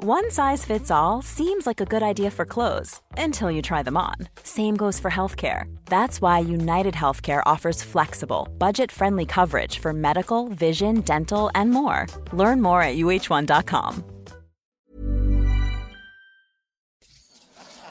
One 0.00 0.30
size 0.30 0.64
fits 0.64 0.92
all 0.92 1.22
seems 1.22 1.66
like 1.66 1.80
a 1.80 1.84
good 1.84 2.04
idea 2.04 2.30
for 2.30 2.44
clothes 2.44 3.00
until 3.16 3.50
you 3.50 3.60
try 3.60 3.82
them 3.82 3.96
on. 3.96 4.14
Same 4.44 4.76
goes 4.76 5.00
for 5.00 5.10
healthcare. 5.10 5.64
That's 5.86 6.20
why 6.20 6.38
United 6.38 6.94
Healthcare 6.94 7.42
offers 7.44 7.82
flexible, 7.82 8.46
budget 8.58 8.92
friendly 8.92 9.26
coverage 9.26 9.80
for 9.80 9.92
medical, 9.92 10.48
vision, 10.50 11.00
dental, 11.00 11.50
and 11.56 11.72
more. 11.72 12.06
Learn 12.32 12.62
more 12.62 12.80
at 12.80 12.96
uh1.com. 12.96 14.04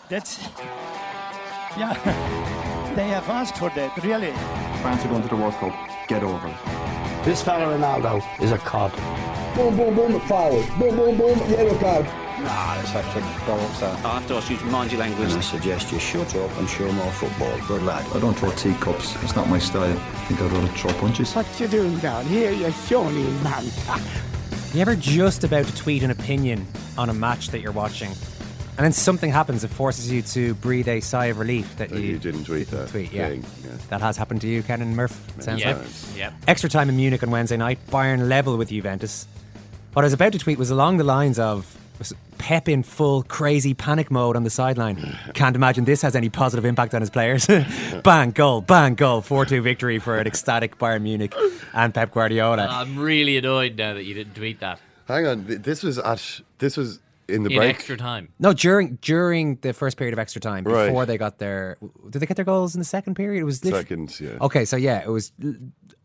That's. 0.07 0.47
Yeah. 1.77 2.43
They 2.97 3.09
have 3.09 3.29
asked 3.29 3.57
for 3.57 3.69
that, 3.75 3.95
really. 4.03 4.31
France 4.81 5.05
are 5.05 5.09
going 5.09 5.21
to 5.21 5.27
the 5.27 5.35
World 5.35 5.53
Cup. 5.55 5.71
Get 6.07 6.23
over 6.23 6.47
it. 6.47 7.23
This 7.23 7.43
fella 7.43 7.77
Ronaldo 7.77 8.23
is 8.41 8.51
a 8.51 8.57
cod. 8.57 8.91
Boom, 9.57 9.75
boom, 9.75 9.95
boom, 9.95 10.19
foul. 10.21 10.51
Boom, 10.77 10.95
boom, 10.95 11.17
boom, 11.17 11.39
yellow 11.49 11.75
card. 11.79 12.05
Nah, 12.05 12.75
that's 12.75 12.93
actually 12.93 13.23
bollocks 13.23 13.79
that. 13.79 14.05
I 14.05 14.19
have 14.19 14.27
to 14.27 14.35
ask 14.35 14.51
you 14.51 14.57
to 14.57 14.65
mind 14.65 14.91
your 14.91 14.99
language. 14.99 15.31
I 15.31 15.39
suggest 15.41 15.91
you 15.91 15.97
shut 15.97 16.35
up 16.35 16.55
and 16.59 16.69
show 16.69 16.91
more 16.91 17.11
football. 17.13 17.59
Good 17.67 17.81
lad. 17.81 18.05
I 18.15 18.19
don't 18.19 18.35
throw 18.35 18.51
teacups. 18.51 19.15
It's 19.23 19.35
not 19.35 19.49
my 19.49 19.57
style. 19.57 19.91
I 19.91 20.25
think 20.25 20.39
I'd 20.41 20.51
rather 20.51 20.67
throw 20.67 20.93
punches. 20.99 21.33
What 21.33 21.47
you 21.59 21.67
doing 21.67 21.97
down 21.97 22.25
here, 22.27 22.51
you 22.51 22.71
shawny 22.71 23.23
man? 23.43 23.65
You 24.75 24.81
ever 24.81 24.95
just 24.95 25.43
about 25.43 25.65
to 25.65 25.75
tweet 25.75 26.03
an 26.03 26.11
opinion 26.11 26.67
on 26.95 27.09
a 27.09 27.13
match 27.15 27.47
that 27.49 27.59
you're 27.61 27.71
watching, 27.71 28.11
and 28.11 28.85
then 28.85 28.91
something 28.91 29.31
happens 29.31 29.63
that 29.63 29.69
forces 29.69 30.11
you 30.11 30.21
to 30.21 30.53
breathe 30.55 30.87
a 30.87 30.99
sigh 30.99 31.25
of 31.25 31.39
relief 31.39 31.75
that 31.77 31.89
That 31.89 31.99
you, 31.99 32.11
you 32.11 32.19
didn't 32.19 32.43
tweet 32.43 32.67
that 32.67 32.89
tweet? 32.89 33.11
Yeah. 33.11 33.29
thing, 33.29 33.43
yeah. 33.63 33.71
that 33.89 34.01
has 34.01 34.17
happened 34.17 34.41
to 34.41 34.47
you, 34.47 34.61
Ken 34.61 34.83
and 34.83 34.95
Murph. 34.95 35.19
Sounds 35.39 35.63
Many 35.63 35.73
like 35.73 35.77
times. 35.77 36.15
Yep. 36.15 36.33
extra 36.47 36.69
time 36.69 36.89
in 36.89 36.95
Munich 36.95 37.23
on 37.23 37.31
Wednesday 37.31 37.57
night. 37.57 37.79
Bayern 37.87 38.27
level 38.29 38.55
with 38.55 38.69
Juventus. 38.69 39.25
What 39.97 40.03
I 40.03 40.05
was 40.05 40.13
about 40.13 40.33
to 40.33 40.37
tweet 40.37 40.59
was 40.59 40.69
along 40.69 40.97
the 40.97 41.03
lines 41.03 41.39
of 41.39 41.75
Pep 42.37 42.69
in 42.69 42.83
full 42.83 43.23
crazy 43.23 43.73
panic 43.73 44.11
mode 44.11 44.35
on 44.35 44.43
the 44.43 44.49
sideline. 44.51 45.17
Can't 45.33 45.55
imagine 45.55 45.85
this 45.85 46.03
has 46.03 46.15
any 46.15 46.29
positive 46.29 46.65
impact 46.65 46.93
on 46.93 47.01
his 47.01 47.09
players. 47.09 47.47
bang 48.03 48.29
goal, 48.29 48.61
bang 48.61 48.93
goal, 48.93 49.21
four-two 49.21 49.63
victory 49.63 49.97
for 49.97 50.19
an 50.19 50.27
ecstatic 50.27 50.77
Bayern 50.77 51.01
Munich 51.01 51.33
and 51.73 51.95
Pep 51.95 52.11
Guardiola. 52.11 52.67
I'm 52.69 52.99
really 52.99 53.37
annoyed 53.37 53.75
now 53.75 53.95
that 53.95 54.03
you 54.03 54.13
didn't 54.13 54.35
tweet 54.35 54.59
that 54.59 54.79
Hang 55.07 55.25
on, 55.25 55.45
this 55.47 55.81
was 55.81 55.97
at 55.97 56.41
this 56.59 56.77
was 56.77 56.99
in 57.27 57.41
the 57.41 57.49
in 57.49 57.57
break. 57.57 57.73
extra 57.73 57.97
time. 57.97 58.29
No, 58.37 58.53
during 58.53 58.99
during 59.01 59.55
the 59.61 59.73
first 59.73 59.97
period 59.97 60.13
of 60.13 60.19
extra 60.19 60.39
time, 60.39 60.63
Right. 60.63 60.89
before 60.89 61.07
they 61.07 61.17
got 61.17 61.39
their, 61.39 61.77
did 62.11 62.19
they 62.19 62.27
get 62.27 62.35
their 62.35 62.45
goals 62.45 62.75
in 62.75 62.79
the 62.81 62.85
second 62.85 63.15
period? 63.15 63.41
It 63.41 63.45
was 63.45 63.65
lit- 63.65 63.73
Second, 63.73 64.19
yeah. 64.19 64.37
Okay, 64.41 64.63
so 64.63 64.77
yeah, 64.77 65.01
it 65.03 65.09
was. 65.09 65.31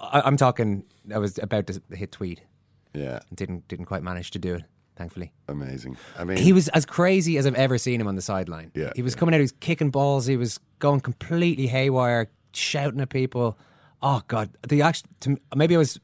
I, 0.01 0.23
I'm 0.25 0.39
talking. 0.39 0.83
I 1.15 1.19
was 1.19 1.37
about 1.37 1.67
to 1.67 1.83
hit 1.95 2.11
tweet 2.13 2.41
Yeah, 2.95 3.21
and 3.29 3.37
didn't 3.37 3.69
didn't 3.69 3.87
quite 3.87 4.03
manage 4.03 4.31
to 4.33 4.39
do 4.39 4.55
it. 4.55 4.65
Thankfully, 4.97 5.33
amazing. 5.49 5.97
I 6.19 6.25
mean, 6.25 6.37
he 6.37 6.53
was 6.53 6.69
as 6.69 6.85
crazy 6.85 7.39
as 7.39 7.47
I've 7.47 7.55
ever 7.55 7.79
seen 7.79 8.01
him 8.01 8.07
on 8.07 8.15
the 8.15 8.23
sideline. 8.23 8.71
Yeah, 8.75 8.93
he 8.95 9.03
was 9.03 9.15
yeah. 9.15 9.21
coming 9.21 9.35
out. 9.35 9.39
He 9.39 9.43
was 9.43 9.53
kicking 9.53 9.91
balls. 9.91 10.27
He 10.27 10.37
was 10.37 10.61
going 10.79 11.01
completely 11.01 11.67
haywire, 11.67 12.31
shouting 12.53 13.01
at 13.01 13.09
people. 13.09 13.59
Oh 14.03 14.23
God, 14.29 14.51
the 14.69 14.83
actual. 14.83 15.09
To, 15.21 15.39
maybe 15.57 15.75
I 15.75 15.79
was 15.79 15.99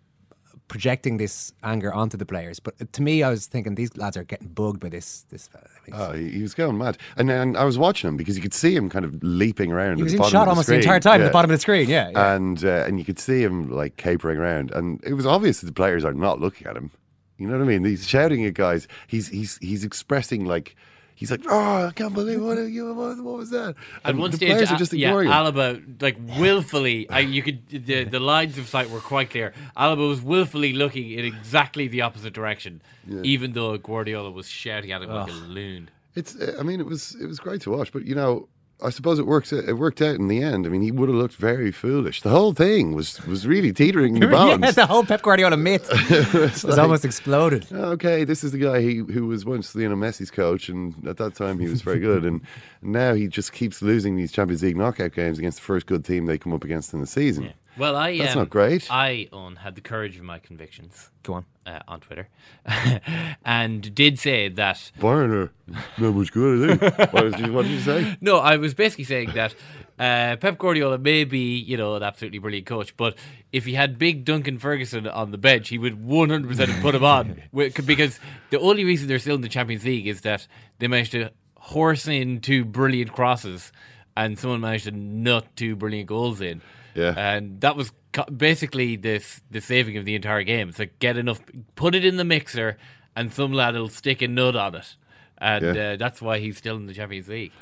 projecting 0.68 1.16
this 1.16 1.52
anger 1.62 1.92
onto 1.92 2.16
the 2.16 2.26
players, 2.26 2.60
but 2.60 2.92
to 2.92 3.02
me, 3.02 3.22
I 3.22 3.30
was 3.30 3.46
thinking 3.46 3.74
these 3.74 3.96
lads 3.96 4.16
are 4.16 4.24
getting 4.24 4.48
bugged 4.48 4.80
by 4.80 4.88
this. 4.88 5.24
This 5.30 5.48
fella. 5.48 5.64
Oh, 5.92 6.12
he, 6.12 6.42
was 6.42 6.54
going 6.54 6.76
mad, 6.76 6.98
and 7.16 7.28
then 7.28 7.56
I 7.56 7.64
was 7.64 7.78
watching 7.78 8.08
him 8.08 8.16
because 8.16 8.36
you 8.36 8.42
could 8.42 8.54
see 8.54 8.76
him 8.76 8.90
kind 8.90 9.04
of 9.04 9.22
leaping 9.22 9.72
around. 9.72 9.96
he 9.96 10.02
was 10.02 10.12
the 10.12 10.22
in 10.22 10.28
shot 10.28 10.42
of 10.42 10.48
almost 10.50 10.68
the 10.68 10.74
entire 10.74 11.00
time 11.00 11.22
at 11.22 11.24
the 11.24 11.30
bottom 11.30 11.50
of 11.50 11.56
the 11.56 11.60
screen. 11.60 11.88
Yeah, 11.88 12.10
yeah. 12.10 12.34
and 12.34 12.64
uh, 12.64 12.84
and 12.86 12.98
you 12.98 13.04
could 13.04 13.18
see 13.18 13.42
him 13.42 13.70
like 13.70 13.96
capering 13.96 14.38
around, 14.38 14.70
and 14.70 15.02
it 15.04 15.14
was 15.14 15.26
obvious 15.26 15.60
that 15.60 15.66
the 15.66 15.72
players 15.72 16.04
are 16.04 16.14
not 16.14 16.40
looking 16.40 16.66
at 16.66 16.76
him. 16.76 16.90
You 17.38 17.46
know 17.46 17.56
what 17.56 17.64
I 17.64 17.66
mean? 17.66 17.84
He's 17.84 18.06
shouting 18.06 18.44
at 18.44 18.54
guys. 18.54 18.86
He's 19.06 19.28
he's 19.28 19.58
he's 19.58 19.84
expressing 19.84 20.44
like 20.44 20.76
he's 21.18 21.32
like, 21.32 21.40
oh, 21.48 21.86
I 21.86 21.90
can't 21.90 22.14
believe 22.14 22.40
what 22.40 22.58
what, 22.96 23.18
what 23.18 23.36
was 23.36 23.50
that? 23.50 23.74
At 24.04 24.10
And 24.10 24.18
one 24.18 24.30
the 24.30 24.36
stage, 24.36 24.50
players 24.50 24.70
are 24.70 24.76
just 24.76 24.92
yeah, 24.92 25.10
him. 25.10 25.26
Alaba 25.26 26.00
like 26.00 26.16
willfully. 26.38 27.10
I, 27.10 27.20
you 27.20 27.42
could 27.42 27.68
the 27.68 28.04
the 28.04 28.20
lines 28.20 28.56
of 28.56 28.68
sight 28.68 28.88
were 28.88 29.00
quite 29.00 29.30
clear. 29.30 29.52
Alaba 29.76 30.08
was 30.08 30.22
willfully 30.22 30.72
looking 30.72 31.10
in 31.10 31.24
exactly 31.24 31.88
the 31.88 32.02
opposite 32.02 32.32
direction, 32.32 32.80
even 33.22 33.52
though 33.52 33.76
Guardiola 33.78 34.30
was 34.30 34.48
shouting 34.48 34.92
at 34.92 35.02
him 35.02 35.10
like 35.10 35.28
a 35.28 35.32
loon. 35.32 35.90
It's. 36.14 36.36
I 36.58 36.62
mean, 36.62 36.80
it 36.80 36.86
was. 36.86 37.16
It 37.20 37.26
was 37.26 37.38
great 37.40 37.60
to 37.62 37.70
watch, 37.70 37.92
but 37.92 38.04
you 38.04 38.14
know, 38.14 38.48
I 38.80 38.90
suppose 38.90 39.18
it 39.18 39.26
worked. 39.26 39.52
It 39.52 39.72
worked 39.72 40.00
out 40.00 40.14
in 40.16 40.28
the 40.28 40.40
end. 40.40 40.64
I 40.64 40.68
mean, 40.68 40.82
he 40.82 40.92
would 40.92 41.08
have 41.08 41.18
looked 41.18 41.34
very 41.34 41.72
foolish. 41.72 42.22
The 42.22 42.30
whole 42.30 42.52
thing 42.52 42.94
was 42.94 43.24
was 43.26 43.44
really 43.46 43.72
teetering 43.72 44.14
in 44.14 44.20
the 44.20 44.26
yeah, 44.36 44.56
balance. 44.56 44.74
the 44.76 44.86
whole 44.86 45.04
Pep 45.04 45.22
Guardiola 45.22 45.56
myth 45.56 45.88
was 46.34 46.62
like- 46.64 46.78
almost 46.78 47.04
exploded. 47.04 47.66
okay, 47.72 48.22
this 48.22 48.44
is 48.44 48.52
the 48.52 48.58
guy 48.58 48.80
he, 48.80 48.96
who 48.98 49.26
was 49.26 49.44
once 49.44 49.74
you 49.74 49.88
know 49.88 49.96
Messi's 49.96 50.30
coach, 50.30 50.68
and 50.68 50.94
at 51.08 51.16
that 51.16 51.34
time 51.34 51.58
he 51.58 51.66
was 51.68 51.82
very 51.82 51.98
good, 51.98 52.24
and 52.24 52.40
now 52.82 53.14
he 53.14 53.26
just 53.26 53.52
keeps 53.52 53.82
losing 53.82 54.16
these 54.16 54.30
Champions 54.30 54.62
League 54.62 54.76
knockout 54.76 55.12
games 55.12 55.38
against 55.38 55.58
the 55.58 55.64
first 55.64 55.86
good 55.86 56.04
team 56.04 56.26
they 56.26 56.38
come 56.38 56.52
up 56.52 56.62
against 56.62 56.94
in 56.94 57.00
the 57.00 57.06
season. 57.06 57.52
Well, 57.78 57.96
I 57.96 58.18
That's 58.18 58.34
um, 58.34 58.40
not 58.40 58.50
great. 58.50 58.90
I 58.90 59.28
on 59.32 59.56
had 59.56 59.74
the 59.74 59.80
courage 59.80 60.16
of 60.16 60.22
my 60.22 60.38
convictions. 60.38 61.10
Go 61.22 61.34
on. 61.34 61.46
Uh, 61.66 61.80
on 61.86 62.00
Twitter, 62.00 62.28
and 63.44 63.94
did 63.94 64.18
say 64.18 64.48
that 64.48 64.90
Bayern 64.98 65.50
not 65.98 66.14
much 66.14 66.32
good, 66.32 66.70
I 66.70 66.76
think. 66.76 67.12
what, 67.12 67.30
did 67.32 67.40
you, 67.40 67.52
what 67.52 67.62
did 67.64 67.72
you 67.72 67.80
say? 67.80 68.16
No, 68.22 68.38
I 68.38 68.56
was 68.56 68.72
basically 68.72 69.04
saying 69.04 69.32
that 69.34 69.54
uh, 69.98 70.36
Pep 70.36 70.58
Guardiola 70.58 70.96
may 70.96 71.24
be, 71.24 71.58
you 71.58 71.76
know, 71.76 71.96
an 71.96 72.02
absolutely 72.02 72.38
brilliant 72.38 72.66
coach, 72.66 72.96
but 72.96 73.16
if 73.52 73.64
he 73.64 73.74
had 73.74 73.98
big 73.98 74.24
Duncan 74.24 74.58
Ferguson 74.58 75.08
on 75.08 75.32
the 75.32 75.38
bench, 75.38 75.68
he 75.68 75.78
would 75.78 76.06
100% 76.06 76.80
put 76.80 76.94
him 76.94 77.04
on. 77.04 77.42
Because 77.52 78.20
the 78.50 78.60
only 78.60 78.84
reason 78.84 79.08
they're 79.08 79.18
still 79.18 79.34
in 79.34 79.40
the 79.40 79.48
Champions 79.48 79.84
League 79.84 80.06
is 80.06 80.20
that 80.20 80.46
they 80.78 80.86
managed 80.86 81.12
to 81.12 81.32
horse 81.56 82.06
in 82.06 82.40
two 82.40 82.64
brilliant 82.64 83.12
crosses 83.12 83.72
and 84.16 84.38
someone 84.38 84.60
managed 84.60 84.84
to 84.84 84.90
nut 84.92 85.44
two 85.56 85.74
brilliant 85.74 86.08
goals 86.08 86.40
in. 86.40 86.62
Yeah. 86.98 87.14
And 87.16 87.60
that 87.60 87.76
was 87.76 87.92
basically 88.36 88.96
this 88.96 89.40
the 89.50 89.60
saving 89.60 89.96
of 89.96 90.04
the 90.04 90.14
entire 90.14 90.42
game. 90.42 90.68
It's 90.68 90.78
like 90.78 90.98
get 90.98 91.16
enough, 91.16 91.40
put 91.76 91.94
it 91.94 92.04
in 92.04 92.16
the 92.16 92.24
mixer, 92.24 92.76
and 93.14 93.32
some 93.32 93.52
lad 93.52 93.74
will 93.74 93.88
stick 93.88 94.22
a 94.22 94.28
nut 94.28 94.56
on 94.56 94.74
it. 94.74 94.96
And 95.38 95.64
Yeah. 95.76 95.82
uh, 95.92 95.96
that's 95.96 96.20
why 96.20 96.38
he's 96.38 96.58
still 96.58 96.76
in 96.76 96.86
the 96.86 96.94
Champions 96.94 97.28
League. 97.28 97.52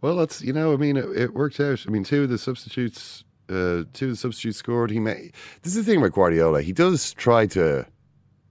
Well, 0.00 0.16
that's 0.16 0.40
you 0.42 0.52
know, 0.52 0.72
I 0.72 0.76
mean, 0.76 0.96
it, 0.96 1.04
it 1.16 1.34
worked 1.34 1.60
out. 1.60 1.84
I 1.86 1.90
mean, 1.90 2.04
two 2.04 2.22
of 2.22 2.30
the 2.30 2.38
substitutes, 2.38 3.24
uh, 3.50 3.82
two 3.92 4.06
of 4.06 4.10
the 4.12 4.16
substitutes 4.16 4.58
scored. 4.58 4.90
He 4.90 5.00
may. 5.00 5.30
This 5.62 5.76
is 5.76 5.84
the 5.84 5.90
thing 5.90 5.98
about 5.98 6.12
Guardiola. 6.12 6.62
He 6.62 6.72
does 6.72 7.12
try 7.14 7.46
to 7.48 7.84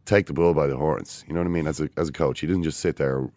take 0.06 0.28
the 0.28 0.34
bull 0.34 0.54
by 0.54 0.68
the 0.68 0.78
horns. 0.78 1.24
You 1.28 1.34
know 1.34 1.40
what 1.40 1.48
I 1.48 1.52
mean? 1.52 1.66
As 1.68 1.80
a 1.80 1.90
as 1.98 2.10
a 2.10 2.14
coach, 2.14 2.42
he 2.42 2.48
doesn't 2.48 2.64
just 2.64 2.80
sit 2.82 2.98
there, 2.98 3.30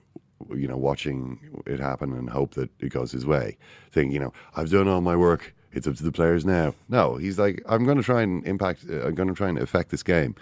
you 0.55 0.67
know, 0.69 0.77
watching 0.77 1.39
it 1.67 1.81
happen 1.81 2.13
and 2.13 2.29
hope 2.29 2.55
that 2.55 2.69
it 2.81 2.91
goes 2.91 3.13
his 3.13 3.25
way. 3.25 3.57
Think, 3.93 4.13
you 4.13 4.19
know, 4.19 4.33
I've 4.57 4.71
done 4.71 4.89
all 4.89 5.01
my 5.01 5.17
work. 5.17 5.55
It's 5.73 5.87
up 5.87 5.97
to 5.97 6.03
the 6.03 6.13
players 6.13 6.45
now. 6.45 6.75
No, 6.89 7.17
he's 7.17 7.39
like, 7.39 7.63
I'm 7.67 7.85
going 7.85 7.97
to 7.97 8.03
try 8.03 8.23
and 8.23 8.45
impact. 8.47 8.85
Uh, 8.89 9.07
I'm 9.07 9.15
going 9.15 9.29
to 9.29 9.35
try 9.35 9.49
and 9.49 9.59
affect 9.59 9.91
this 9.91 10.03
game. 10.03 10.35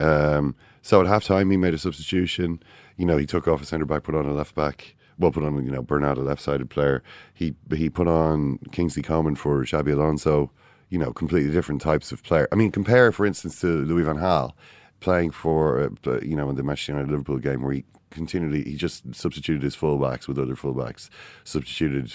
Um, 0.00 0.54
so 0.82 1.00
at 1.00 1.06
halftime, 1.06 1.50
he 1.50 1.56
made 1.56 1.74
a 1.74 1.78
substitution. 1.78 2.62
You 2.96 3.06
know, 3.06 3.16
he 3.16 3.26
took 3.26 3.48
off 3.48 3.62
a 3.62 3.66
centre 3.66 3.86
back, 3.86 4.02
put 4.02 4.14
on 4.14 4.26
a 4.26 4.32
left 4.32 4.54
back. 4.54 4.94
Well, 5.18 5.30
put 5.30 5.44
on 5.44 5.62
you 5.64 5.70
know 5.70 5.82
Bernat, 5.82 6.16
a 6.16 6.22
left-sided 6.22 6.70
player. 6.70 7.02
He 7.34 7.54
he 7.74 7.90
put 7.90 8.08
on 8.08 8.58
Kingsley 8.72 9.02
Coman 9.02 9.36
for 9.36 9.62
Xabi 9.64 9.92
Alonso. 9.92 10.50
You 10.88 10.98
know, 10.98 11.12
completely 11.12 11.52
different 11.52 11.80
types 11.82 12.10
of 12.10 12.22
player. 12.22 12.48
I 12.50 12.54
mean, 12.56 12.72
compare 12.72 13.12
for 13.12 13.26
instance 13.26 13.60
to 13.60 13.66
Louis 13.84 14.02
van 14.02 14.16
Gaal 14.16 14.52
playing 15.00 15.30
for 15.30 15.90
uh, 16.06 16.20
you 16.20 16.36
know 16.36 16.48
in 16.48 16.56
the 16.56 16.62
Manchester 16.62 16.92
United 16.92 17.10
Liverpool 17.10 17.38
game 17.38 17.62
where 17.62 17.72
he 17.72 17.84
continually 18.10 18.64
he 18.64 18.76
just 18.76 19.14
substituted 19.14 19.62
his 19.62 19.76
fullbacks 19.76 20.26
with 20.26 20.38
other 20.38 20.56
fullbacks, 20.56 21.10
substituted 21.44 22.14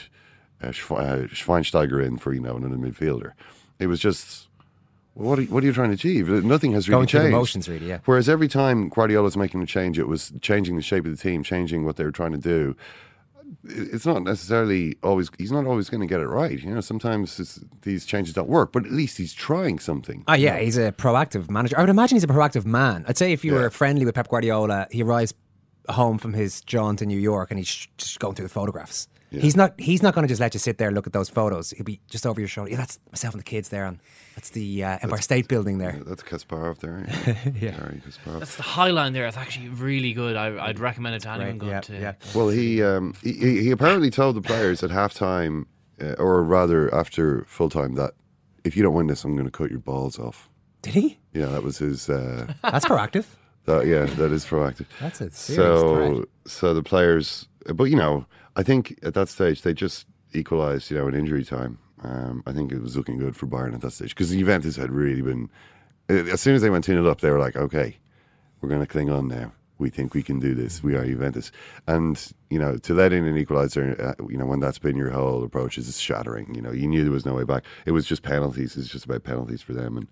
uh, 0.62 0.68
Schweinsteiger 0.72 2.04
in 2.06 2.18
for 2.18 2.34
you 2.34 2.42
know 2.42 2.56
another 2.56 2.78
midfielder. 2.78 3.32
It 3.80 3.88
was 3.88 4.00
just 4.00 4.48
what 5.14 5.40
are, 5.40 5.44
what 5.44 5.64
are 5.64 5.66
you 5.68 5.74
trying 5.74 5.90
to 5.90 5.94
achieve? 5.96 6.28
Nothing 6.28 6.74
has 6.74 6.90
really 6.90 6.98
Going 6.98 7.06
the 7.06 7.12
changed. 7.12 7.32
motions, 7.32 7.70
really, 7.70 7.88
yeah. 7.88 8.00
Whereas 8.06 8.28
every 8.28 8.48
time 8.50 8.90
Guardiola's 8.90 9.38
making 9.38 9.62
a 9.62 9.66
change, 9.66 9.98
it 9.98 10.08
was 10.08 10.34
changing 10.42 10.76
the 10.76 10.82
shape 10.82 11.06
of 11.06 11.12
the 11.12 11.22
team, 11.22 11.42
changing 11.44 11.86
what 11.86 11.96
they 11.96 12.04
were 12.04 12.12
trying 12.12 12.34
to 12.34 12.38
do. 12.38 12.76
It's 13.64 14.06
not 14.06 14.24
necessarily 14.24 14.98
always. 15.04 15.30
He's 15.38 15.52
not 15.52 15.66
always 15.66 15.90
going 15.90 16.02
to 16.02 16.08
get 16.08 16.20
it 16.20 16.28
right. 16.28 16.60
You 16.60 16.74
know, 16.74 16.82
sometimes 16.82 17.60
these 17.84 18.06
changes 18.06 18.34
don't 18.34 18.50
work, 18.50 18.72
but 18.74 18.86
at 18.86 18.92
least 18.92 19.18
he's 19.18 19.34
trying 19.34 19.80
something. 19.80 20.24
Oh 20.28 20.34
yeah, 20.34 20.58
he's 20.60 20.78
a 20.78 20.92
proactive 20.92 21.50
manager. 21.50 21.78
I 21.78 21.82
would 21.82 21.90
imagine 21.90 22.16
he's 22.16 22.24
a 22.24 22.28
proactive 22.28 22.66
man. 22.66 23.06
I'd 23.08 23.18
say 23.18 23.32
if 23.32 23.46
you 23.46 23.54
Yeah. 23.56 23.62
were 23.62 23.70
friendly 23.70 24.04
with 24.06 24.16
Pep 24.16 24.28
Guardiola, 24.30 24.88
he 24.92 25.04
arrives 25.04 25.34
home 25.90 26.18
from 26.18 26.34
his 26.34 26.62
jaunt 26.62 27.02
in 27.04 27.08
New 27.08 27.20
York 27.20 27.52
and 27.52 27.60
he's 27.60 27.88
just 27.98 28.20
going 28.20 28.34
through 28.36 28.46
the 28.48 28.54
photographs. 28.54 29.08
He's 29.32 29.56
not. 29.56 29.80
He's 29.80 30.02
not 30.02 30.14
going 30.14 30.24
to 30.24 30.32
just 30.32 30.40
let 30.40 30.54
you 30.54 30.60
sit 30.60 30.78
there 30.78 30.88
and 30.88 30.96
look 30.96 31.08
at 31.08 31.14
those 31.14 31.30
photos. 31.30 31.72
He'll 31.72 31.84
be 31.84 32.00
just 32.10 32.26
over 32.26 32.40
your 32.40 32.48
shoulder. 32.48 32.72
Yeah, 32.72 32.78
that's 32.78 33.00
myself 33.12 33.34
and 33.34 33.42
the 33.42 33.46
kids 33.46 33.70
there, 33.70 33.86
and 33.86 34.00
that's 34.36 34.52
the 34.52 34.84
uh, 34.84 35.00
Empire 35.02 35.22
State 35.22 35.48
Building 35.48 35.78
there. 35.78 36.00
That's 36.06 36.24
Kasparov 36.24 36.80
there. 36.80 37.06
Yeah. 37.56 37.72
Gary 37.72 38.02
Kasparov. 38.06 38.40
That's 38.40 38.56
the 38.56 38.64
high 38.64 38.92
line 38.92 39.14
there. 39.14 39.28
It's 39.28 39.38
actually 39.38 39.70
really 39.70 40.14
good. 40.14 40.36
I, 40.36 40.68
I'd 40.68 40.80
recommend 40.80 41.16
it 41.16 41.22
to 41.24 41.30
anyone 41.30 41.58
going 41.58 41.72
yeah, 41.72 41.82
to. 41.82 41.94
yeah. 41.94 42.14
Well, 42.34 42.50
he, 42.50 42.82
um, 42.84 43.14
he 43.22 43.34
he 43.34 43.62
he 43.64 43.72
apparently 43.72 44.10
told 44.10 44.36
the 44.36 44.42
players 44.42 44.84
at 44.84 44.90
halftime, 44.90 45.66
uh, 46.02 46.14
or 46.18 46.44
rather 46.44 46.94
after 46.94 47.46
full 47.48 47.70
time, 47.70 47.96
that 47.96 48.14
if 48.64 48.78
you 48.78 48.84
don't 48.84 48.94
win 48.94 49.08
this, 49.08 49.24
I'm 49.24 49.36
going 49.36 49.46
to 49.46 49.52
cut 49.52 49.70
your 49.70 49.80
balls 49.80 50.20
off. 50.20 50.50
Did 50.82 50.94
he? 50.94 51.18
Yeah, 51.34 51.48
that 51.48 51.64
was 51.64 51.80
his. 51.80 52.10
Uh, 52.10 52.54
That's 52.62 52.86
proactive. 52.86 53.26
that, 53.66 53.88
yeah, 53.88 54.06
that 54.06 54.32
is 54.32 54.46
proactive. 54.46 54.86
That's 55.02 55.22
a 55.22 55.32
serious 55.32 55.80
so 55.80 55.96
threat. 55.96 56.28
so 56.46 56.74
the 56.74 56.84
players, 56.84 57.48
but 57.74 57.86
you 57.86 57.96
know, 57.96 58.26
I 58.56 58.64
think 58.64 59.00
at 59.04 59.14
that 59.14 59.30
stage 59.30 59.62
they 59.62 59.74
just 59.74 60.06
equalised. 60.34 60.92
You 60.92 60.98
know, 60.98 61.08
in 61.08 61.16
injury 61.16 61.44
time. 61.44 61.80
Um, 62.04 62.44
I 62.46 62.52
think 62.52 62.72
it 62.72 62.82
was 62.82 62.96
looking 62.96 63.18
good 63.18 63.36
for 63.36 63.48
Bayern 63.48 63.74
at 63.74 63.82
that 63.82 63.92
stage 63.92 64.10
because 64.10 64.30
Juventus 64.32 64.76
had 64.76 64.92
really 64.92 65.22
been. 65.22 65.50
As 66.08 66.40
soon 66.40 66.54
as 66.54 66.62
they 66.62 66.70
went 66.70 66.84
2 66.84 66.92
0 66.92 67.08
up, 67.08 67.22
they 67.22 67.32
were 67.32 67.40
like, 67.40 67.56
okay, 67.56 67.98
we're 68.62 68.70
going 68.70 68.82
to 68.82 68.88
cling 68.88 69.10
on 69.10 69.28
now. 69.28 69.52
We 69.80 69.90
think 69.90 70.14
we 70.14 70.22
can 70.22 70.40
do 70.40 70.54
this. 70.54 70.84
We 70.84 70.96
are 70.96 71.04
Juventus. 71.04 71.52
And, 71.88 72.32
you 72.50 72.60
know, 72.60 72.78
to 72.78 72.94
let 72.94 73.12
in 73.12 73.26
an 73.26 73.44
equaliser, 73.44 74.00
uh, 74.00 74.14
you 74.30 74.38
know, 74.38 74.46
when 74.46 74.60
that's 74.60 74.78
been 74.78 74.96
your 74.96 75.10
whole 75.10 75.44
approach, 75.44 75.80
is 75.80 76.00
shattering. 76.00 76.54
You 76.54 76.62
know, 76.62 76.72
you 76.72 76.88
knew 76.88 77.04
there 77.04 77.12
was 77.12 77.26
no 77.26 77.34
way 77.34 77.44
back. 77.44 77.64
It 77.86 77.92
was 77.92 78.06
just 78.06 78.22
penalties. 78.22 78.78
It's 78.78 78.88
just 78.88 79.06
about 79.06 79.24
penalties 79.24 79.64
for 79.64 79.74
them. 79.74 79.98
And, 79.98 80.08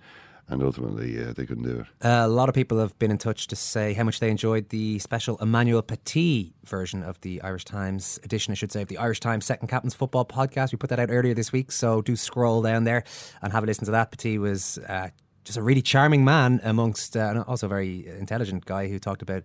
and 0.49 0.61
ultimately, 0.61 1.23
uh, 1.23 1.33
they 1.33 1.45
couldn't 1.45 1.63
do 1.63 1.79
it. 1.79 1.87
a 2.01 2.27
lot 2.27 2.49
of 2.49 2.55
people 2.55 2.79
have 2.79 2.97
been 2.99 3.11
in 3.11 3.17
touch 3.17 3.47
to 3.47 3.55
say 3.55 3.93
how 3.93 4.03
much 4.03 4.19
they 4.19 4.29
enjoyed 4.29 4.69
the 4.69 4.99
special 4.99 5.37
Emmanuel 5.37 5.81
Petit 5.81 6.53
version 6.65 7.01
of 7.01 7.19
the 7.21 7.41
Irish 7.41 7.65
Times 7.65 8.19
edition, 8.23 8.51
I 8.51 8.55
should 8.55 8.71
say, 8.71 8.81
of 8.81 8.89
the 8.89 8.97
Irish 8.97 9.19
Times 9.19 9.45
Second 9.45 9.69
Captain's 9.69 9.93
Football 9.93 10.25
podcast. 10.25 10.71
We 10.71 10.77
put 10.77 10.89
that 10.89 10.99
out 10.99 11.09
earlier 11.09 11.33
this 11.33 11.51
week, 11.51 11.71
so 11.71 12.01
do 12.01 12.15
scroll 12.15 12.61
down 12.61 12.83
there 12.83 13.03
and 13.41 13.53
have 13.53 13.63
a 13.63 13.67
listen 13.67 13.85
to 13.85 13.91
that. 13.91 14.11
Petit 14.11 14.37
was 14.37 14.77
uh, 14.89 15.09
just 15.43 15.57
a 15.57 15.61
really 15.61 15.81
charming 15.81 16.25
man 16.25 16.59
amongst, 16.63 17.15
uh, 17.15 17.21
and 17.21 17.43
also 17.43 17.67
a 17.67 17.69
very 17.69 18.07
intelligent 18.07 18.65
guy 18.65 18.87
who 18.87 18.99
talked 18.99 19.21
about 19.21 19.43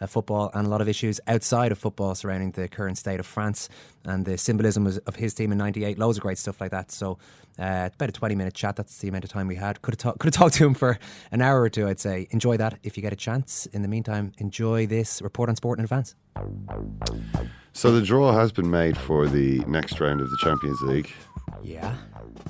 uh, 0.00 0.06
football 0.06 0.50
and 0.54 0.66
a 0.66 0.70
lot 0.70 0.80
of 0.80 0.88
issues 0.88 1.20
outside 1.26 1.72
of 1.72 1.78
football 1.78 2.14
surrounding 2.14 2.50
the 2.52 2.68
current 2.68 2.98
state 2.98 3.20
of 3.20 3.26
France 3.26 3.68
and 4.04 4.24
the 4.24 4.38
symbolism 4.38 4.86
of 4.86 5.16
his 5.16 5.34
team 5.34 5.52
in 5.52 5.58
'98. 5.58 5.98
Loads 5.98 6.18
of 6.18 6.22
great 6.22 6.38
stuff 6.38 6.60
like 6.60 6.70
that. 6.70 6.90
So, 6.90 7.18
uh, 7.58 7.90
about 7.94 8.08
a 8.08 8.12
20 8.12 8.34
minute 8.34 8.54
chat. 8.54 8.76
That's 8.76 8.98
the 8.98 9.08
amount 9.08 9.24
of 9.24 9.30
time 9.30 9.46
we 9.46 9.56
had. 9.56 9.82
Could 9.82 9.94
have 9.94 9.98
talk, 9.98 10.18
could 10.18 10.34
have 10.34 10.38
talked 10.40 10.54
to 10.56 10.66
him 10.66 10.74
for 10.74 10.98
an 11.30 11.42
hour 11.42 11.60
or 11.60 11.68
two. 11.68 11.88
I'd 11.88 12.00
say 12.00 12.28
enjoy 12.30 12.56
that 12.58 12.78
if 12.82 12.96
you 12.96 13.02
get 13.02 13.12
a 13.12 13.16
chance. 13.16 13.66
In 13.66 13.82
the 13.82 13.88
meantime, 13.88 14.32
enjoy 14.38 14.86
this 14.86 15.22
report 15.22 15.48
on 15.48 15.56
sport 15.56 15.78
in 15.78 15.84
advance. 15.84 16.14
So 17.72 17.92
the 17.92 18.02
draw 18.02 18.32
has 18.32 18.52
been 18.52 18.70
made 18.70 18.96
for 18.96 19.26
the 19.26 19.60
next 19.66 20.00
round 20.00 20.20
of 20.20 20.30
the 20.30 20.36
Champions 20.38 20.80
League. 20.82 21.12
Yeah. 21.62 21.96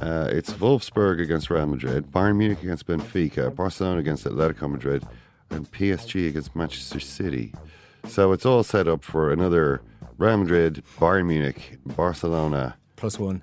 Uh, 0.01 0.29
it's 0.31 0.53
Wolfsburg 0.55 1.21
against 1.21 1.51
Real 1.51 1.67
Madrid, 1.67 2.11
Bayern 2.11 2.37
Munich 2.37 2.63
against 2.63 2.87
Benfica, 2.87 3.55
Barcelona 3.55 4.01
against 4.01 4.25
Atletico 4.25 4.71
Madrid, 4.71 5.05
and 5.51 5.71
PSG 5.71 6.29
against 6.29 6.55
Manchester 6.57 7.01
City. 7.01 7.53
So 8.09 8.33
it's 8.33 8.47
all 8.47 8.63
set 8.63 8.87
up 8.89 9.03
for 9.05 9.33
another 9.33 9.81
Real 10.19 10.37
Madrid, 10.39 10.83
Bayern 10.99 11.27
Munich, 11.27 11.79
Barcelona, 11.85 12.77
Plus 12.97 13.19
one. 13.19 13.43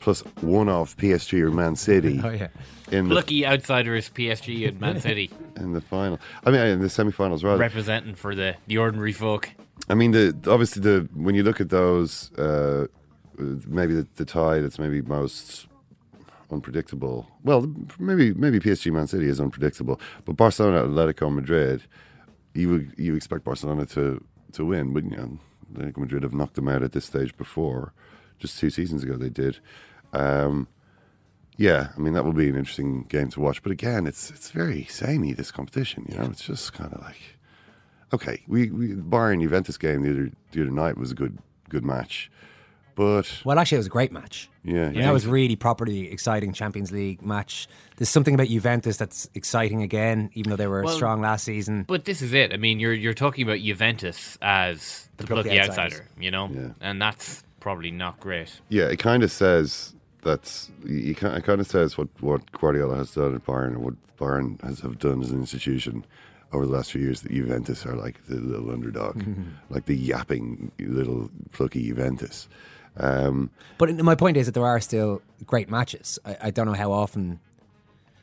plus 0.00 0.20
one 0.40 0.68
off 0.68 0.96
PSG 0.96 1.40
or 1.40 1.50
Man 1.50 1.76
City 1.76 2.20
Oh 2.24 2.30
yeah. 2.30 2.48
in 2.90 3.08
the 3.08 3.14
Lucky 3.14 3.46
outsiders, 3.46 4.08
PSG 4.10 4.66
and 4.68 4.80
Man 4.80 5.00
City, 5.08 5.30
in 5.56 5.72
the 5.74 5.80
final. 5.80 6.18
I 6.44 6.50
mean, 6.50 6.60
in 6.62 6.80
the 6.80 6.88
semi-finals 6.88 7.44
rather. 7.44 7.58
representing 7.58 8.14
for 8.14 8.34
the, 8.34 8.56
the 8.66 8.78
ordinary 8.78 9.12
folk. 9.12 9.50
I 9.88 9.94
mean, 9.94 10.10
the 10.10 10.34
obviously 10.48 10.82
the 10.82 11.08
when 11.14 11.34
you 11.34 11.42
look 11.44 11.60
at 11.60 11.68
those, 11.70 12.32
uh, 12.36 12.86
maybe 13.38 13.94
the, 13.94 14.06
the 14.16 14.24
tie 14.24 14.58
that's 14.60 14.78
maybe 14.78 15.00
most 15.02 15.67
unpredictable. 16.50 17.28
Well, 17.42 17.72
maybe 17.98 18.32
maybe 18.34 18.60
PSG 18.60 18.92
Man 18.92 19.06
City 19.06 19.28
is 19.28 19.40
unpredictable, 19.40 20.00
but 20.24 20.36
Barcelona 20.36 20.84
Atletico 20.84 21.32
Madrid, 21.32 21.82
you 22.54 22.68
would 22.70 22.94
you 22.96 23.14
expect 23.14 23.44
Barcelona 23.44 23.86
to 23.86 24.24
to 24.52 24.64
win, 24.64 24.92
but 24.92 25.04
you 25.04 25.38
Atletico 25.72 25.98
Madrid 25.98 26.22
have 26.22 26.34
knocked 26.34 26.54
them 26.54 26.68
out 26.68 26.82
at 26.82 26.92
this 26.92 27.04
stage 27.04 27.36
before. 27.36 27.92
Just 28.38 28.58
two 28.58 28.70
seasons 28.70 29.02
ago, 29.02 29.16
they 29.16 29.28
did. 29.30 29.58
Um, 30.12 30.68
yeah, 31.56 31.88
I 31.96 32.00
mean 32.00 32.12
that 32.14 32.24
will 32.24 32.32
be 32.32 32.48
an 32.48 32.56
interesting 32.56 33.02
game 33.04 33.30
to 33.30 33.40
watch. 33.40 33.62
But 33.62 33.72
again, 33.72 34.06
it's 34.06 34.30
it's 34.30 34.50
very 34.50 34.84
samey 34.84 35.32
this 35.32 35.50
competition. 35.50 36.06
You 36.08 36.18
know, 36.18 36.24
it's 36.26 36.44
just 36.44 36.72
kind 36.72 36.92
of 36.92 37.02
like 37.02 37.38
okay, 38.12 38.42
we, 38.46 38.70
we 38.70 38.88
Bayern 38.94 39.42
Juventus 39.42 39.76
game 39.76 40.02
the 40.02 40.10
other 40.10 40.30
the 40.52 40.62
other 40.62 40.70
night 40.70 40.96
was 40.96 41.10
a 41.12 41.14
good 41.14 41.38
good 41.68 41.84
match, 41.84 42.30
but 42.98 43.42
Well, 43.44 43.60
actually, 43.60 43.76
it 43.76 43.78
was 43.78 43.86
a 43.86 43.90
great 43.90 44.10
match. 44.10 44.50
yeah, 44.64 44.90
Yeah, 44.90 45.02
that 45.02 45.12
was 45.12 45.24
really 45.24 45.54
properly 45.54 46.10
exciting 46.10 46.52
Champions 46.52 46.90
League 46.90 47.22
match. 47.22 47.68
There's 47.96 48.08
something 48.08 48.34
about 48.34 48.48
Juventus 48.48 48.96
that's 48.96 49.30
exciting 49.34 49.82
again, 49.82 50.30
even 50.34 50.50
though 50.50 50.56
they 50.56 50.66
were 50.66 50.82
Well, 50.82 50.96
strong 50.96 51.20
last 51.20 51.44
season. 51.44 51.84
But 51.86 52.06
this 52.06 52.22
is 52.22 52.32
it. 52.32 52.52
I 52.52 52.56
mean, 52.56 52.80
you're 52.80 52.92
you're 52.92 53.14
talking 53.14 53.44
about 53.44 53.60
Juventus 53.60 54.36
as 54.42 55.08
the, 55.16 55.24
plucky 55.28 55.50
plucky 55.50 55.60
outsiders. 55.60 56.00
outsider, 56.00 56.08
you 56.18 56.32
know, 56.32 56.50
Yeah. 56.52 56.70
and 56.80 57.00
that's 57.00 57.44
probably 57.60 57.92
not 57.92 58.18
great. 58.18 58.60
yeah. 58.68 58.86
It 58.88 58.98
kind 58.98 59.22
of 59.22 59.30
says 59.30 59.94
that's 60.22 60.68
you 60.84 61.14
kind 61.14 61.36
it 61.38 61.44
kind 61.44 61.60
of 61.60 61.68
says 61.68 61.96
what 61.96 62.08
what 62.18 62.50
Guardiola 62.50 62.96
has 62.96 63.14
done 63.14 63.36
at 63.36 63.46
Bayern 63.46 63.68
and 63.68 63.82
what 63.84 63.94
Bayern 64.18 64.60
has 64.62 64.80
have 64.80 64.98
done 64.98 65.22
as 65.22 65.30
an 65.30 65.38
institution 65.38 66.04
over 66.52 66.66
the 66.66 66.72
last 66.72 66.90
few 66.90 67.00
years. 67.00 67.20
That 67.22 67.30
Juventus 67.30 67.86
are 67.86 67.94
like 67.94 68.26
the 68.26 68.40
little 68.40 68.72
underdog, 68.72 69.18
mm-hmm. 69.18 69.50
like 69.70 69.84
the 69.86 69.94
yapping 69.96 70.72
little 70.80 71.30
plucky 71.52 71.86
Juventus. 71.86 72.48
Um, 72.98 73.50
But 73.78 73.94
my 74.02 74.14
point 74.14 74.36
is 74.36 74.46
that 74.46 74.52
there 74.52 74.66
are 74.66 74.80
still 74.80 75.22
great 75.46 75.70
matches. 75.70 76.18
I, 76.24 76.36
I 76.42 76.50
don't 76.50 76.66
know 76.66 76.74
how 76.74 76.90
often. 76.92 77.40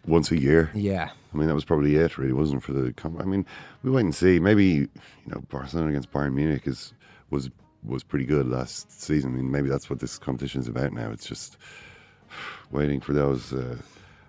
once 0.07 0.31
a 0.31 0.38
year. 0.39 0.69
Yeah. 0.74 1.10
I 1.33 1.38
mean, 1.38 1.48
that 1.48 1.56
was 1.56 1.66
probably 1.66 1.95
it, 1.95 2.18
really, 2.18 2.33
wasn't 2.33 2.63
for 2.63 2.72
the. 2.74 2.94
Com- 2.94 3.19
I 3.19 3.25
mean, 3.25 3.45
we 3.83 3.92
wait 3.92 4.06
and 4.06 4.16
see. 4.16 4.39
Maybe 4.39 4.63
you 4.66 4.89
know, 5.27 5.42
Barcelona 5.50 5.89
against 5.89 6.12
Bayern 6.12 6.34
Munich 6.34 6.65
is 6.65 6.94
was 7.29 7.50
was 7.84 8.03
pretty 8.03 8.25
good 8.25 8.48
last 8.48 9.01
season. 9.01 9.34
I 9.34 9.36
mean, 9.38 9.51
maybe 9.51 9.70
that's 9.70 9.89
what 9.89 10.00
this 10.00 10.17
competition 10.17 10.62
is 10.62 10.67
about 10.67 10.94
now. 10.94 11.12
It's 11.12 11.25
just 11.25 11.58
waiting 12.72 13.01
for 13.01 13.13
those, 13.13 13.53
uh, 13.53 13.77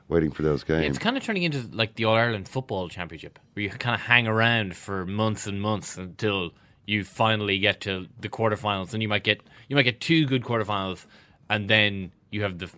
waiting 0.08 0.30
for 0.32 0.42
those 0.42 0.64
games. 0.64 0.86
It's 0.86 0.98
kind 0.98 1.16
of 1.16 1.22
turning 1.22 1.42
into 1.44 1.68
like 1.72 1.94
the 1.94 2.04
All 2.04 2.16
Ireland 2.16 2.48
Football 2.48 2.88
Championship, 2.88 3.38
where 3.52 3.62
you 3.64 3.70
kind 3.70 3.94
of 3.94 4.00
hang 4.00 4.26
around 4.26 4.76
for 4.76 5.06
months 5.06 5.46
and 5.46 5.60
months 5.60 5.96
until 5.96 6.50
you 6.86 7.04
finally 7.04 7.58
get 7.58 7.80
to 7.82 8.06
the 8.20 8.28
quarterfinals, 8.28 8.94
and 8.94 9.02
you 9.02 9.08
might 9.08 9.24
get 9.24 9.40
you 9.68 9.76
might 9.76 9.82
get 9.82 10.00
two 10.00 10.26
good 10.26 10.42
quarterfinals, 10.42 11.04
and 11.50 11.68
then 11.68 12.12
you 12.30 12.42
have 12.42 12.58
the 12.58 12.70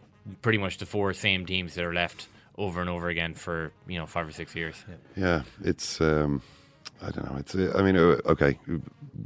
pretty 0.43 0.59
much 0.59 0.79
the 0.79 0.87
four 0.87 1.13
same 1.13 1.47
teams 1.47 1.75
that 1.75 1.85
are 1.85 1.95
left 1.95 2.29
over 2.57 2.81
and 2.81 2.91
over 2.91 3.09
again 3.09 3.35
for 3.35 3.73
you 3.87 3.99
know 3.99 4.07
five 4.07 4.27
or 4.27 4.33
six 4.33 4.55
years. 4.55 4.85
yeah, 5.17 5.43
it's. 5.63 6.01
Um, 6.01 6.43
I 7.01 7.11
don't 7.11 7.31
know. 7.31 7.39
It's. 7.39 7.55
I 7.55 7.83
mean, 7.83 7.97
uh, 7.97 8.19
okay, 8.27 8.59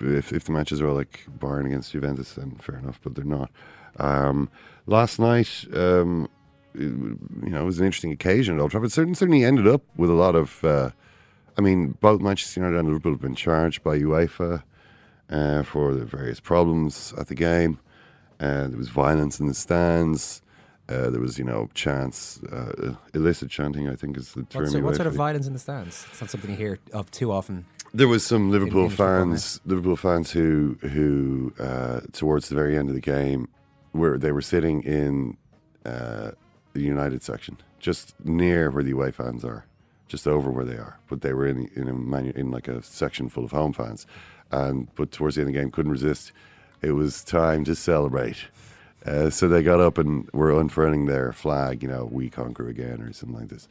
if 0.01 0.33
if 0.33 0.45
the 0.45 0.53
matches 0.53 0.81
are 0.81 0.93
like 0.93 1.25
Bayern 1.39 1.67
against 1.67 1.93
Juventus, 1.93 2.35
then 2.35 2.57
fair 2.57 2.79
enough. 2.79 3.01
But 3.03 3.15
they're 3.15 3.25
not. 3.25 3.51
Um, 3.99 4.51
last 4.87 5.19
night, 5.19 5.65
um, 5.75 6.29
it, 6.75 6.81
you 6.81 7.51
know, 7.51 7.63
it 7.63 7.65
was 7.65 7.79
an 7.79 7.87
interesting 7.87 8.13
occasion 8.13 8.57
at 8.57 8.61
Old 8.61 8.73
Trafford. 8.73 8.93
Certainly, 8.93 9.15
certainly 9.15 9.45
ended 9.45 9.69
up 9.69 9.83
with 9.97 10.11
a 10.11 10.15
lot 10.15 10.35
of. 10.35 10.63
Uh, 10.65 10.91
I 11.57 11.61
mean, 11.61 11.97
both 12.01 12.21
Manchester 12.21 12.61
United 12.61 12.79
and 12.79 12.89
Liverpool 12.89 13.13
have 13.13 13.21
been 13.21 13.35
charged 13.35 13.83
by 13.83 13.99
UEFA 13.99 14.63
uh, 15.33 15.63
for 15.65 15.95
the 15.95 16.05
various 16.05 16.41
problems 16.41 17.13
at 17.19 17.27
the 17.29 17.35
game. 17.35 17.79
Uh, 18.41 18.69
there 18.69 18.79
was 18.79 18.89
violence 18.89 19.41
in 19.41 19.47
the 19.47 19.55
stands. 19.55 20.43
Uh, 20.89 21.09
there 21.11 21.21
was, 21.21 21.39
you 21.39 21.45
know, 21.45 21.69
chants, 21.75 22.43
uh, 22.53 22.95
illicit 23.15 23.49
chanting. 23.51 23.89
I 23.89 23.97
think 23.97 24.17
is 24.17 24.33
the 24.35 24.43
term. 24.45 24.65
What's, 24.65 24.75
what 24.77 24.97
sort 24.97 25.07
of 25.07 25.15
violence 25.15 25.47
in 25.47 25.53
the 25.53 25.59
stands? 25.59 26.07
It's 26.11 26.21
not 26.21 26.31
something 26.31 26.51
you 26.51 26.57
hear 26.57 26.79
of 26.93 27.11
too 27.11 27.31
often. 27.33 27.65
there 27.95 28.09
was 28.09 28.27
some 28.27 28.51
Liverpool 28.51 28.89
fans, 28.91 29.61
Liverpool 29.65 29.97
fans 29.97 30.31
who 30.33 30.77
who 30.83 31.53
uh, 31.59 32.01
towards 32.13 32.49
the 32.49 32.55
very 32.57 32.77
end 32.77 32.89
of 32.89 32.95
the 32.95 33.01
game, 33.01 33.49
where 33.93 34.19
they 34.19 34.33
were 34.33 34.43
sitting 34.43 34.83
in 34.83 35.37
uh, 35.87 36.33
the 36.75 36.81
United 36.83 37.23
section, 37.23 37.57
just 37.79 38.15
near 38.25 38.71
where 38.71 38.83
the 38.83 38.91
away 38.93 39.13
fans 39.13 39.45
are, 39.45 39.65
just 40.09 40.27
over 40.27 40.51
where 40.51 40.65
they 40.65 40.77
are. 40.77 40.99
But 41.09 41.21
they 41.21 41.33
were 41.33 41.47
in 41.47 41.71
in 41.77 41.89
a 41.89 41.93
manu- 41.95 42.33
in 42.35 42.51
like 42.51 42.67
a 42.67 42.83
section 42.83 43.29
full 43.29 43.45
of 43.45 43.53
home 43.53 43.73
fans, 43.73 44.05
and 44.53 44.89
but 44.95 45.11
towards 45.11 45.37
the 45.37 45.43
end 45.43 45.49
of 45.49 45.55
the 45.55 45.61
game 45.61 45.71
couldn't 45.71 45.93
resist. 45.93 46.33
It 46.83 46.93
was 46.93 47.23
time 47.25 47.65
to 47.65 47.75
celebrate. 47.75 48.37
Uh, 49.07 49.31
so 49.31 49.49
they 49.49 49.63
got 49.63 49.81
up 49.81 49.99
and 49.99 50.29
were 50.33 50.53
unfurling 50.61 51.07
their 51.07 51.33
flag, 51.33 51.83
you 51.83 51.89
know, 51.89 52.05
we 52.05 52.31
conquer 52.31 52.69
again 52.69 53.03
or 53.03 53.13
something 53.13 53.39
like 53.39 53.49
this. 53.49 53.69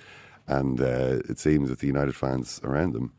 And 0.48 0.82
uh, 0.82 1.20
it 1.30 1.40
seems 1.40 1.70
that 1.70 1.80
the 1.80 1.88
United 1.88 2.16
fans 2.16 2.60
around 2.64 2.94
them 2.94 3.14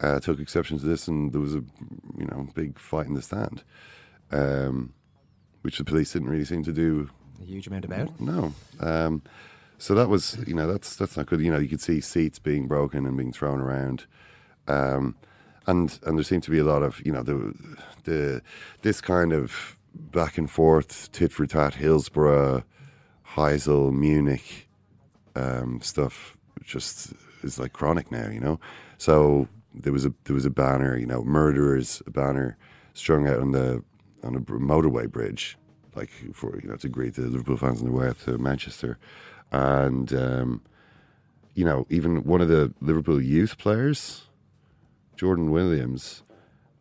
uh, 0.00 0.18
took 0.18 0.40
exception 0.40 0.78
to 0.78 0.86
this, 0.86 1.06
and 1.06 1.32
there 1.32 1.40
was 1.40 1.54
a 1.54 1.62
you 2.18 2.26
know 2.26 2.48
big 2.54 2.78
fight 2.78 3.06
in 3.06 3.14
the 3.14 3.22
stand, 3.22 3.62
um, 4.32 4.92
which 5.62 5.78
the 5.78 5.84
police 5.84 6.12
didn't 6.12 6.28
really 6.28 6.44
seem 6.44 6.64
to 6.64 6.72
do 6.72 7.08
A 7.40 7.44
huge 7.44 7.66
amount 7.68 7.84
about. 7.84 8.20
no. 8.20 8.52
Um, 8.80 9.22
so 9.78 9.94
that 9.94 10.08
was, 10.08 10.38
you 10.46 10.54
know, 10.54 10.70
that's 10.70 10.96
that's 10.96 11.16
not 11.16 11.26
good. 11.26 11.40
You 11.40 11.52
know, 11.52 11.58
you 11.58 11.68
could 11.68 11.80
see 11.80 12.00
seats 12.00 12.38
being 12.38 12.66
broken 12.66 13.06
and 13.06 13.16
being 13.16 13.32
thrown 13.32 13.60
around, 13.60 14.06
um, 14.66 15.14
and 15.66 15.98
and 16.04 16.18
there 16.18 16.24
seemed 16.24 16.42
to 16.44 16.50
be 16.50 16.58
a 16.58 16.64
lot 16.64 16.82
of, 16.82 17.04
you 17.04 17.12
know, 17.12 17.22
the 17.22 17.54
the 18.04 18.42
this 18.82 19.00
kind 19.00 19.32
of 19.32 19.76
back 19.94 20.38
and 20.38 20.50
forth, 20.50 21.10
tit 21.12 21.32
for 21.32 21.46
tat, 21.46 21.74
Hillsborough, 21.74 22.64
Heysel, 23.34 23.92
Munich, 23.92 24.68
um, 25.34 25.80
stuff. 25.80 26.36
Just 26.64 27.12
is 27.42 27.58
like 27.58 27.72
chronic 27.72 28.10
now, 28.10 28.28
you 28.28 28.40
know. 28.40 28.58
So 28.98 29.48
there 29.74 29.92
was 29.92 30.06
a 30.06 30.12
there 30.24 30.34
was 30.34 30.46
a 30.46 30.50
banner, 30.50 30.96
you 30.96 31.06
know, 31.06 31.22
murderers, 31.24 32.02
a 32.06 32.10
banner 32.10 32.56
strung 32.94 33.26
out 33.26 33.40
on 33.40 33.52
the 33.52 33.82
on 34.22 34.34
a 34.34 34.40
motorway 34.40 35.10
bridge, 35.10 35.58
like 35.94 36.10
for 36.32 36.58
you 36.62 36.68
know 36.68 36.76
to 36.76 36.88
greet 36.88 37.14
the 37.14 37.22
Liverpool 37.22 37.56
fans 37.56 37.80
on 37.80 37.86
the 37.86 37.92
way 37.92 38.08
up 38.08 38.18
to 38.20 38.38
Manchester, 38.38 38.98
and 39.52 40.12
um, 40.14 40.62
you 41.54 41.64
know 41.64 41.86
even 41.90 42.24
one 42.24 42.40
of 42.40 42.48
the 42.48 42.72
Liverpool 42.80 43.20
youth 43.20 43.58
players, 43.58 44.22
Jordan 45.16 45.50
Williams. 45.50 46.22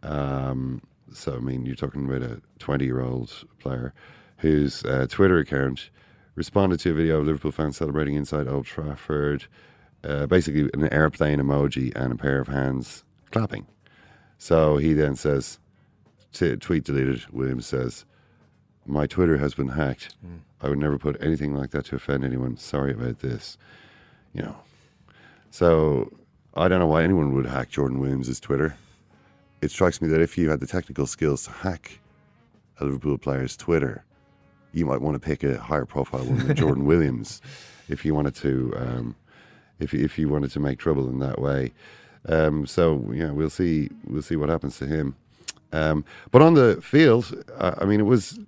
Um, 0.01 0.81
so 1.11 1.35
I 1.35 1.39
mean, 1.39 1.65
you're 1.65 1.75
talking 1.75 2.05
about 2.05 2.21
a 2.21 2.41
20 2.59 2.85
year 2.85 3.01
old 3.01 3.31
player 3.59 3.93
whose 4.37 4.83
uh, 4.85 5.07
Twitter 5.09 5.39
account 5.39 5.89
responded 6.35 6.79
to 6.81 6.91
a 6.91 6.93
video 6.93 7.19
of 7.19 7.27
Liverpool 7.27 7.51
fans 7.51 7.77
celebrating 7.77 8.15
inside 8.15 8.47
Old 8.47 8.65
Trafford. 8.65 9.45
Uh, 10.03 10.25
basically, 10.25 10.69
an 10.73 10.91
airplane 10.91 11.39
emoji 11.39 11.95
and 11.95 12.11
a 12.11 12.15
pair 12.15 12.39
of 12.39 12.47
hands 12.47 13.03
clapping. 13.31 13.65
So 14.37 14.75
he 14.75 14.93
then 14.93 15.15
says, 15.15 15.59
t- 16.33 16.57
tweet 16.57 16.83
deleted. 16.83 17.23
Williams 17.31 17.65
says, 17.65 18.03
"My 18.85 19.07
Twitter 19.07 19.37
has 19.37 19.53
been 19.53 19.69
hacked. 19.69 20.15
I 20.59 20.67
would 20.67 20.79
never 20.79 20.97
put 20.97 21.21
anything 21.23 21.55
like 21.55 21.71
that 21.71 21.85
to 21.85 21.95
offend 21.95 22.25
anyone. 22.25 22.57
Sorry 22.57 22.91
about 22.91 23.19
this." 23.19 23.57
You 24.33 24.41
know. 24.43 24.55
So 25.51 26.11
I 26.55 26.67
don't 26.67 26.79
know 26.79 26.87
why 26.87 27.03
anyone 27.03 27.33
would 27.33 27.47
hack 27.47 27.69
Jordan 27.69 27.99
Williams' 27.99 28.39
Twitter. 28.39 28.75
It 29.61 29.71
strikes 29.71 30.01
me 30.01 30.07
that 30.09 30.21
if 30.21 30.37
you 30.37 30.49
had 30.49 30.59
the 30.59 30.67
technical 30.67 31.07
skills 31.07 31.45
to 31.45 31.51
hack 31.51 31.99
a 32.79 32.85
Liverpool 32.85 33.17
player's 33.17 33.57
Twitter, 33.57 34.03
you 34.71 34.85
might 34.85 35.01
want 35.01 35.15
to 35.15 35.19
pick 35.19 35.43
a 35.43 35.57
higher 35.59 35.85
profile 35.85 36.25
one 36.25 36.45
than 36.45 36.55
Jordan 36.55 36.85
Williams 36.91 37.41
if 37.89 38.05
you 38.05 38.13
wanted 38.13 38.35
to 38.35 38.73
um, 38.77 39.15
if 39.79 39.93
if 39.93 40.19
you 40.19 40.29
wanted 40.29 40.51
to 40.51 40.59
make 40.59 40.77
trouble 40.77 41.09
in 41.09 41.19
that 41.19 41.39
way. 41.39 41.71
Um, 42.27 42.67
so 42.67 43.11
yeah, 43.13 43.31
we'll 43.31 43.49
see 43.49 43.89
we'll 44.05 44.21
see 44.21 44.35
what 44.35 44.49
happens 44.49 44.77
to 44.77 44.85
him. 44.85 45.15
Um, 45.71 46.05
but 46.29 46.43
on 46.43 46.53
the 46.53 46.79
field, 46.83 47.43
uh, 47.57 47.75
I 47.79 47.85
mean, 47.85 47.99
it 47.99 48.05
was 48.05 48.39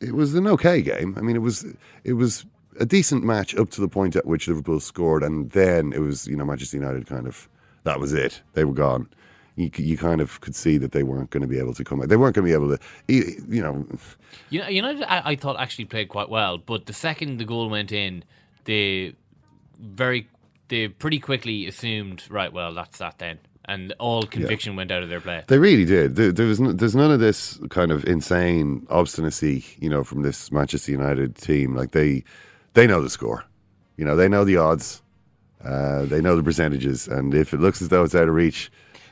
it 0.00 0.12
was 0.12 0.34
an 0.34 0.46
okay 0.48 0.82
game. 0.82 1.14
I 1.16 1.20
mean, 1.20 1.36
it 1.36 1.42
was 1.42 1.64
it 2.02 2.14
was 2.14 2.44
a 2.78 2.86
decent 2.86 3.24
match 3.24 3.54
up 3.56 3.70
to 3.70 3.80
the 3.80 3.88
point 3.88 4.16
at 4.16 4.26
which 4.26 4.48
Liverpool 4.48 4.80
scored, 4.80 5.22
and 5.22 5.50
then 5.50 5.92
it 5.92 6.00
was 6.00 6.26
you 6.26 6.36
know 6.36 6.44
Manchester 6.44 6.76
United 6.76 7.06
kind 7.06 7.26
of 7.26 7.48
that 7.84 8.00
was 8.00 8.12
it. 8.12 8.42
They 8.54 8.64
were 8.64 8.74
gone. 8.74 9.08
You, 9.56 9.70
you 9.76 9.96
kind 9.96 10.20
of 10.20 10.40
could 10.40 10.54
see 10.54 10.78
that 10.78 10.92
they 10.92 11.02
weren't 11.02 11.30
going 11.30 11.40
to 11.40 11.48
be 11.48 11.58
able 11.58 11.74
to 11.74 11.82
come. 11.82 12.00
out. 12.00 12.08
They 12.08 12.16
weren't 12.16 12.36
going 12.36 12.46
to 12.46 12.48
be 12.48 12.54
able 12.54 12.76
to, 12.76 12.82
you 13.08 13.60
know. 13.60 13.84
You 14.50 14.60
know, 14.60 14.68
United, 14.68 15.02
I, 15.02 15.32
I 15.32 15.36
thought 15.36 15.58
actually 15.58 15.86
played 15.86 16.08
quite 16.08 16.28
well, 16.28 16.58
but 16.58 16.86
the 16.86 16.92
second 16.92 17.38
the 17.38 17.44
goal 17.44 17.68
went 17.68 17.90
in, 17.90 18.22
they 18.66 19.14
very, 19.80 20.28
they 20.68 20.86
pretty 20.86 21.18
quickly 21.18 21.66
assumed, 21.66 22.22
right, 22.30 22.52
well, 22.52 22.72
that's 22.72 22.98
that 22.98 23.18
then, 23.18 23.40
and 23.64 23.92
all 23.98 24.22
conviction 24.22 24.76
went 24.76 24.92
out 24.92 25.02
of 25.02 25.08
their 25.08 25.20
play. 25.20 25.42
They 25.48 25.58
really 25.58 25.84
did. 25.84 26.14
There, 26.14 26.30
there 26.30 26.46
was 26.46 26.60
n- 26.60 26.76
there's 26.76 26.94
none 26.94 27.10
of 27.10 27.18
this 27.18 27.58
kind 27.70 27.90
of 27.90 28.04
insane 28.04 28.86
obstinacy, 28.90 29.64
you 29.80 29.90
know, 29.90 30.04
from 30.04 30.22
this 30.22 30.52
Manchester 30.52 30.92
United 30.92 31.34
team. 31.34 31.74
Like 31.74 31.90
they 31.90 32.22
they 32.74 32.86
know 32.86 33.02
the 33.02 33.10
score, 33.10 33.44
you 33.96 34.04
know, 34.04 34.16
they 34.16 34.28
know 34.28 34.44
the 34.44 34.56
odds, 34.56 35.02
uh, 35.64 36.04
they 36.04 36.20
know 36.20 36.36
the 36.36 36.42
percentages, 36.42 37.08
and 37.08 37.34
if 37.34 37.52
it 37.52 37.60
looks 37.60 37.82
as 37.82 37.88
though 37.88 38.04
it's 38.04 38.14
out 38.14 38.28
of 38.28 38.34
reach, 38.34 38.70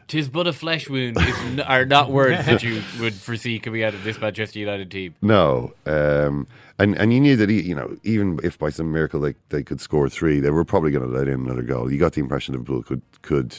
Tis 0.08 0.28
but 0.28 0.46
a 0.46 0.52
flesh 0.52 0.88
wound 0.88 1.18
n- 1.18 1.60
are 1.60 1.84
not 1.84 2.12
words 2.12 2.46
that 2.46 2.62
you 2.62 2.80
would 3.00 3.14
foresee 3.14 3.58
coming 3.58 3.82
out 3.82 3.92
of 3.92 4.04
this 4.04 4.20
Manchester 4.20 4.58
United 4.60 4.90
team. 4.90 5.16
no. 5.20 5.72
Um, 5.84 6.46
and 6.78 6.94
and 6.96 7.12
you 7.12 7.20
knew 7.20 7.36
that, 7.36 7.48
he, 7.48 7.62
you 7.62 7.74
know, 7.74 7.96
even 8.04 8.38
if 8.44 8.58
by 8.58 8.68
some 8.70 8.92
miracle 8.92 9.18
they 9.18 9.34
they 9.48 9.62
could 9.62 9.80
score 9.80 10.08
three, 10.08 10.40
they 10.40 10.50
were 10.50 10.64
probably 10.64 10.90
going 10.90 11.10
to 11.10 11.16
let 11.16 11.26
in 11.26 11.40
another 11.40 11.62
goal. 11.62 11.90
You 11.90 11.98
got 11.98 12.12
the 12.12 12.20
impression 12.20 12.52
Liverpool 12.52 12.82
could 12.82 13.02
could 13.22 13.56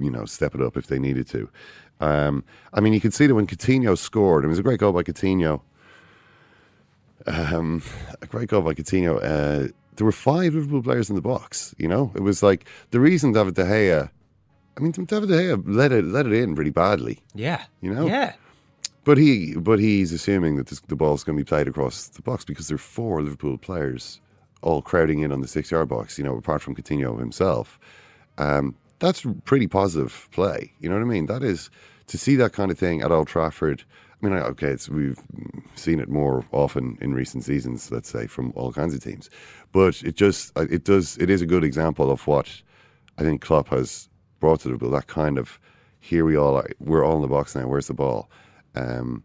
you 0.00 0.10
know 0.10 0.24
step 0.24 0.54
it 0.54 0.60
up 0.62 0.76
if 0.76 0.86
they 0.88 0.98
needed 0.98 1.28
to. 1.28 1.48
Um, 2.00 2.44
I 2.72 2.80
mean, 2.80 2.92
you 2.92 3.00
could 3.00 3.14
see 3.14 3.26
that 3.26 3.34
when 3.34 3.46
Coutinho 3.46 3.96
scored, 3.96 4.44
it 4.44 4.48
was 4.48 4.58
a 4.58 4.62
great 4.62 4.80
goal 4.80 4.92
by 4.92 5.02
Coutinho. 5.02 5.60
Um, 7.26 7.82
a 8.26 8.30
great 8.30 8.48
goal 8.48 8.62
by 8.62 8.74
Coutinho. 8.74 9.18
Uh, 9.22 9.72
there 9.96 10.04
were 10.04 10.12
five 10.12 10.54
Liverpool 10.54 10.82
players 10.82 11.08
in 11.08 11.16
the 11.16 11.22
box. 11.22 11.74
You 11.78 11.88
know, 11.88 12.12
it 12.14 12.20
was 12.20 12.42
like 12.42 12.66
the 12.90 13.00
reason 13.00 13.32
David 13.32 13.54
De 13.54 13.64
Gea. 13.64 14.10
I 14.76 14.80
mean, 14.80 14.92
David 14.92 15.28
De 15.28 15.36
Gea 15.36 15.62
let 15.66 15.92
it 15.92 16.04
let 16.04 16.26
it 16.26 16.32
in 16.32 16.54
really 16.54 16.70
badly. 16.70 17.20
Yeah. 17.34 17.64
You 17.80 17.94
know? 17.94 18.06
Yeah. 18.06 18.34
But 19.04 19.18
he, 19.18 19.54
but 19.54 19.78
he's 19.78 20.12
assuming 20.12 20.56
that 20.56 20.66
this, 20.66 20.80
the 20.80 20.96
ball's 20.96 21.22
going 21.22 21.38
to 21.38 21.44
be 21.44 21.48
played 21.48 21.68
across 21.68 22.08
the 22.08 22.22
box 22.22 22.44
because 22.44 22.68
there 22.68 22.74
are 22.74 22.78
four 22.78 23.22
Liverpool 23.22 23.56
players 23.56 24.20
all 24.62 24.82
crowding 24.82 25.20
in 25.20 25.30
on 25.30 25.40
the 25.40 25.48
six-yard 25.48 25.88
box. 25.88 26.18
You 26.18 26.24
know, 26.24 26.36
apart 26.36 26.60
from 26.60 26.74
Coutinho 26.74 27.18
himself, 27.18 27.78
um, 28.38 28.74
that's 28.98 29.24
pretty 29.44 29.68
positive 29.68 30.28
play. 30.32 30.72
You 30.80 30.88
know 30.88 30.96
what 30.96 31.02
I 31.02 31.06
mean? 31.06 31.26
That 31.26 31.44
is 31.44 31.70
to 32.08 32.18
see 32.18 32.36
that 32.36 32.52
kind 32.52 32.70
of 32.70 32.78
thing 32.78 33.00
at 33.02 33.12
Old 33.12 33.28
Trafford. 33.28 33.84
I 34.22 34.26
mean, 34.26 34.38
okay, 34.38 34.76
we've 34.90 35.20
seen 35.74 36.00
it 36.00 36.08
more 36.08 36.44
often 36.50 36.96
in 37.00 37.12
recent 37.12 37.44
seasons, 37.44 37.90
let's 37.90 38.08
say, 38.08 38.26
from 38.26 38.52
all 38.56 38.72
kinds 38.72 38.94
of 38.94 39.02
teams. 39.02 39.28
But 39.72 40.02
it 40.02 40.16
just, 40.16 40.52
it 40.56 40.84
does, 40.84 41.18
it 41.18 41.28
is 41.28 41.42
a 41.42 41.46
good 41.46 41.64
example 41.64 42.10
of 42.10 42.26
what 42.26 42.62
I 43.18 43.22
think 43.22 43.42
Klopp 43.42 43.68
has 43.68 44.08
brought 44.40 44.60
to 44.60 44.68
Liverpool. 44.68 44.90
That 44.90 45.06
kind 45.06 45.38
of, 45.38 45.60
here 46.00 46.24
we 46.24 46.36
all 46.36 46.56
are, 46.56 46.68
we're 46.80 47.04
all 47.04 47.16
in 47.16 47.22
the 47.22 47.28
box 47.28 47.54
now. 47.54 47.66
Where's 47.66 47.88
the 47.88 47.94
ball? 47.94 48.30
Um, 48.74 49.22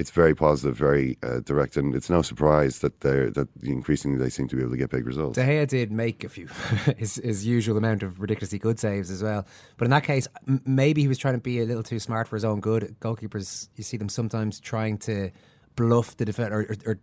it's 0.00 0.10
very 0.10 0.34
positive, 0.34 0.74
very 0.74 1.18
uh, 1.22 1.40
direct, 1.40 1.76
and 1.76 1.94
it's 1.94 2.08
no 2.08 2.22
surprise 2.22 2.78
that 2.78 3.00
they're 3.00 3.30
that 3.32 3.48
increasingly 3.62 4.16
they 4.16 4.30
seem 4.30 4.48
to 4.48 4.56
be 4.56 4.62
able 4.62 4.72
to 4.72 4.78
get 4.78 4.88
big 4.88 5.06
results. 5.06 5.34
De 5.34 5.44
Gea 5.44 5.68
did 5.68 5.92
make 5.92 6.24
a 6.24 6.28
few 6.30 6.46
his, 6.96 7.16
his 7.16 7.44
usual 7.44 7.76
amount 7.76 8.02
of 8.02 8.18
ridiculously 8.18 8.58
good 8.58 8.80
saves 8.80 9.10
as 9.10 9.22
well. 9.22 9.46
But 9.76 9.84
in 9.84 9.90
that 9.90 10.04
case, 10.04 10.26
m- 10.48 10.62
maybe 10.64 11.02
he 11.02 11.08
was 11.08 11.18
trying 11.18 11.34
to 11.34 11.40
be 11.40 11.60
a 11.60 11.66
little 11.66 11.82
too 11.82 12.00
smart 12.00 12.28
for 12.28 12.36
his 12.36 12.46
own 12.46 12.60
good. 12.60 12.96
Goalkeepers, 13.00 13.68
you 13.76 13.84
see 13.84 13.98
them 13.98 14.08
sometimes 14.08 14.58
trying 14.58 14.96
to 14.98 15.30
bluff 15.76 16.16
the 16.16 16.24
defender 16.24 16.60
or, 16.60 16.62
or, 16.62 16.76
or 16.92 16.98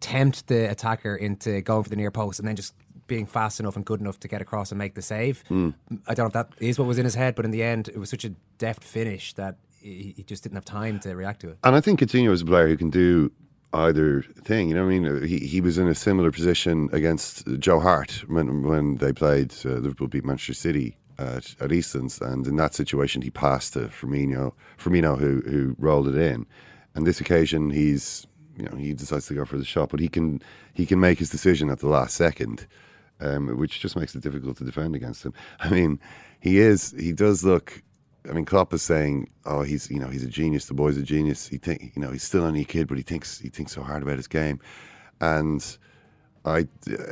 tempt 0.00 0.48
the 0.48 0.68
attacker 0.68 1.14
into 1.14 1.60
going 1.60 1.84
for 1.84 1.90
the 1.90 1.96
near 1.96 2.10
post 2.10 2.40
and 2.40 2.48
then 2.48 2.56
just 2.56 2.74
being 3.06 3.26
fast 3.26 3.60
enough 3.60 3.76
and 3.76 3.84
good 3.84 4.00
enough 4.00 4.18
to 4.18 4.26
get 4.26 4.42
across 4.42 4.72
and 4.72 4.78
make 4.78 4.94
the 4.94 5.02
save. 5.02 5.44
Mm. 5.48 5.74
I 6.08 6.14
don't 6.14 6.24
know 6.24 6.40
if 6.40 6.48
that 6.48 6.48
is 6.58 6.80
what 6.80 6.88
was 6.88 6.98
in 6.98 7.04
his 7.04 7.14
head, 7.14 7.36
but 7.36 7.44
in 7.44 7.52
the 7.52 7.62
end, 7.62 7.88
it 7.88 7.98
was 7.98 8.10
such 8.10 8.24
a 8.24 8.30
deft 8.58 8.82
finish 8.82 9.34
that 9.34 9.56
he, 9.84 10.24
just 10.26 10.42
didn't 10.42 10.56
have 10.56 10.64
time 10.64 10.98
to 11.00 11.14
react 11.14 11.40
to 11.40 11.50
it. 11.50 11.58
And 11.62 11.76
I 11.76 11.80
think 11.80 12.00
Coutinho 12.00 12.32
is 12.32 12.42
a 12.42 12.46
player 12.46 12.68
who 12.68 12.76
can 12.76 12.90
do 12.90 13.30
either 13.72 14.22
thing. 14.42 14.68
You 14.68 14.74
know, 14.74 14.84
I 14.84 14.88
mean, 14.88 15.26
he 15.26 15.38
he 15.38 15.60
was 15.60 15.78
in 15.78 15.86
a 15.88 15.94
similar 15.94 16.30
position 16.30 16.88
against 16.92 17.46
Joe 17.58 17.80
Hart 17.80 18.24
when 18.26 18.62
when 18.62 18.96
they 18.96 19.12
played 19.12 19.54
uh, 19.64 19.70
Liverpool 19.70 20.08
beat 20.08 20.24
Manchester 20.24 20.54
City 20.54 20.96
at, 21.18 21.54
at 21.60 21.70
Easton's, 21.72 22.20
and 22.20 22.46
in 22.46 22.56
that 22.56 22.74
situation 22.74 23.22
he 23.22 23.30
passed 23.30 23.74
to 23.74 23.80
Firmino, 23.88 24.52
Firmino 24.78 25.18
who 25.18 25.42
who 25.42 25.76
rolled 25.78 26.08
it 26.08 26.16
in. 26.16 26.46
And 26.94 27.06
this 27.06 27.20
occasion 27.20 27.70
he's 27.70 28.26
you 28.56 28.64
know 28.64 28.76
he 28.76 28.94
decides 28.94 29.26
to 29.26 29.34
go 29.34 29.44
for 29.44 29.58
the 29.58 29.64
shot, 29.64 29.90
but 29.90 30.00
he 30.00 30.08
can 30.08 30.40
he 30.72 30.86
can 30.86 31.00
make 31.00 31.18
his 31.18 31.30
decision 31.30 31.68
at 31.70 31.80
the 31.80 31.88
last 31.88 32.16
second. 32.16 32.66
Um, 33.20 33.56
which 33.58 33.78
just 33.78 33.94
makes 33.94 34.12
it 34.16 34.22
difficult 34.22 34.56
to 34.56 34.64
defend 34.64 34.96
against 34.96 35.24
him. 35.24 35.32
I 35.60 35.70
mean, 35.70 36.00
he 36.40 36.58
is 36.58 36.90
he 36.98 37.12
does 37.12 37.44
look 37.44 37.80
I 38.28 38.32
mean, 38.32 38.44
Klopp 38.44 38.72
is 38.72 38.82
saying, 38.82 39.28
"Oh, 39.44 39.62
he's 39.62 39.90
you 39.90 39.98
know 39.98 40.08
he's 40.08 40.24
a 40.24 40.28
genius. 40.28 40.66
The 40.66 40.74
boy's 40.74 40.96
a 40.96 41.02
genius. 41.02 41.46
He 41.46 41.58
think 41.58 41.92
you 41.94 42.02
know 42.02 42.10
he's 42.10 42.22
still 42.22 42.44
only 42.44 42.62
a 42.62 42.64
kid, 42.64 42.88
but 42.88 42.96
he 42.96 43.02
thinks 43.02 43.38
he 43.38 43.48
thinks 43.48 43.72
so 43.72 43.82
hard 43.82 44.02
about 44.02 44.16
his 44.16 44.26
game." 44.26 44.60
And 45.20 45.76
I, 46.44 46.66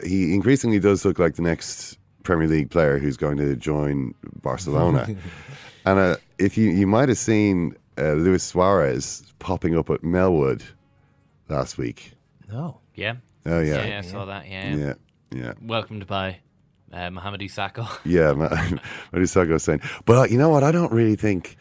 he 0.04 0.34
increasingly 0.34 0.78
does 0.78 1.04
look 1.04 1.18
like 1.18 1.36
the 1.36 1.42
next 1.42 1.98
Premier 2.22 2.48
League 2.48 2.70
player 2.70 2.98
who's 2.98 3.16
going 3.16 3.36
to 3.38 3.56
join 3.56 4.14
Barcelona. 4.42 5.06
and 5.84 5.98
uh, 5.98 6.16
if 6.38 6.56
you 6.56 6.70
you 6.70 6.86
might 6.86 7.08
have 7.08 7.18
seen 7.18 7.76
uh, 7.98 8.12
Luis 8.12 8.42
Suarez 8.42 9.24
popping 9.38 9.76
up 9.76 9.90
at 9.90 10.02
Melwood 10.02 10.62
last 11.48 11.78
week. 11.78 12.12
No. 12.48 12.78
Yeah. 12.94 13.16
Oh 13.46 13.60
yeah. 13.60 13.84
Yeah, 13.84 13.98
I 13.98 14.00
saw 14.02 14.24
that. 14.26 14.48
Yeah. 14.48 14.74
Yeah. 14.74 14.94
Yeah. 15.30 15.52
Welcome 15.62 16.00
to 16.00 16.06
buy 16.06 16.38
uh, 16.92 17.10
Mohamed 17.10 17.40
Sakho. 17.42 17.88
Yeah, 18.04 18.32
Mamadou 18.32 19.48
was 19.52 19.62
saying. 19.62 19.80
But 20.04 20.18
uh, 20.18 20.24
you 20.24 20.38
know 20.38 20.48
what? 20.48 20.62
I 20.62 20.72
don't 20.72 20.92
really 20.92 21.16
think 21.16 21.56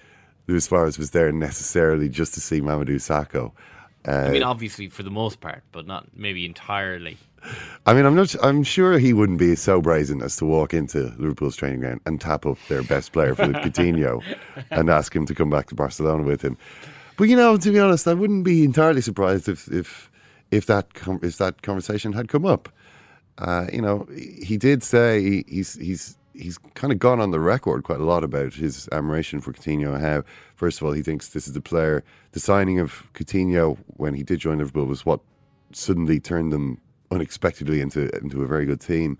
Luis 0.47 0.65
Suarez 0.65 0.97
was 0.97 1.11
there 1.11 1.31
necessarily 1.31 2.09
just 2.09 2.33
to 2.35 2.41
see 2.41 2.61
Mamadou 2.61 2.95
Sakho. 2.95 3.51
Uh, 4.07 4.27
I 4.27 4.31
mean, 4.31 4.43
obviously 4.43 4.87
for 4.89 5.03
the 5.03 5.11
most 5.11 5.41
part, 5.41 5.63
but 5.71 5.85
not 5.85 6.07
maybe 6.15 6.45
entirely. 6.45 7.17
I 7.85 7.93
mean, 7.93 8.05
I'm 8.05 8.15
not. 8.15 8.35
I'm 8.43 8.63
sure 8.63 8.97
he 8.99 9.13
wouldn't 9.13 9.39
be 9.39 9.55
so 9.55 9.81
brazen 9.81 10.21
as 10.21 10.35
to 10.37 10.45
walk 10.45 10.73
into 10.73 11.13
Liverpool's 11.17 11.55
training 11.55 11.79
ground 11.79 12.01
and 12.05 12.19
tap 12.21 12.45
up 12.45 12.57
their 12.67 12.83
best 12.83 13.13
player, 13.13 13.35
Philip 13.35 13.55
Coutinho, 13.63 14.23
and 14.69 14.89
ask 14.89 15.15
him 15.15 15.25
to 15.25 15.35
come 15.35 15.49
back 15.49 15.67
to 15.67 15.75
Barcelona 15.75 16.23
with 16.23 16.41
him. 16.41 16.57
But 17.17 17.29
you 17.29 17.35
know, 17.35 17.57
to 17.57 17.71
be 17.71 17.79
honest, 17.79 18.07
I 18.07 18.13
wouldn't 18.13 18.43
be 18.43 18.63
entirely 18.63 19.01
surprised 19.01 19.49
if 19.49 19.67
if 19.71 20.11
if 20.51 20.65
that 20.67 20.93
com- 20.93 21.19
if 21.23 21.37
that 21.37 21.61
conversation 21.61 22.13
had 22.13 22.27
come 22.27 22.45
up. 22.45 22.69
Uh, 23.37 23.67
you 23.71 23.81
know, 23.81 24.07
he 24.43 24.57
did 24.57 24.83
say 24.83 25.21
he, 25.21 25.45
he's 25.47 25.75
he's 25.75 26.17
he's 26.33 26.57
kind 26.75 26.91
of 26.91 26.99
gone 26.99 27.19
on 27.19 27.31
the 27.31 27.39
record 27.39 27.83
quite 27.83 27.99
a 27.99 28.05
lot 28.05 28.23
about 28.23 28.53
his 28.53 28.87
admiration 28.91 29.41
for 29.41 29.53
Coutinho 29.53 29.99
how, 29.99 30.23
first 30.55 30.79
of 30.79 30.87
all, 30.87 30.93
he 30.93 31.01
thinks 31.01 31.29
this 31.29 31.47
is 31.47 31.53
the 31.53 31.61
player. 31.61 32.03
The 32.31 32.39
signing 32.39 32.79
of 32.79 33.11
Coutinho 33.13 33.77
when 33.97 34.13
he 34.13 34.23
did 34.23 34.39
join 34.39 34.59
Liverpool 34.59 34.85
was 34.85 35.05
what 35.05 35.19
suddenly 35.73 36.19
turned 36.19 36.51
them 36.51 36.79
unexpectedly 37.11 37.81
into 37.81 38.09
into 38.17 38.43
a 38.43 38.47
very 38.47 38.65
good 38.65 38.81
team. 38.81 39.17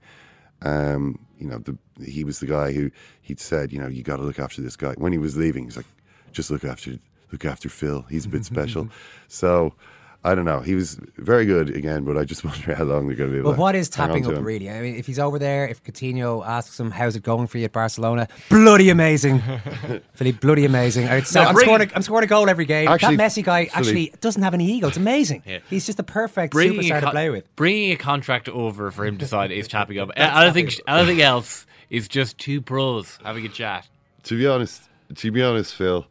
Um, 0.63 1.19
you 1.39 1.47
know, 1.47 1.57
the, 1.57 1.77
he 2.03 2.23
was 2.23 2.39
the 2.39 2.45
guy 2.45 2.71
who 2.71 2.91
he'd 3.21 3.39
said, 3.39 3.71
you 3.73 3.79
know, 3.79 3.87
you 3.87 4.03
got 4.03 4.17
to 4.17 4.23
look 4.23 4.39
after 4.39 4.61
this 4.61 4.75
guy. 4.75 4.93
When 4.97 5.11
he 5.11 5.17
was 5.17 5.35
leaving, 5.35 5.63
he's 5.65 5.77
like, 5.77 5.87
just 6.31 6.51
look 6.51 6.63
after 6.63 6.97
look 7.31 7.45
after 7.45 7.69
Phil. 7.69 8.05
He's 8.09 8.25
a 8.25 8.29
bit 8.29 8.45
special. 8.45 8.89
so. 9.27 9.73
I 10.23 10.35
don't 10.35 10.45
know. 10.45 10.59
He 10.59 10.75
was 10.75 10.99
very 11.17 11.45
good 11.47 11.75
again, 11.75 12.03
but 12.03 12.15
I 12.15 12.25
just 12.25 12.43
wonder 12.45 12.75
how 12.75 12.83
long 12.83 13.07
they're 13.07 13.15
going 13.15 13.31
to 13.31 13.33
be 13.33 13.39
able 13.39 13.51
But 13.53 13.59
what 13.59 13.73
is 13.75 13.89
tapping 13.89 14.25
up 14.27 14.33
him. 14.33 14.43
really? 14.43 14.69
I 14.69 14.79
mean, 14.81 14.95
if 14.95 15.07
he's 15.07 15.17
over 15.17 15.39
there, 15.39 15.67
if 15.67 15.83
Coutinho 15.83 16.45
asks 16.45 16.79
him, 16.79 16.91
"How's 16.91 17.15
it 17.15 17.23
going 17.23 17.47
for 17.47 17.57
you 17.57 17.65
at 17.65 17.71
Barcelona?" 17.71 18.27
Bloody 18.49 18.89
amazing, 18.91 19.39
Philippe. 20.13 20.37
Bloody 20.39 20.65
amazing. 20.65 21.07
I'd 21.07 21.25
say- 21.25 21.41
No, 21.41 21.47
I'm 21.47 21.53
bring- 21.55 21.65
scoring. 21.65 21.89
A, 21.89 21.95
I'm 21.95 22.01
scoring 22.03 22.23
a 22.25 22.27
goal 22.27 22.49
every 22.49 22.65
game. 22.65 22.87
Actually, 22.87 23.15
that 23.15 23.31
Messi 23.31 23.43
guy 23.43 23.65
Philippe- 23.65 23.77
actually 23.89 24.13
doesn't 24.21 24.43
have 24.43 24.53
any 24.53 24.71
ego. 24.71 24.87
It's 24.89 24.97
amazing. 24.97 25.41
Yeah. 25.45 25.59
He's 25.69 25.85
just 25.85 25.97
the 25.97 26.03
perfect 26.03 26.51
Bringing 26.53 26.81
superstar 26.81 26.97
a, 26.97 27.01
to 27.01 27.11
play 27.11 27.29
with. 27.31 27.55
bringing 27.55 27.91
a 27.91 27.95
contract 27.97 28.47
over 28.49 28.91
for 28.91 29.05
him 29.05 29.17
to 29.17 29.27
sign 29.27 29.51
is 29.51 29.67
tapping 29.67 29.97
up. 29.97 30.11
anything, 30.15 30.69
anything 30.87 31.21
else 31.21 31.65
is 31.89 32.07
just 32.07 32.37
two 32.37 32.61
pros 32.61 33.17
having 33.23 33.45
a 33.45 33.49
chat. 33.49 33.87
To 34.23 34.37
be 34.37 34.45
honest, 34.45 34.83
to 35.15 35.31
be 35.31 35.41
honest, 35.41 35.73
Phil, 35.75 36.05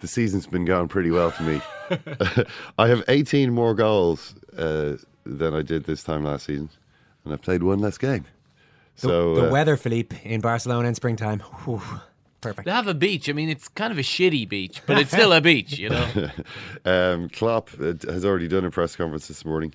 the 0.00 0.08
season's 0.08 0.46
been 0.46 0.64
going 0.64 0.88
pretty 0.88 1.10
well 1.10 1.30
for 1.30 1.42
me. 1.42 1.60
I 2.78 2.88
have 2.88 3.02
18 3.08 3.52
more 3.52 3.74
goals 3.74 4.34
uh, 4.56 4.96
than 5.24 5.54
I 5.54 5.62
did 5.62 5.84
this 5.84 6.02
time 6.02 6.24
last 6.24 6.46
season, 6.46 6.70
and 7.24 7.32
I've 7.32 7.42
played 7.42 7.62
one 7.62 7.78
less 7.80 7.98
game. 7.98 8.24
The, 8.96 9.00
So 9.00 9.34
the 9.34 9.48
uh, 9.48 9.52
weather, 9.52 9.76
Philippe, 9.76 10.16
in 10.24 10.40
Barcelona 10.40 10.88
in 10.88 10.94
springtime. 10.94 11.40
Whew, 11.40 11.80
perfect. 12.40 12.66
They 12.66 12.72
have 12.72 12.88
a 12.88 12.94
beach. 12.94 13.28
I 13.28 13.32
mean, 13.32 13.48
it's 13.48 13.68
kind 13.68 13.92
of 13.92 13.98
a 13.98 14.02
shitty 14.02 14.48
beach, 14.48 14.82
but 14.86 14.98
it's 14.98 15.10
still 15.18 15.32
a 15.32 15.40
beach, 15.40 15.78
you 15.78 15.88
know. 15.90 16.30
um, 16.84 17.28
Klopp 17.30 17.70
uh, 17.80 17.94
has 18.10 18.24
already 18.24 18.48
done 18.48 18.64
a 18.64 18.70
press 18.70 18.96
conference 18.96 19.28
this 19.28 19.44
morning. 19.44 19.74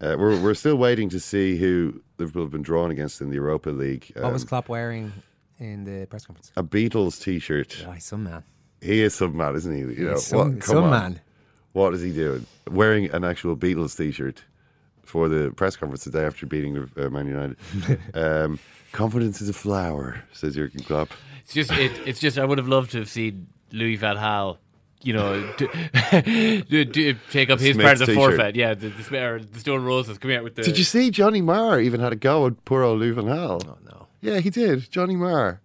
Uh, 0.00 0.14
we're 0.18 0.38
we're 0.42 0.52
still 0.54 0.76
waiting 0.76 1.08
to 1.08 1.18
see 1.18 1.56
who 1.56 2.02
Liverpool 2.18 2.42
have 2.42 2.50
been 2.52 2.62
drawn 2.62 2.90
against 2.90 3.20
in 3.22 3.28
the 3.30 3.36
Europa 3.36 3.70
League. 3.70 4.12
what 4.14 4.30
was 4.32 4.42
Um, 4.42 4.48
Klopp 4.48 4.68
wearing 4.68 5.10
in 5.58 5.84
the 5.84 6.06
press 6.06 6.26
conference? 6.26 6.52
a 6.54 6.62
Beatles 6.62 7.18
T-shirt. 7.22 7.84
Oh, 7.88 7.94
some 7.98 8.24
man. 8.24 8.44
He 8.80 9.02
is 9.02 9.14
some 9.14 9.36
man, 9.36 9.56
isn't 9.56 9.72
he? 9.72 9.80
You 9.80 10.06
know, 10.08 10.12
He's 10.12 10.26
some, 10.26 10.38
what, 10.38 10.60
come 10.60 10.76
some 10.76 10.84
on. 10.84 10.90
man. 10.90 11.20
What 11.72 11.94
is 11.94 12.02
he 12.02 12.12
doing? 12.12 12.46
Wearing 12.70 13.10
an 13.10 13.24
actual 13.24 13.56
Beatles 13.56 13.96
T-shirt 13.96 14.42
for 15.04 15.28
the 15.28 15.50
press 15.52 15.76
conference 15.76 16.04
the 16.04 16.10
day 16.10 16.24
after 16.24 16.46
beating 16.46 16.76
uh, 16.96 17.08
Man 17.10 17.26
United. 17.26 17.56
um, 18.14 18.58
confidence 18.92 19.40
is 19.40 19.48
a 19.48 19.52
flower, 19.52 20.22
says 20.32 20.54
Jurgen 20.54 20.82
Klopp. 20.82 21.10
It's 21.42 21.54
just, 21.54 21.70
it, 21.72 21.92
it's 22.06 22.18
just. 22.20 22.38
I 22.38 22.44
would 22.44 22.58
have 22.58 22.68
loved 22.68 22.90
to 22.92 22.98
have 22.98 23.08
seen 23.08 23.46
Louis 23.72 23.96
Van 23.96 24.16
Gaal, 24.16 24.58
you 25.02 25.12
know, 25.12 25.52
to, 25.58 25.68
to, 26.68 26.84
to 26.84 27.14
take 27.30 27.50
up 27.50 27.60
his 27.60 27.76
part 27.76 27.92
of 27.92 27.98
the 28.00 28.06
t-shirt. 28.06 28.16
forfeit. 28.16 28.56
Yeah, 28.56 28.74
the, 28.74 28.88
the, 28.88 29.24
or 29.24 29.40
the 29.40 29.60
Stone 29.60 29.84
Roses 29.84 30.18
coming 30.18 30.36
out 30.36 30.44
with 30.44 30.56
the. 30.56 30.62
Did 30.62 30.78
you 30.78 30.84
see 30.84 31.10
Johnny 31.10 31.40
Marr 31.40 31.80
even 31.80 32.00
had 32.00 32.12
a 32.12 32.16
go 32.16 32.46
at 32.46 32.64
poor 32.64 32.82
old 32.82 32.98
Lou 32.98 33.14
Van 33.14 33.26
Gaal? 33.26 33.62
Oh 33.64 33.78
no. 33.84 34.06
Yeah, 34.20 34.40
he 34.40 34.50
did. 34.50 34.90
Johnny 34.90 35.14
Marr 35.14 35.60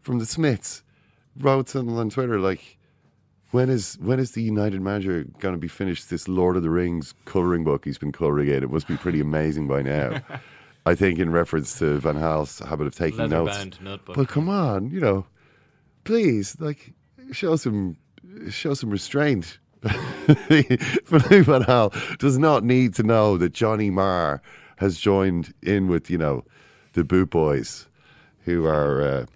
from 0.00 0.18
the 0.18 0.26
Smiths 0.26 0.82
wrote 1.38 1.68
something 1.68 1.96
on 1.96 2.10
Twitter 2.10 2.38
like, 2.40 2.78
"When 3.50 3.70
is 3.70 3.96
when 4.00 4.18
is 4.18 4.32
the 4.32 4.42
United 4.42 4.80
manager 4.80 5.26
going 5.38 5.54
to 5.54 5.60
be 5.60 5.68
finished 5.68 6.10
this 6.10 6.28
Lord 6.28 6.56
of 6.56 6.62
the 6.62 6.70
Rings 6.70 7.14
coloring 7.24 7.64
book 7.64 7.84
he's 7.84 7.98
been 7.98 8.12
coloring 8.12 8.48
in? 8.48 8.62
It 8.62 8.70
must 8.70 8.88
be 8.88 8.96
pretty 8.96 9.20
amazing 9.20 9.68
by 9.68 9.82
now." 9.82 10.20
I 10.86 10.94
think 10.94 11.18
in 11.18 11.32
reference 11.32 11.76
to 11.80 11.98
Van 11.98 12.14
Gaal's 12.14 12.60
habit 12.60 12.86
of 12.86 12.94
taking 12.94 13.28
notes. 13.28 13.58
Leather-bound 13.58 13.80
notebook. 13.82 14.14
But 14.14 14.28
come 14.28 14.48
on, 14.48 14.88
you 14.90 15.00
know, 15.00 15.26
please, 16.04 16.56
like, 16.60 16.92
show 17.32 17.56
some 17.56 17.96
show 18.48 18.72
some 18.74 18.90
restraint. 18.90 19.58
Philippe 20.26 21.40
Van 21.42 21.62
Hal 21.62 21.92
does 22.18 22.38
not 22.38 22.64
need 22.64 22.94
to 22.94 23.02
know 23.02 23.36
that 23.36 23.52
Johnny 23.52 23.90
Marr 23.90 24.40
has 24.76 24.98
joined 24.98 25.52
in 25.62 25.88
with 25.88 26.08
you 26.08 26.18
know 26.18 26.44
the 26.92 27.04
boot 27.04 27.30
boys 27.30 27.88
who 28.44 28.64
are 28.64 29.02
uh, 29.02 29.26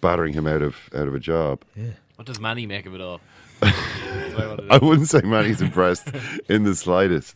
battering 0.00 0.32
him 0.34 0.46
out 0.46 0.62
of 0.62 0.76
out 0.94 1.08
of 1.08 1.14
a 1.14 1.20
job. 1.20 1.62
Yeah. 1.76 1.90
What 2.16 2.26
does 2.26 2.40
Manny 2.40 2.66
make 2.66 2.86
of 2.86 2.94
it 2.94 3.00
all? 3.00 3.20
I. 3.62 3.72
I 4.70 4.78
wouldn't 4.78 5.08
say 5.08 5.20
Manny's 5.22 5.60
impressed 5.60 6.10
in 6.48 6.64
the 6.64 6.74
slightest 6.74 7.34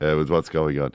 uh, 0.00 0.14
with 0.16 0.30
what's 0.30 0.48
going 0.48 0.78
on. 0.80 0.92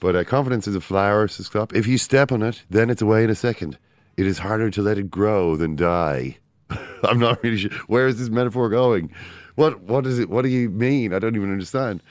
But 0.00 0.16
uh, 0.16 0.24
confidence 0.24 0.66
is 0.66 0.74
a 0.74 0.80
flower, 0.80 1.28
says 1.28 1.48
Klopp. 1.48 1.74
If 1.74 1.86
you 1.86 1.98
step 1.98 2.32
on 2.32 2.42
it, 2.42 2.62
then 2.70 2.90
it's 2.90 3.02
away 3.02 3.24
in 3.24 3.30
a 3.30 3.34
second. 3.34 3.78
It 4.16 4.26
is 4.26 4.38
harder 4.38 4.70
to 4.70 4.82
let 4.82 4.98
it 4.98 5.10
grow 5.10 5.56
than 5.56 5.76
die. 5.76 6.38
I'm 7.04 7.18
not 7.18 7.42
really 7.42 7.58
sure. 7.58 7.70
Where 7.86 8.06
is 8.08 8.18
this 8.18 8.28
metaphor 8.28 8.68
going? 8.68 9.12
What 9.54 9.82
What 9.82 10.06
is 10.06 10.18
it? 10.18 10.28
What 10.30 10.42
do 10.42 10.48
you 10.48 10.68
mean? 10.70 11.12
I 11.12 11.18
don't 11.18 11.36
even 11.36 11.52
understand. 11.52 12.02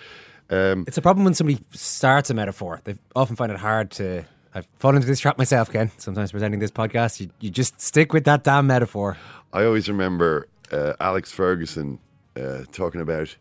Um, 0.50 0.86
It's 0.88 0.98
a 0.98 1.02
problem 1.02 1.26
when 1.26 1.34
somebody 1.34 1.60
starts 1.72 2.30
a 2.30 2.34
metaphor. 2.34 2.80
They 2.86 2.96
often 3.16 3.36
find 3.36 3.52
it 3.52 3.58
hard 3.58 3.92
to. 3.92 4.24
I've 4.58 4.68
fallen 4.80 4.96
into 4.96 5.08
this 5.08 5.20
trap 5.20 5.38
myself, 5.38 5.72
Ken. 5.72 5.92
Sometimes 6.00 6.32
presenting 6.32 6.60
this 6.60 6.72
podcast, 6.72 7.20
you, 7.20 7.30
you 7.40 7.52
just 7.52 7.80
stick 7.80 8.12
with 8.12 8.24
that 8.24 8.44
damn 8.44 8.66
metaphor. 8.66 9.16
I 9.54 9.66
always 9.66 9.88
remember 9.88 10.48
uh, 10.72 10.94
Alex 11.00 11.32
Ferguson 11.32 12.00
uh, 12.36 12.64
talking 12.72 13.00
about 13.00 13.36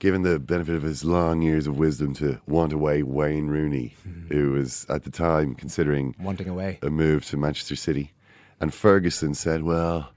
giving 0.00 0.22
the 0.22 0.40
benefit 0.40 0.74
of 0.74 0.82
his 0.82 1.04
long 1.04 1.40
years 1.40 1.68
of 1.68 1.78
wisdom 1.78 2.14
to 2.14 2.40
want 2.48 2.72
away 2.72 3.04
Wayne 3.04 3.46
Rooney, 3.46 3.94
who 4.28 4.50
was 4.52 4.84
at 4.88 5.04
the 5.04 5.10
time 5.10 5.54
considering 5.54 6.16
Wanting 6.18 6.48
away. 6.48 6.80
a 6.82 6.90
move 6.90 7.24
to 7.26 7.36
Manchester 7.36 7.76
City. 7.76 8.12
And 8.60 8.74
Ferguson 8.74 9.34
said, 9.34 9.62
Well, 9.62 10.10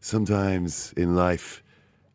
sometimes 0.00 0.92
in 0.96 1.16
life 1.16 1.60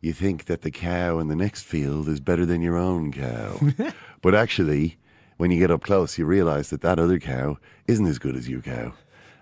you 0.00 0.14
think 0.14 0.46
that 0.46 0.62
the 0.62 0.70
cow 0.70 1.18
in 1.18 1.28
the 1.28 1.36
next 1.36 1.64
field 1.64 2.08
is 2.08 2.18
better 2.18 2.46
than 2.46 2.62
your 2.62 2.78
own 2.78 3.12
cow. 3.12 3.60
but 4.22 4.34
actually, 4.34 4.96
when 5.38 5.50
you 5.50 5.58
get 5.58 5.70
up 5.70 5.82
close, 5.82 6.18
you 6.18 6.26
realize 6.26 6.70
that 6.70 6.82
that 6.82 6.98
other 6.98 7.18
cow 7.18 7.56
isn't 7.86 8.06
as 8.06 8.18
good 8.18 8.36
as 8.36 8.48
your 8.48 8.60
cow. 8.60 8.92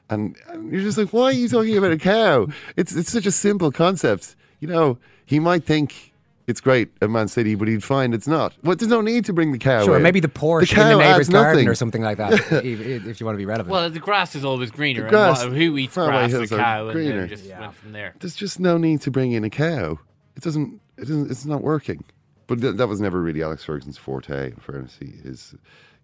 And, 0.08 0.36
and 0.48 0.70
you're 0.70 0.82
just 0.82 0.96
like, 0.96 1.12
why 1.12 1.24
are 1.24 1.32
you 1.32 1.48
talking 1.48 1.76
about 1.76 1.90
a 1.90 1.98
cow? 1.98 2.46
It's 2.76 2.94
it's 2.94 3.10
such 3.10 3.26
a 3.26 3.32
simple 3.32 3.72
concept. 3.72 4.36
You 4.60 4.68
know, 4.68 4.98
he 5.24 5.40
might 5.40 5.64
think 5.64 6.14
it's 6.46 6.60
great 6.60 6.90
at 7.02 7.10
Man 7.10 7.26
City, 7.26 7.56
but 7.56 7.66
he'd 7.66 7.82
find 7.82 8.14
it's 8.14 8.28
not. 8.28 8.54
Well, 8.62 8.76
there's 8.76 8.88
no 8.88 9.00
need 9.00 9.24
to 9.24 9.32
bring 9.32 9.50
the 9.50 9.58
cow. 9.58 9.84
Sure, 9.84 9.96
in. 9.96 10.02
maybe 10.02 10.20
the 10.20 10.28
Porsche 10.28 10.68
cow 10.68 10.92
in 10.92 10.98
the 10.98 11.04
neighbour's 11.04 11.28
garden 11.28 11.54
nothing. 11.54 11.68
or 11.68 11.74
something 11.74 12.02
like 12.02 12.18
that, 12.18 12.32
if, 12.64 13.06
if 13.06 13.20
you 13.20 13.26
want 13.26 13.34
to 13.34 13.38
be 13.38 13.46
relevant. 13.46 13.68
Well, 13.68 13.90
the 13.90 13.98
grass 13.98 14.36
is 14.36 14.44
always 14.44 14.70
greener. 14.70 15.04
The 15.04 15.10
grass- 15.10 15.42
and 15.42 15.56
who 15.56 15.76
eats 15.76 15.94
grass? 15.94 16.30
The 16.30 16.38
hills 16.38 16.52
are 16.52 16.58
cow, 16.58 16.84
and 16.84 16.92
greener. 16.92 17.20
then 17.20 17.28
just 17.28 17.48
went 17.48 17.74
from 17.74 17.92
there. 17.92 18.14
There's 18.20 18.36
just 18.36 18.60
no 18.60 18.78
need 18.78 19.00
to 19.02 19.10
bring 19.10 19.32
in 19.32 19.42
a 19.42 19.50
cow. 19.50 19.98
It 20.36 20.42
doesn't. 20.42 20.80
It 20.98 21.08
doesn't. 21.08 21.30
It's 21.30 21.46
not 21.46 21.62
working. 21.62 22.04
But 22.46 22.60
th- 22.60 22.76
that 22.76 22.88
was 22.88 23.00
never 23.00 23.20
really 23.20 23.42
Alex 23.42 23.64
Ferguson's 23.64 23.98
forte. 23.98 24.48
In 24.52 24.56
fairness, 24.56 24.96
he, 25.00 25.06
his, 25.06 25.54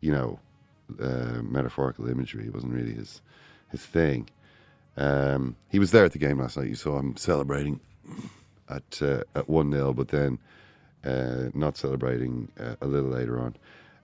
you 0.00 0.12
know, 0.12 0.40
uh, 1.00 1.42
metaphorical 1.42 2.08
imagery 2.08 2.50
wasn't 2.50 2.72
really 2.72 2.94
his 2.94 3.20
his 3.70 3.84
thing. 3.84 4.28
Um, 4.96 5.56
he 5.70 5.78
was 5.78 5.90
there 5.92 6.04
at 6.04 6.12
the 6.12 6.18
game 6.18 6.38
last 6.38 6.56
night. 6.56 6.68
You 6.68 6.74
saw 6.74 6.98
him 6.98 7.16
celebrating 7.16 7.80
at 8.68 9.00
uh, 9.00 9.22
at 9.34 9.48
one 9.48 9.72
0 9.72 9.92
but 9.94 10.08
then 10.08 10.38
uh, 11.04 11.50
not 11.54 11.76
celebrating 11.76 12.48
uh, 12.60 12.76
a 12.80 12.86
little 12.86 13.10
later 13.10 13.40
on. 13.40 13.56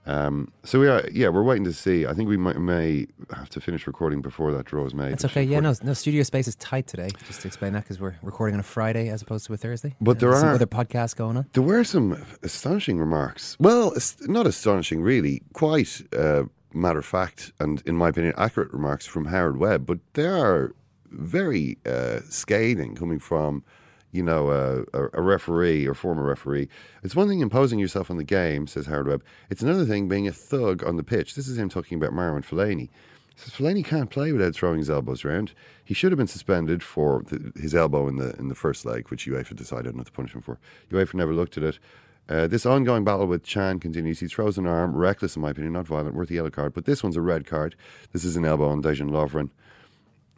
Um, 0.05 0.51
so 0.63 0.79
we 0.79 0.87
are, 0.87 1.07
yeah, 1.11 1.29
we're 1.29 1.43
waiting 1.43 1.65
to 1.65 1.73
see. 1.73 2.05
I 2.07 2.13
think 2.13 2.29
we 2.29 2.37
might, 2.37 2.57
may 2.59 3.05
have 3.31 3.49
to 3.49 3.61
finish 3.61 3.85
recording 3.85 4.21
before 4.21 4.51
that 4.53 4.65
draw 4.65 4.85
is 4.85 4.93
made. 4.93 5.11
That's 5.11 5.25
okay. 5.25 5.43
Yeah, 5.43 5.59
no, 5.59 5.73
no. 5.83 5.93
Studio 5.93 6.23
space 6.23 6.47
is 6.47 6.55
tight 6.55 6.87
today. 6.87 7.09
Just 7.27 7.41
to 7.41 7.47
explain 7.47 7.73
that, 7.73 7.83
because 7.83 7.99
we're 7.99 8.15
recording 8.23 8.55
on 8.55 8.59
a 8.59 8.63
Friday 8.63 9.09
as 9.09 9.21
opposed 9.21 9.45
to 9.47 9.53
a 9.53 9.57
Thursday. 9.57 9.95
But 10.01 10.19
there 10.19 10.33
are- 10.33 10.53
other 10.55 10.65
podcasts 10.65 11.15
going 11.15 11.37
on. 11.37 11.45
There 11.53 11.63
were 11.63 11.83
some 11.83 12.23
astonishing 12.43 12.97
remarks. 12.97 13.55
Well, 13.59 13.93
not 14.23 14.47
astonishing, 14.47 15.01
really. 15.01 15.43
Quite 15.53 16.01
uh, 16.17 16.43
matter 16.73 16.99
of 16.99 17.05
fact, 17.05 17.51
and 17.59 17.81
in 17.85 17.95
my 17.95 18.09
opinion, 18.09 18.33
accurate 18.37 18.71
remarks 18.73 19.05
from 19.05 19.25
Howard 19.25 19.57
Webb. 19.57 19.85
But 19.85 19.99
they 20.13 20.25
are 20.25 20.73
very 21.11 21.77
uh, 21.85 22.19
scathing 22.29 22.95
coming 22.95 23.19
from, 23.19 23.63
you 24.11 24.23
know, 24.23 24.49
a, 24.49 25.09
a 25.13 25.21
referee 25.21 25.87
or 25.87 25.93
former 25.93 26.23
referee. 26.23 26.67
It's 27.03 27.15
one 27.15 27.27
thing 27.27 27.41
imposing 27.41 27.79
yourself 27.79 28.09
on 28.09 28.17
the 28.17 28.23
game, 28.23 28.67
says 28.67 28.87
Howard 28.87 29.07
Webb. 29.07 29.23
It's 29.49 29.61
another 29.61 29.85
thing 29.85 30.07
being 30.07 30.27
a 30.27 30.31
thug 30.31 30.83
on 30.83 30.97
the 30.97 31.03
pitch. 31.03 31.35
This 31.35 31.47
is 31.47 31.57
him 31.57 31.69
talking 31.69 31.97
about 31.97 32.13
Marwan 32.13 32.43
Fellaini. 32.43 32.89
He 33.35 33.41
says 33.49 33.53
Fellaini 33.53 33.85
can't 33.85 34.09
play 34.09 34.31
without 34.31 34.55
throwing 34.55 34.79
his 34.79 34.89
elbows 34.89 35.23
around. 35.23 35.53
He 35.85 35.93
should 35.93 36.11
have 36.11 36.17
been 36.17 36.27
suspended 36.27 36.83
for 36.83 37.23
the, 37.23 37.51
his 37.59 37.75
elbow 37.75 38.07
in 38.07 38.17
the 38.17 38.35
in 38.37 38.49
the 38.49 38.55
first 38.55 38.85
leg, 38.85 39.09
which 39.09 39.27
UEFA 39.27 39.55
decided 39.55 39.95
not 39.95 40.07
to 40.07 40.11
punish 40.11 40.33
him 40.33 40.41
for. 40.41 40.59
UEFA 40.91 41.13
never 41.13 41.33
looked 41.33 41.57
at 41.57 41.63
it. 41.63 41.79
Uh, 42.27 42.45
this 42.45 42.65
ongoing 42.65 43.03
battle 43.03 43.25
with 43.25 43.43
Can 43.43 43.79
continues. 43.79 44.19
He 44.19 44.27
throws 44.27 44.59
an 44.59 44.67
arm, 44.67 44.95
reckless 44.95 45.35
in 45.35 45.41
my 45.41 45.49
opinion, 45.49 45.73
not 45.73 45.87
violent, 45.87 46.13
worth 46.13 46.29
a 46.29 46.35
yellow 46.35 46.51
card. 46.51 46.73
But 46.73 46.85
this 46.85 47.01
one's 47.01 47.15
a 47.15 47.21
red 47.21 47.47
card. 47.47 47.75
This 48.11 48.23
is 48.23 48.35
an 48.35 48.45
elbow 48.45 48.69
on 48.69 48.83
Dejan 48.83 49.09
Lovren. 49.09 49.49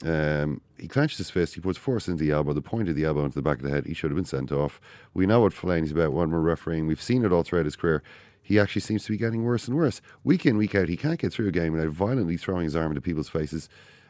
Um, 0.04 0.62
he 0.78 0.88
clenches 0.88 1.18
his 1.18 1.30
fist. 1.30 1.54
He 1.54 1.62
puts 1.62 1.78
force 1.78 2.08
into 2.08 2.24
the 2.24 2.32
elbow, 2.32 2.54
the 2.54 2.62
point 2.62 2.90
of 2.90 2.96
the 2.96 3.06
elbow 3.06 3.24
into 3.24 3.36
the 3.36 3.42
back 3.42 3.58
of 3.58 3.64
the 3.64 3.70
head. 3.70 3.86
He 3.86 3.94
should 3.94 4.10
have 4.10 4.16
been 4.16 4.26
sent 4.26 4.52
off. 4.52 4.82
We 5.14 5.26
know 5.26 5.42
what 5.42 5.54
Fellaini's 5.54 5.92
about 5.92 6.14
when 6.14 6.32
we're 6.32 6.40
refereeing. 6.40 6.88
We've 6.88 7.02
seen 7.02 7.24
it 7.24 7.32
all 7.32 7.44
throughout 7.44 7.66
his 7.66 7.76
career. 7.76 8.02
He 8.42 8.60
actually 8.60 8.82
seems 8.82 9.06
to 9.06 9.12
be 9.12 9.18
getting 9.18 9.44
worse 9.44 9.68
and 9.68 9.78
worse. 9.78 10.02
Week 10.24 10.46
in, 10.46 10.58
week 10.58 10.74
out, 10.74 10.90
he 10.90 10.98
can't 10.98 11.20
get 11.20 11.32
through 11.32 11.48
a 11.48 11.52
game 11.52 11.74
without 11.74 11.90
violently 11.90 12.38
throwing 12.38 12.64
his 12.64 12.76
arm 12.76 12.92
into 12.92 13.02
people's 13.02 13.30
faces. 13.30 13.70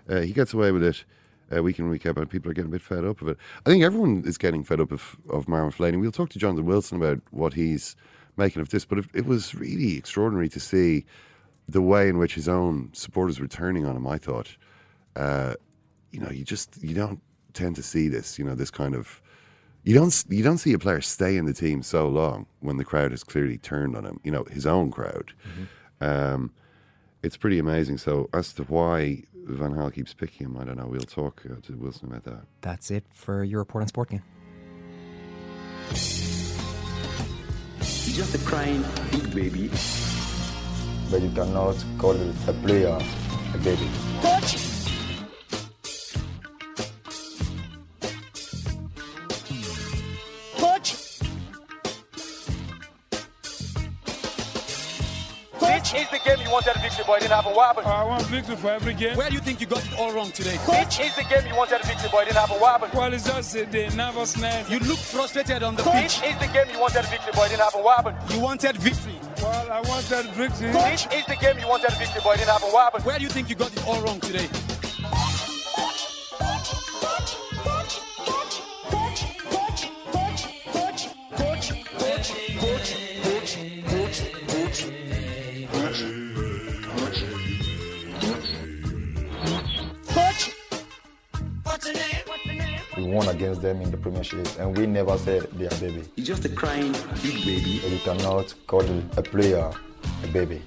Uh, 0.09 0.21
he 0.21 0.31
gets 0.31 0.53
away 0.53 0.71
with 0.71 0.83
it 0.83 1.03
uh, 1.55 1.61
week 1.61 1.79
in, 1.79 1.89
week 1.89 2.05
out, 2.05 2.29
people 2.29 2.49
are 2.49 2.53
getting 2.53 2.69
a 2.69 2.71
bit 2.71 2.81
fed 2.81 3.05
up 3.05 3.21
of 3.21 3.27
it. 3.27 3.37
I 3.65 3.69
think 3.69 3.83
everyone 3.83 4.23
is 4.25 4.37
getting 4.37 4.63
fed 4.63 4.79
up 4.79 4.91
of, 4.91 5.17
of 5.29 5.45
Marwan 5.47 5.73
Fellaini. 5.73 5.99
We'll 5.99 6.11
talk 6.11 6.29
to 6.29 6.39
Jonathan 6.39 6.65
Wilson 6.65 6.97
about 6.97 7.19
what 7.31 7.53
he's 7.53 7.95
making 8.37 8.61
of 8.61 8.69
this, 8.69 8.85
but 8.85 8.99
it, 8.99 9.05
it 9.13 9.25
was 9.25 9.53
really 9.55 9.97
extraordinary 9.97 10.49
to 10.49 10.59
see 10.59 11.05
the 11.67 11.81
way 11.81 12.07
in 12.07 12.17
which 12.17 12.35
his 12.35 12.47
own 12.47 12.89
supporters 12.93 13.39
were 13.39 13.47
turning 13.47 13.85
on 13.85 13.95
him. 13.95 14.07
I 14.07 14.17
thought, 14.17 14.55
uh, 15.15 15.55
you 16.11 16.19
know, 16.19 16.29
you 16.29 16.43
just 16.43 16.81
you 16.81 16.93
don't 16.93 17.21
tend 17.53 17.75
to 17.77 17.83
see 17.83 18.07
this. 18.07 18.37
You 18.37 18.45
know, 18.45 18.55
this 18.55 18.71
kind 18.71 18.95
of 18.95 19.21
you 19.83 19.93
don't 19.93 20.23
you 20.29 20.43
don't 20.43 20.57
see 20.57 20.73
a 20.73 20.79
player 20.79 21.01
stay 21.01 21.37
in 21.37 21.45
the 21.45 21.53
team 21.53 21.81
so 21.81 22.07
long 22.07 22.45
when 22.59 22.77
the 22.77 22.85
crowd 22.85 23.11
has 23.11 23.23
clearly 23.23 23.57
turned 23.57 23.95
on 23.95 24.05
him. 24.05 24.19
You 24.23 24.31
know, 24.31 24.43
his 24.45 24.65
own 24.65 24.91
crowd. 24.91 25.33
Um, 25.99 26.51
it's 27.23 27.37
pretty 27.37 27.59
amazing. 27.59 27.97
So 27.97 28.29
as 28.33 28.53
to 28.53 28.63
why 28.63 29.23
Van 29.45 29.73
Gaal 29.73 29.93
keeps 29.93 30.13
picking 30.13 30.47
him, 30.47 30.57
I 30.57 30.63
don't 30.63 30.77
know. 30.77 30.87
We'll 30.87 31.01
talk 31.01 31.43
uh, 31.45 31.55
to 31.67 31.73
Wilson 31.73 32.07
about 32.07 32.23
that. 32.23 32.45
That's 32.61 32.91
it 32.91 33.05
for 33.11 33.43
your 33.43 33.59
report 33.59 33.83
on 33.83 33.87
Sporting. 33.87 34.21
He's 37.79 38.15
just 38.15 38.35
a 38.35 38.39
crying 38.39 38.83
big 39.11 39.33
baby. 39.33 39.69
But 41.09 41.21
you 41.21 41.31
cannot 41.31 41.83
call 41.97 42.15
a 42.15 42.53
player 42.53 42.97
a 43.53 43.57
baby. 43.57 43.89
Coach! 44.21 44.53
Coach! 44.53 44.70
Is 56.51 56.63
the 56.63 56.71
wanted 56.71 56.81
victory, 56.81 57.03
but 57.07 57.13
you 57.13 57.27
didn't 57.27 57.43
have 57.43 57.53
a 57.53 57.57
weapon. 57.57 57.85
I 57.85 58.03
want 58.03 58.23
victory 58.23 58.55
for 58.55 58.71
every 58.71 58.93
game. 58.93 59.17
Where 59.17 59.29
do 59.29 59.35
you 59.35 59.41
think 59.41 59.61
you 59.61 59.67
got 59.67 59.85
it 59.85 59.97
all 59.97 60.13
wrong 60.13 60.31
today? 60.31 60.57
This 60.67 60.99
is 60.99 61.15
the 61.15 61.23
game 61.23 61.47
you 61.47 61.55
wanted 61.55 61.81
a 61.81 61.87
victory, 61.87 62.09
but 62.11 62.19
you 62.19 62.25
didn't 62.25 62.37
have 62.37 62.51
a 62.51 62.61
weapon. 62.61 62.89
Well, 62.93 63.13
it's 63.13 63.25
just 63.25 63.55
uh, 63.55 63.65
the 63.71 63.89
nervousness. 63.95 64.69
You 64.69 64.79
look 64.79 64.97
frustrated 64.97 65.63
on 65.63 65.75
the 65.75 65.83
pitch. 65.83 66.19
This 66.19 66.33
is 66.33 66.39
the 66.39 66.47
game 66.53 66.67
you 66.71 66.79
wanted 66.79 67.05
a 67.05 67.07
victory, 67.07 67.31
but 67.33 67.43
you 67.43 67.57
didn't 67.57 67.63
happen. 67.63 67.83
What 67.83 67.95
happened? 67.97 68.31
You 68.31 68.39
wanted 68.39 68.77
victory. 68.77 69.15
Well, 69.41 69.71
I 69.71 69.81
wanted 69.81 70.25
victory. 70.31 70.71
This 70.71 71.07
is 71.13 71.25
the 71.25 71.37
game 71.39 71.59
you 71.59 71.67
wanted 71.67 71.91
a 71.91 71.95
victory, 71.95 72.21
but 72.23 72.31
you 72.31 72.45
didn't 72.45 72.51
have 72.51 72.63
a 72.63 72.73
weapon. 72.75 73.01
Where 73.03 73.17
do 73.17 73.23
you 73.23 73.29
think 73.29 73.49
you 73.49 73.55
got 73.55 73.71
it 73.71 73.87
all 73.87 74.01
wrong 74.01 74.19
today? 74.19 74.47
Against 93.61 93.79
them 93.79 93.81
in 93.85 93.91
the 93.91 93.97
Premiership, 93.97 94.47
and 94.59 94.75
we 94.75 94.87
never 94.87 95.17
said 95.19 95.43
they 95.53 95.67
are 95.67 95.79
baby. 95.79 96.03
He's 96.15 96.25
just 96.25 96.45
a 96.45 96.49
crying 96.49 96.93
big 97.21 97.45
baby. 97.45 97.79
But 97.81 97.91
you 97.91 97.99
cannot 97.99 98.53
call 98.65 98.81
a 99.17 99.21
player 99.21 99.71
a 100.23 100.27
baby. 100.27 100.61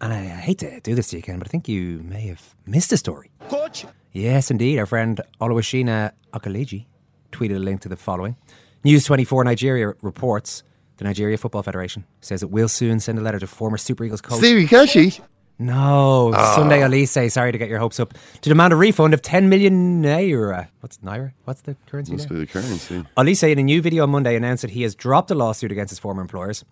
And 0.00 0.12
I 0.12 0.22
hate 0.22 0.58
to 0.58 0.80
do 0.80 0.94
this 0.94 1.08
to 1.08 1.16
you, 1.16 1.22
Ken, 1.22 1.38
but 1.38 1.48
I 1.48 1.50
think 1.50 1.68
you 1.68 2.00
may 2.04 2.28
have 2.28 2.54
missed 2.64 2.92
a 2.92 2.96
story. 2.96 3.30
Coach! 3.48 3.86
Yes, 4.12 4.50
indeed. 4.50 4.78
Our 4.78 4.86
friend 4.86 5.20
Oluwashina 5.40 6.12
Okeleji 6.32 6.86
tweeted 7.32 7.56
a 7.56 7.58
link 7.58 7.80
to 7.82 7.88
the 7.88 7.96
following. 7.96 8.36
News 8.84 9.04
24 9.04 9.44
Nigeria 9.44 9.94
reports 10.00 10.62
the 10.98 11.04
Nigeria 11.04 11.36
Football 11.38 11.62
Federation 11.64 12.04
says 12.20 12.42
it 12.42 12.50
will 12.50 12.68
soon 12.68 13.00
send 13.00 13.18
a 13.18 13.22
letter 13.22 13.40
to 13.40 13.46
former 13.46 13.78
Super 13.78 14.04
Eagles 14.04 14.20
coach. 14.20 14.38
Stevie 14.38 14.66
Keshi. 14.66 15.20
No, 15.60 16.32
Ah. 16.34 16.54
Sunday 16.56 16.80
Oliseh, 16.80 17.30
sorry 17.30 17.52
to 17.52 17.58
get 17.58 17.68
your 17.68 17.78
hopes 17.78 18.00
up, 18.00 18.14
to 18.40 18.48
demand 18.48 18.72
a 18.72 18.76
refund 18.76 19.12
of 19.12 19.20
10 19.20 19.50
million 19.50 20.02
naira. 20.02 20.68
What's 20.80 20.96
naira? 20.98 21.32
What's 21.44 21.60
the 21.60 21.76
currency 21.86 22.12
Must 22.12 22.28
there? 22.30 22.38
be 22.38 22.44
the 22.46 22.50
currency. 22.50 23.04
Oliseh, 23.18 23.52
in 23.52 23.58
a 23.58 23.62
new 23.62 23.82
video 23.82 24.04
on 24.04 24.10
Monday, 24.10 24.36
announced 24.36 24.62
that 24.62 24.70
he 24.70 24.82
has 24.82 24.94
dropped 24.94 25.30
a 25.30 25.34
lawsuit 25.34 25.70
against 25.70 25.90
his 25.90 25.98
former 25.98 26.22
employers. 26.22 26.64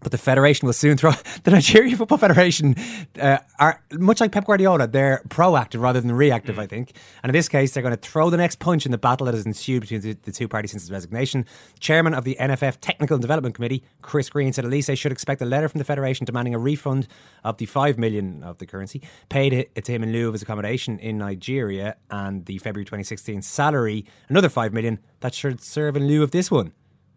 But 0.00 0.12
the 0.12 0.18
federation 0.18 0.66
will 0.66 0.72
soon 0.72 0.96
throw 0.96 1.12
the 1.44 1.50
Nigeria 1.50 1.96
Football 1.96 2.18
Federation 2.18 2.74
uh, 3.20 3.38
are 3.58 3.82
much 3.92 4.20
like 4.20 4.32
Pep 4.32 4.46
Guardiola. 4.46 4.86
They're 4.86 5.22
proactive 5.28 5.80
rather 5.80 6.00
than 6.00 6.12
reactive, 6.12 6.58
I 6.58 6.66
think. 6.66 6.92
And 7.22 7.30
in 7.30 7.34
this 7.34 7.48
case, 7.48 7.72
they're 7.72 7.82
going 7.82 7.96
to 7.96 8.00
throw 8.00 8.30
the 8.30 8.36
next 8.36 8.58
punch 8.58 8.84
in 8.86 8.92
the 8.92 8.98
battle 8.98 9.24
that 9.26 9.34
has 9.34 9.46
ensued 9.46 9.82
between 9.82 10.00
the, 10.00 10.12
the 10.12 10.32
two 10.32 10.48
parties 10.48 10.72
since 10.72 10.82
his 10.82 10.90
resignation. 10.90 11.46
Chairman 11.80 12.14
of 12.14 12.24
the 12.24 12.36
NFF 12.40 12.78
Technical 12.80 13.14
and 13.14 13.22
Development 13.22 13.54
Committee, 13.54 13.82
Chris 14.02 14.28
Green, 14.28 14.52
said 14.52 14.64
Oliseh 14.64 14.96
should 14.98 15.12
expect 15.12 15.40
a 15.40 15.46
letter 15.46 15.68
from 15.68 15.78
the 15.78 15.84
federation 15.84 16.26
demanding 16.26 16.54
a 16.54 16.58
refund 16.58 17.08
of 17.42 17.56
the 17.58 17.66
five 17.66 17.98
million 17.98 18.42
of 18.42 18.58
the 18.58 18.66
currency 18.66 19.02
paid 19.28 19.52
it 19.52 19.84
to 19.84 19.92
him 19.92 20.02
in 20.02 20.12
lieu 20.12 20.28
of 20.28 20.34
his 20.34 20.42
accommodation 20.42 20.98
in 20.98 21.18
Nigeria 21.18 21.96
and 22.10 22.44
the 22.46 22.58
February 22.58 22.84
2016 22.84 23.42
salary, 23.42 24.04
another 24.28 24.48
five 24.48 24.72
million 24.72 24.98
that 25.20 25.34
should 25.34 25.60
serve 25.60 25.96
in 25.96 26.06
lieu 26.06 26.22
of 26.22 26.30
this 26.30 26.50
one. 26.50 26.72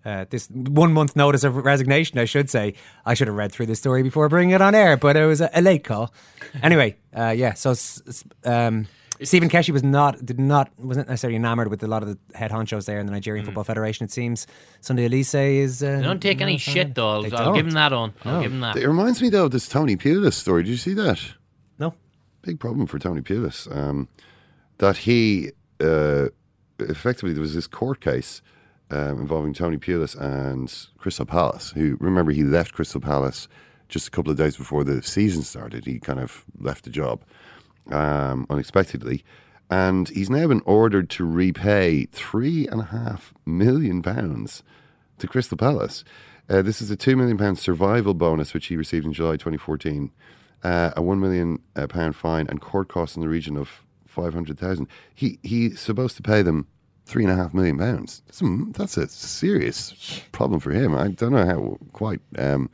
Uh, 0.06 0.26
this 0.30 0.48
one 0.52 0.94
month 0.94 1.16
notice 1.16 1.44
of 1.44 1.56
resignation, 1.58 2.18
I 2.18 2.26
should 2.26 2.50
say. 2.50 2.76
I 3.06 3.14
should 3.14 3.28
have 3.28 3.36
read 3.36 3.52
through 3.52 3.66
this 3.66 3.80
story 3.80 4.04
before 4.04 4.30
bringing 4.30 4.56
it 4.56 4.62
on 4.62 4.74
air, 4.74 4.96
but 4.96 5.18
it 5.18 5.26
was 5.26 5.42
a, 5.42 5.50
a 5.54 5.62
late 5.62 5.84
call. 5.84 6.14
Anyway, 6.64 6.96
uh, 7.16 7.34
yeah. 7.36 7.54
So 7.54 7.72
s- 7.72 8.02
s- 8.08 8.24
um, 8.46 8.88
Stephen 9.22 9.50
Keshi 9.50 9.72
was 9.72 9.84
not 9.84 10.24
did 10.26 10.40
not 10.40 10.72
wasn't 10.80 11.10
necessarily 11.10 11.36
enamored 11.36 11.68
with 11.68 11.84
a 11.84 11.88
lot 11.88 12.04
of 12.04 12.10
the 12.10 12.38
head 12.38 12.52
honchos 12.52 12.86
there 12.86 13.00
in 13.00 13.06
the 13.06 13.12
Nigerian 13.12 13.44
Football 13.46 13.64
Federation. 13.66 14.06
It 14.06 14.12
seems 14.12 14.48
Sunday 14.80 15.10
Oliseh 15.10 15.58
is. 15.58 15.84
Uh, 15.84 15.98
They 15.98 16.04
don't 16.04 16.22
take 16.22 16.40
any 16.40 16.58
fan 16.58 16.74
shit 16.74 16.88
it. 16.90 16.96
though. 16.96 17.26
I'll, 17.26 17.36
I'll 17.38 17.54
give 17.54 17.66
him 17.68 17.74
that 17.74 17.92
on. 17.92 18.14
I'll 18.24 18.36
No. 18.36 18.42
give 18.44 18.52
him 18.54 18.62
that. 18.62 18.78
It 18.78 18.88
reminds 18.88 19.22
me 19.22 19.30
though 19.30 19.46
of 19.46 19.52
this 19.52 19.68
Tony 19.68 19.98
Pulis 19.98 20.34
story. 20.34 20.64
Did 20.64 20.70
you 20.72 20.78
see 20.78 20.94
that? 20.94 21.20
No. 21.80 21.94
Big 22.44 22.60
problem 22.60 22.88
for 22.88 22.98
Tony 22.98 23.22
Pulis. 23.22 23.68
Um, 23.76 24.08
that 24.78 24.98
he 24.98 25.52
uh, 25.82 26.28
effectively 26.80 27.34
there 27.34 27.42
was 27.42 27.56
this 27.56 27.68
court 27.68 28.00
case 28.00 28.42
um, 28.90 29.20
involving 29.20 29.54
Tony 29.54 29.78
Pulis 29.78 30.16
and 30.20 30.74
Crystal 30.98 31.26
Palace. 31.26 31.72
Who 31.72 31.98
remember 32.00 32.32
he 32.32 32.44
left 32.44 32.74
Crystal 32.74 33.02
Palace 33.02 33.48
just 33.90 34.08
a 34.08 34.12
couple 34.12 34.32
of 34.32 34.38
days 34.38 34.58
before 34.58 34.84
the 34.84 35.02
season 35.02 35.44
started. 35.44 35.86
He 35.86 36.00
kind 36.00 36.20
of 36.20 36.44
left 36.60 36.84
the 36.84 36.90
job 36.90 37.24
um, 37.92 38.46
unexpectedly. 38.50 39.24
And 39.70 40.08
he's 40.10 40.30
now 40.30 40.48
been 40.48 40.62
ordered 40.66 41.10
to 41.12 41.26
repay 41.26 42.06
three 42.12 42.68
and 42.68 42.82
a 42.82 42.86
half 42.86 43.34
million 43.46 44.02
pounds 44.02 44.64
to 45.20 45.28
Crystal 45.28 45.58
Palace. 45.58 46.04
Uh, 46.50 46.62
this 46.62 46.82
is 46.82 46.90
a 46.90 46.96
two 46.96 47.18
million 47.18 47.38
pound 47.38 47.60
survival 47.60 48.14
bonus 48.14 48.54
which 48.54 48.68
he 48.68 48.78
received 48.78 49.06
in 49.06 49.12
July 49.12 49.34
2014, 49.34 50.12
uh, 50.64 50.92
a 50.96 51.02
one 51.02 51.20
million 51.20 51.60
pound 51.90 52.16
fine, 52.16 52.48
and 52.48 52.62
court 52.62 52.88
costs 52.88 53.18
in 53.18 53.22
the 53.22 53.28
region 53.28 53.58
of 53.58 53.84
five 54.06 54.34
hundred 54.34 54.58
thousand. 54.58 54.88
He 55.14 55.38
he's 55.44 55.82
supposed 55.82 56.16
to 56.16 56.24
pay 56.24 56.42
them 56.42 56.68
three 57.08 57.24
and 57.24 57.32
a 57.32 57.36
half 57.36 57.54
million 57.54 57.78
pounds. 57.78 58.22
That's 58.28 58.42
a, 58.42 58.66
that's 58.74 58.98
a 58.98 59.08
serious 59.08 60.22
problem 60.32 60.60
for 60.60 60.72
him. 60.72 60.96
I 60.96 61.08
don't 61.10 61.32
know 61.32 61.46
how 61.46 61.78
quite 61.94 62.20
um, 62.38 62.70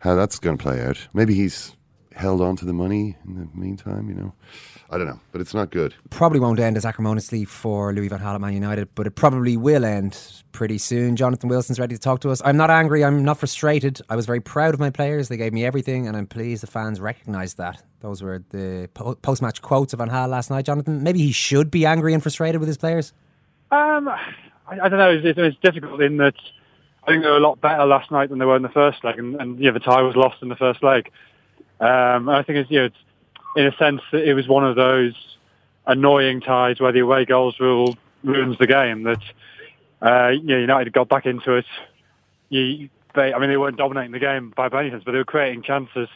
how 0.00 0.14
that's 0.14 0.38
going 0.38 0.58
to 0.58 0.62
play 0.62 0.82
out. 0.82 0.98
Maybe 1.14 1.34
he's 1.34 1.76
held 2.12 2.40
on 2.40 2.56
to 2.56 2.64
the 2.64 2.72
money 2.72 3.16
in 3.24 3.34
the 3.34 3.48
meantime. 3.58 4.08
You 4.08 4.14
know, 4.14 4.34
I 4.90 4.98
don't 4.98 5.06
know, 5.06 5.20
but 5.32 5.40
it's 5.40 5.54
not 5.54 5.70
good. 5.70 5.94
Probably 6.10 6.40
won't 6.40 6.58
end 6.58 6.76
as 6.76 6.84
acrimoniously 6.84 7.44
for 7.44 7.94
Louis 7.94 8.08
Van 8.08 8.18
Gaal 8.18 8.34
at 8.34 8.40
Man 8.40 8.52
United, 8.52 8.88
but 8.94 9.06
it 9.06 9.12
probably 9.12 9.56
will 9.56 9.84
end 9.84 10.18
pretty 10.52 10.76
soon. 10.76 11.14
Jonathan 11.16 11.48
Wilson's 11.48 11.78
ready 11.78 11.94
to 11.94 12.00
talk 12.00 12.20
to 12.20 12.30
us. 12.30 12.42
I'm 12.44 12.56
not 12.56 12.70
angry. 12.70 13.04
I'm 13.04 13.24
not 13.24 13.38
frustrated. 13.38 14.00
I 14.10 14.16
was 14.16 14.26
very 14.26 14.40
proud 14.40 14.74
of 14.74 14.80
my 14.80 14.90
players. 14.90 15.28
They 15.28 15.36
gave 15.36 15.52
me 15.52 15.64
everything, 15.64 16.08
and 16.08 16.16
I'm 16.16 16.26
pleased 16.26 16.62
the 16.62 16.66
fans 16.66 17.00
recognised 17.00 17.56
that. 17.58 17.82
Those 18.00 18.20
were 18.22 18.42
the 18.50 18.88
po- 18.94 19.14
post-match 19.14 19.62
quotes 19.62 19.92
of 19.92 20.00
Van 20.00 20.08
Gaal 20.08 20.28
last 20.28 20.50
night. 20.50 20.66
Jonathan, 20.66 21.02
maybe 21.02 21.20
he 21.20 21.32
should 21.32 21.70
be 21.70 21.86
angry 21.86 22.12
and 22.12 22.22
frustrated 22.22 22.60
with 22.60 22.68
his 22.68 22.78
players. 22.78 23.12
Um, 23.70 24.08
I, 24.08 24.32
I 24.82 24.88
don't 24.88 24.98
know. 24.98 25.10
It's, 25.10 25.38
it's 25.38 25.56
difficult 25.62 26.00
in 26.00 26.16
that 26.18 26.34
I 27.04 27.12
think 27.12 27.22
they 27.22 27.30
were 27.30 27.36
a 27.36 27.40
lot 27.40 27.60
better 27.60 27.84
last 27.86 28.10
night 28.10 28.30
than 28.30 28.38
they 28.38 28.44
were 28.44 28.56
in 28.56 28.62
the 28.62 28.68
first 28.68 29.02
leg, 29.04 29.18
and, 29.18 29.36
and 29.40 29.58
yeah, 29.58 29.70
the 29.70 29.80
tie 29.80 30.02
was 30.02 30.16
lost 30.16 30.42
in 30.42 30.48
the 30.48 30.56
first 30.56 30.82
leg. 30.82 31.10
Um, 31.80 32.28
I 32.28 32.42
think 32.42 32.58
it's, 32.58 32.70
you 32.70 32.80
know, 32.80 32.84
it's 32.86 32.96
in 33.56 33.66
a 33.66 33.76
sense 33.76 34.02
that 34.12 34.28
it 34.28 34.34
was 34.34 34.46
one 34.46 34.64
of 34.64 34.76
those 34.76 35.14
annoying 35.86 36.40
ties 36.40 36.78
where 36.78 36.92
the 36.92 37.00
away 37.00 37.24
goals 37.24 37.58
rule 37.58 37.96
ruins 38.22 38.58
the 38.58 38.66
game. 38.66 39.04
That 39.04 39.22
uh, 40.02 40.28
you 40.28 40.42
know, 40.42 40.58
United 40.58 40.92
got 40.92 41.08
back 41.08 41.26
into 41.26 41.54
it. 41.54 41.66
You, 42.48 42.88
they, 43.14 43.32
I 43.32 43.38
mean, 43.38 43.50
they 43.50 43.56
weren't 43.56 43.76
dominating 43.76 44.12
the 44.12 44.18
game 44.18 44.52
by 44.54 44.66
any 44.66 44.90
sense, 44.90 45.04
but 45.04 45.12
they 45.12 45.18
were 45.18 45.24
creating 45.24 45.62
chances, 45.62 46.08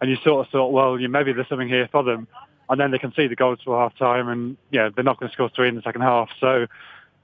and 0.00 0.10
you 0.10 0.16
sort 0.24 0.46
of 0.46 0.50
thought, 0.50 0.72
well, 0.72 0.98
you 0.98 1.08
maybe 1.08 1.32
there's 1.32 1.48
something 1.48 1.68
here 1.68 1.88
for 1.90 2.02
them. 2.02 2.26
And 2.68 2.80
then 2.80 2.92
they 2.92 2.98
can 2.98 3.12
see 3.14 3.26
the 3.26 3.34
goals 3.34 3.58
for 3.64 3.76
half 3.78 3.96
time, 3.98 4.28
and 4.28 4.56
yeah, 4.70 4.90
they're 4.94 5.04
not 5.04 5.18
going 5.18 5.28
to 5.28 5.32
score 5.32 5.50
three 5.54 5.68
in 5.68 5.74
the 5.74 5.82
second 5.82 6.02
half. 6.02 6.30
So 6.38 6.66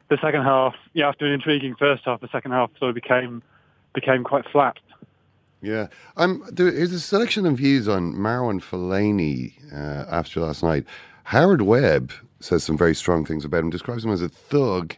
the 0.08 0.18
second 0.22 0.42
half, 0.42 0.74
yeah, 0.92 1.08
after 1.08 1.26
an 1.26 1.32
intriguing 1.32 1.74
first 1.76 2.04
half, 2.04 2.20
the 2.20 2.28
second 2.28 2.52
half 2.52 2.70
sort 2.78 2.90
of 2.90 2.94
became 2.94 3.42
became 3.94 4.24
quite 4.24 4.44
flat. 4.50 4.76
Yeah, 5.62 5.88
um, 6.16 6.44
there's 6.52 6.92
a 6.92 7.00
selection 7.00 7.46
of 7.46 7.56
views 7.56 7.88
on 7.88 8.12
Marwan 8.12 8.60
Fellaini 8.60 9.54
uh, 9.72 10.04
after 10.10 10.40
last 10.40 10.62
night. 10.62 10.84
Howard 11.24 11.62
Webb 11.62 12.12
says 12.40 12.62
some 12.62 12.76
very 12.76 12.94
strong 12.94 13.24
things 13.24 13.44
about 13.44 13.60
him, 13.64 13.70
describes 13.70 14.04
him 14.04 14.12
as 14.12 14.22
a 14.22 14.28
thug. 14.28 14.94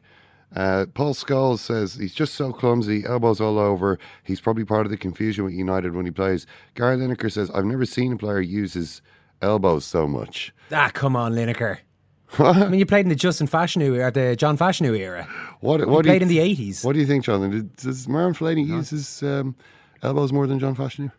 Uh, 0.54 0.86
Paul 0.92 1.14
Scholes 1.14 1.60
says 1.60 1.94
he's 1.94 2.14
just 2.14 2.34
so 2.34 2.52
clumsy, 2.52 3.04
elbows 3.06 3.40
all 3.40 3.58
over. 3.58 3.98
He's 4.24 4.40
probably 4.40 4.64
part 4.64 4.86
of 4.86 4.90
the 4.90 4.96
confusion 4.96 5.44
with 5.44 5.54
United 5.54 5.94
when 5.94 6.06
he 6.06 6.10
plays. 6.10 6.46
Gary 6.74 6.96
Lineker 6.96 7.30
says, 7.30 7.50
I've 7.50 7.64
never 7.64 7.84
seen 7.84 8.14
a 8.14 8.16
player 8.16 8.40
use 8.40 8.72
his 8.72 9.02
elbows 9.40 9.84
so 9.84 10.06
much. 10.06 10.52
Ah, 10.72 10.90
come 10.92 11.16
on, 11.16 11.34
Lineker. 11.34 11.78
I 12.38 12.68
mean, 12.68 12.78
you 12.78 12.86
played 12.86 13.06
in 13.06 13.08
the 13.08 13.14
Justin 13.14 13.48
Fashanu 13.48 13.96
era, 13.96 14.10
the 14.12 14.36
John 14.36 14.58
Fashanu 14.58 14.96
era. 14.98 15.24
What? 15.60 15.80
You 15.80 15.88
what 15.88 16.02
do 16.02 16.08
played 16.10 16.20
you, 16.20 16.26
in 16.26 16.28
the 16.28 16.38
eighties. 16.40 16.84
What 16.84 16.92
do 16.92 16.98
you 17.00 17.06
think, 17.06 17.24
Jonathan? 17.24 17.70
Does 17.76 18.06
Marwan 18.06 18.36
Fellaini 18.36 18.66
use 18.66 18.90
his 18.90 19.22
um, 19.22 19.54
elbows 20.02 20.32
more 20.32 20.46
than 20.46 20.58
John 20.58 20.76
Fashanu? 20.76 21.10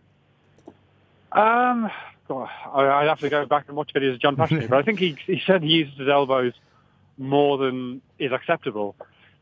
Um, 1.32 1.89
God, 2.28 2.50
I- 2.74 3.02
I'd 3.02 3.08
have 3.08 3.19
to 3.19 3.30
go 3.30 3.45
back 3.45 3.65
and 3.67 3.76
watch 3.78 3.91
videos 3.93 4.13
of 4.15 4.19
John 4.22 4.36
Fashanu, 4.36 4.69
but 4.69 4.78
I 4.80 4.82
think 4.84 5.00
he 5.00 5.17
he 5.26 5.41
said 5.45 5.63
he 5.63 5.69
uses 5.69 5.98
his 5.98 6.08
elbows 6.10 6.54
more 7.17 7.58
than 7.58 8.02
is 8.17 8.32
acceptable. 8.32 8.95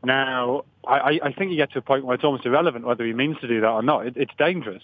Now, 0.04 0.64
I, 0.86 0.98
I- 0.98 1.20
I 1.24 1.32
think 1.32 1.50
you 1.50 1.56
get 1.56 1.72
to 1.72 1.78
a 1.78 1.82
point 1.82 2.04
where 2.04 2.14
it's 2.14 2.24
almost 2.24 2.46
irrelevant 2.46 2.84
whether 2.86 3.04
he 3.04 3.12
means 3.12 3.38
to 3.40 3.48
do 3.48 3.60
that 3.60 3.68
or 3.68 3.82
not. 3.82 4.06
It, 4.06 4.16
it's 4.16 4.32
dangerous. 4.38 4.82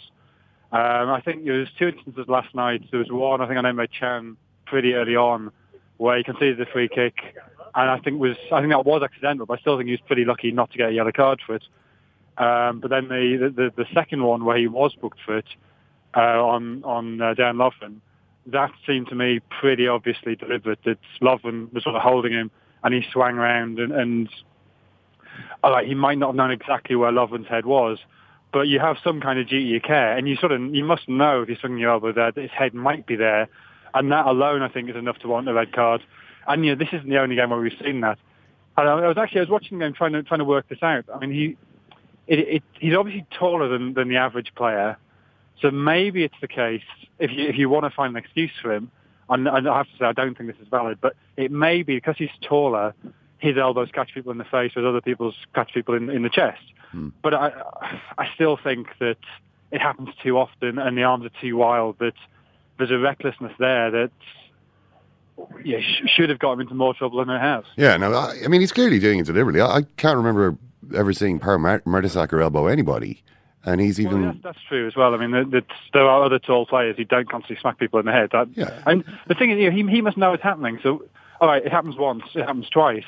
Um, 0.72 1.08
I 1.10 1.20
think 1.24 1.44
there 1.44 1.54
was 1.54 1.68
two 1.78 1.88
instances 1.88 2.26
last 2.28 2.54
night. 2.54 2.82
There 2.90 2.98
was 2.98 3.10
one, 3.10 3.40
I 3.40 3.46
think, 3.46 3.58
on 3.58 3.64
Emre 3.64 3.88
Can 3.98 4.36
pretty 4.66 4.94
early 4.94 5.14
on, 5.14 5.52
where 5.96 6.16
he 6.16 6.24
conceded 6.24 6.58
the 6.58 6.66
free 6.66 6.88
kick, 6.88 7.14
and 7.74 7.90
I 7.90 7.98
think 7.98 8.20
was 8.20 8.36
I 8.52 8.60
think 8.60 8.72
that 8.72 8.84
was 8.84 9.02
accidental, 9.02 9.46
but 9.46 9.58
I 9.58 9.60
still 9.60 9.76
think 9.76 9.86
he 9.86 9.92
was 9.92 10.00
pretty 10.00 10.24
lucky 10.24 10.50
not 10.52 10.70
to 10.72 10.78
get 10.78 10.90
a 10.90 10.92
yellow 10.92 11.12
card 11.12 11.40
for 11.46 11.54
it. 11.56 11.64
Um, 12.36 12.80
but 12.80 12.90
then 12.90 13.08
the, 13.08 13.52
the 13.54 13.72
the 13.76 13.86
second 13.94 14.22
one 14.22 14.44
where 14.44 14.56
he 14.56 14.66
was 14.66 14.94
booked 14.94 15.20
for 15.24 15.38
it 15.38 15.46
uh, 16.16 16.44
on 16.44 16.82
on 16.84 17.20
uh, 17.20 17.34
Dan 17.34 17.56
Lovren, 17.56 17.96
that 18.46 18.72
seemed 18.86 19.08
to 19.08 19.14
me 19.14 19.40
pretty 19.60 19.86
obviously 19.86 20.36
deliberate. 20.36 20.80
That 20.84 20.98
Lovren 21.22 21.72
was 21.72 21.84
sort 21.84 21.96
of 21.96 22.02
holding 22.02 22.32
him, 22.32 22.50
and 22.82 22.92
he 22.92 23.02
swung 23.12 23.36
around, 23.38 23.78
and, 23.78 23.92
and 23.92 24.28
right, 25.62 25.86
he 25.86 25.94
might 25.94 26.18
not 26.18 26.28
have 26.28 26.36
known 26.36 26.50
exactly 26.50 26.96
where 26.96 27.12
Lovren's 27.12 27.48
head 27.48 27.66
was, 27.66 27.98
but 28.52 28.68
you 28.68 28.80
have 28.80 28.96
some 29.02 29.20
kind 29.20 29.38
of 29.38 29.48
duty 29.48 29.76
of 29.76 29.82
care, 29.82 30.16
and 30.16 30.28
you 30.28 30.36
sort 30.36 30.52
of 30.52 30.60
you 30.74 30.84
must 30.84 31.08
know 31.08 31.42
if 31.42 31.48
you're 31.48 31.58
swinging 31.58 31.78
your 31.78 31.90
elbow 31.90 32.12
there 32.12 32.32
that 32.32 32.40
his 32.40 32.50
head 32.50 32.74
might 32.74 33.06
be 33.06 33.16
there, 33.16 33.48
and 33.94 34.10
that 34.12 34.26
alone 34.26 34.62
I 34.62 34.68
think 34.68 34.90
is 34.90 34.96
enough 34.96 35.18
to 35.20 35.28
warrant 35.28 35.48
a 35.48 35.54
red 35.54 35.72
card. 35.72 36.02
And 36.46 36.64
you 36.64 36.74
know 36.74 36.78
this 36.78 36.92
isn't 36.92 37.08
the 37.08 37.18
only 37.18 37.36
game 37.36 37.50
where 37.50 37.60
we've 37.60 37.72
seen 37.82 38.00
that. 38.02 38.18
And 38.76 38.88
I 38.88 39.06
was 39.06 39.16
actually 39.16 39.40
I 39.40 39.42
was 39.42 39.50
watching 39.50 39.78
the 39.78 39.84
game 39.84 39.94
trying 39.94 40.12
to 40.12 40.22
trying 40.22 40.40
to 40.40 40.44
work 40.44 40.68
this 40.68 40.82
out. 40.82 41.04
I 41.12 41.18
mean 41.18 41.30
he 41.30 41.56
it, 42.26 42.38
it, 42.38 42.62
he's 42.78 42.94
obviously 42.94 43.26
taller 43.30 43.68
than, 43.68 43.94
than 43.94 44.08
the 44.08 44.16
average 44.16 44.54
player, 44.54 44.96
so 45.60 45.70
maybe 45.70 46.24
it's 46.24 46.34
the 46.40 46.48
case 46.48 46.82
if 47.18 47.30
you 47.30 47.46
if 47.46 47.56
you 47.56 47.68
want 47.68 47.84
to 47.84 47.90
find 47.90 48.16
an 48.16 48.22
excuse 48.22 48.50
for 48.60 48.72
him. 48.72 48.90
And, 49.30 49.48
and 49.48 49.66
I 49.66 49.78
have 49.78 49.86
to 49.86 49.92
say 49.98 50.04
I 50.04 50.12
don't 50.12 50.36
think 50.36 50.50
this 50.50 50.60
is 50.60 50.68
valid, 50.68 50.98
but 51.00 51.16
it 51.38 51.50
may 51.50 51.82
be 51.82 51.94
because 51.94 52.16
he's 52.18 52.28
taller, 52.42 52.94
his 53.38 53.56
elbows 53.56 53.88
catch 53.90 54.12
people 54.12 54.32
in 54.32 54.38
the 54.38 54.44
face, 54.44 54.72
whereas 54.74 54.86
other 54.88 55.00
people's 55.00 55.34
catch 55.54 55.72
people 55.72 55.94
in, 55.94 56.10
in 56.10 56.22
the 56.22 56.28
chest. 56.28 56.62
Hmm. 56.92 57.08
But 57.22 57.32
I 57.34 57.52
I 58.18 58.28
still 58.34 58.58
think 58.62 58.88
that 59.00 59.16
it 59.70 59.80
happens 59.80 60.10
too 60.22 60.38
often, 60.38 60.78
and 60.78 60.96
the 60.96 61.04
arms 61.04 61.24
are 61.24 61.40
too 61.40 61.56
wild. 61.56 61.98
That 62.00 62.14
there's 62.78 62.90
a 62.90 62.98
recklessness 62.98 63.52
there 63.58 63.90
that 63.90 64.10
yeah 65.64 65.80
sh- 65.80 66.02
should 66.14 66.28
have 66.30 66.38
got 66.38 66.52
him 66.52 66.60
into 66.60 66.74
more 66.74 66.94
trouble 66.94 67.18
than 67.24 67.34
it 67.34 67.40
has. 67.40 67.64
Yeah, 67.76 67.96
no, 67.96 68.12
I, 68.12 68.34
I 68.44 68.48
mean, 68.48 68.60
he's 68.60 68.72
clearly 68.72 68.98
doing 68.98 69.18
it 69.18 69.26
deliberately. 69.26 69.60
I, 69.60 69.78
I 69.78 69.82
can't 69.96 70.16
remember 70.16 70.56
ever 70.94 71.12
seeing 71.12 71.38
Per 71.38 71.58
Mer- 71.58 71.80
Mertesacker 71.80 72.42
elbow 72.42 72.66
anybody. 72.66 73.22
And 73.66 73.80
he's 73.80 73.98
even. 73.98 74.22
Well, 74.22 74.32
that's, 74.32 74.42
that's 74.42 74.58
true 74.68 74.86
as 74.86 74.94
well. 74.94 75.14
I 75.14 75.16
mean, 75.16 75.30
that 75.30 75.50
that 75.52 75.64
there 75.94 76.06
are 76.06 76.22
other 76.22 76.38
tall 76.38 76.66
players 76.66 76.98
who 76.98 77.04
don't 77.04 77.30
constantly 77.30 77.58
smack 77.62 77.78
people 77.78 77.98
in 77.98 78.04
the 78.04 78.12
head. 78.12 78.28
That, 78.32 78.48
Yeah. 78.54 78.82
And 78.86 79.04
the 79.26 79.34
thing 79.34 79.50
is, 79.52 79.58
you 79.58 79.70
know, 79.70 79.76
he, 79.76 79.90
he 79.96 80.02
must 80.02 80.18
know 80.18 80.34
it's 80.34 80.42
happening. 80.42 80.78
So, 80.82 81.02
all 81.40 81.48
right, 81.48 81.64
it 81.64 81.72
happens 81.72 81.96
once, 81.96 82.24
it 82.34 82.42
happens 82.44 82.68
twice. 82.68 83.06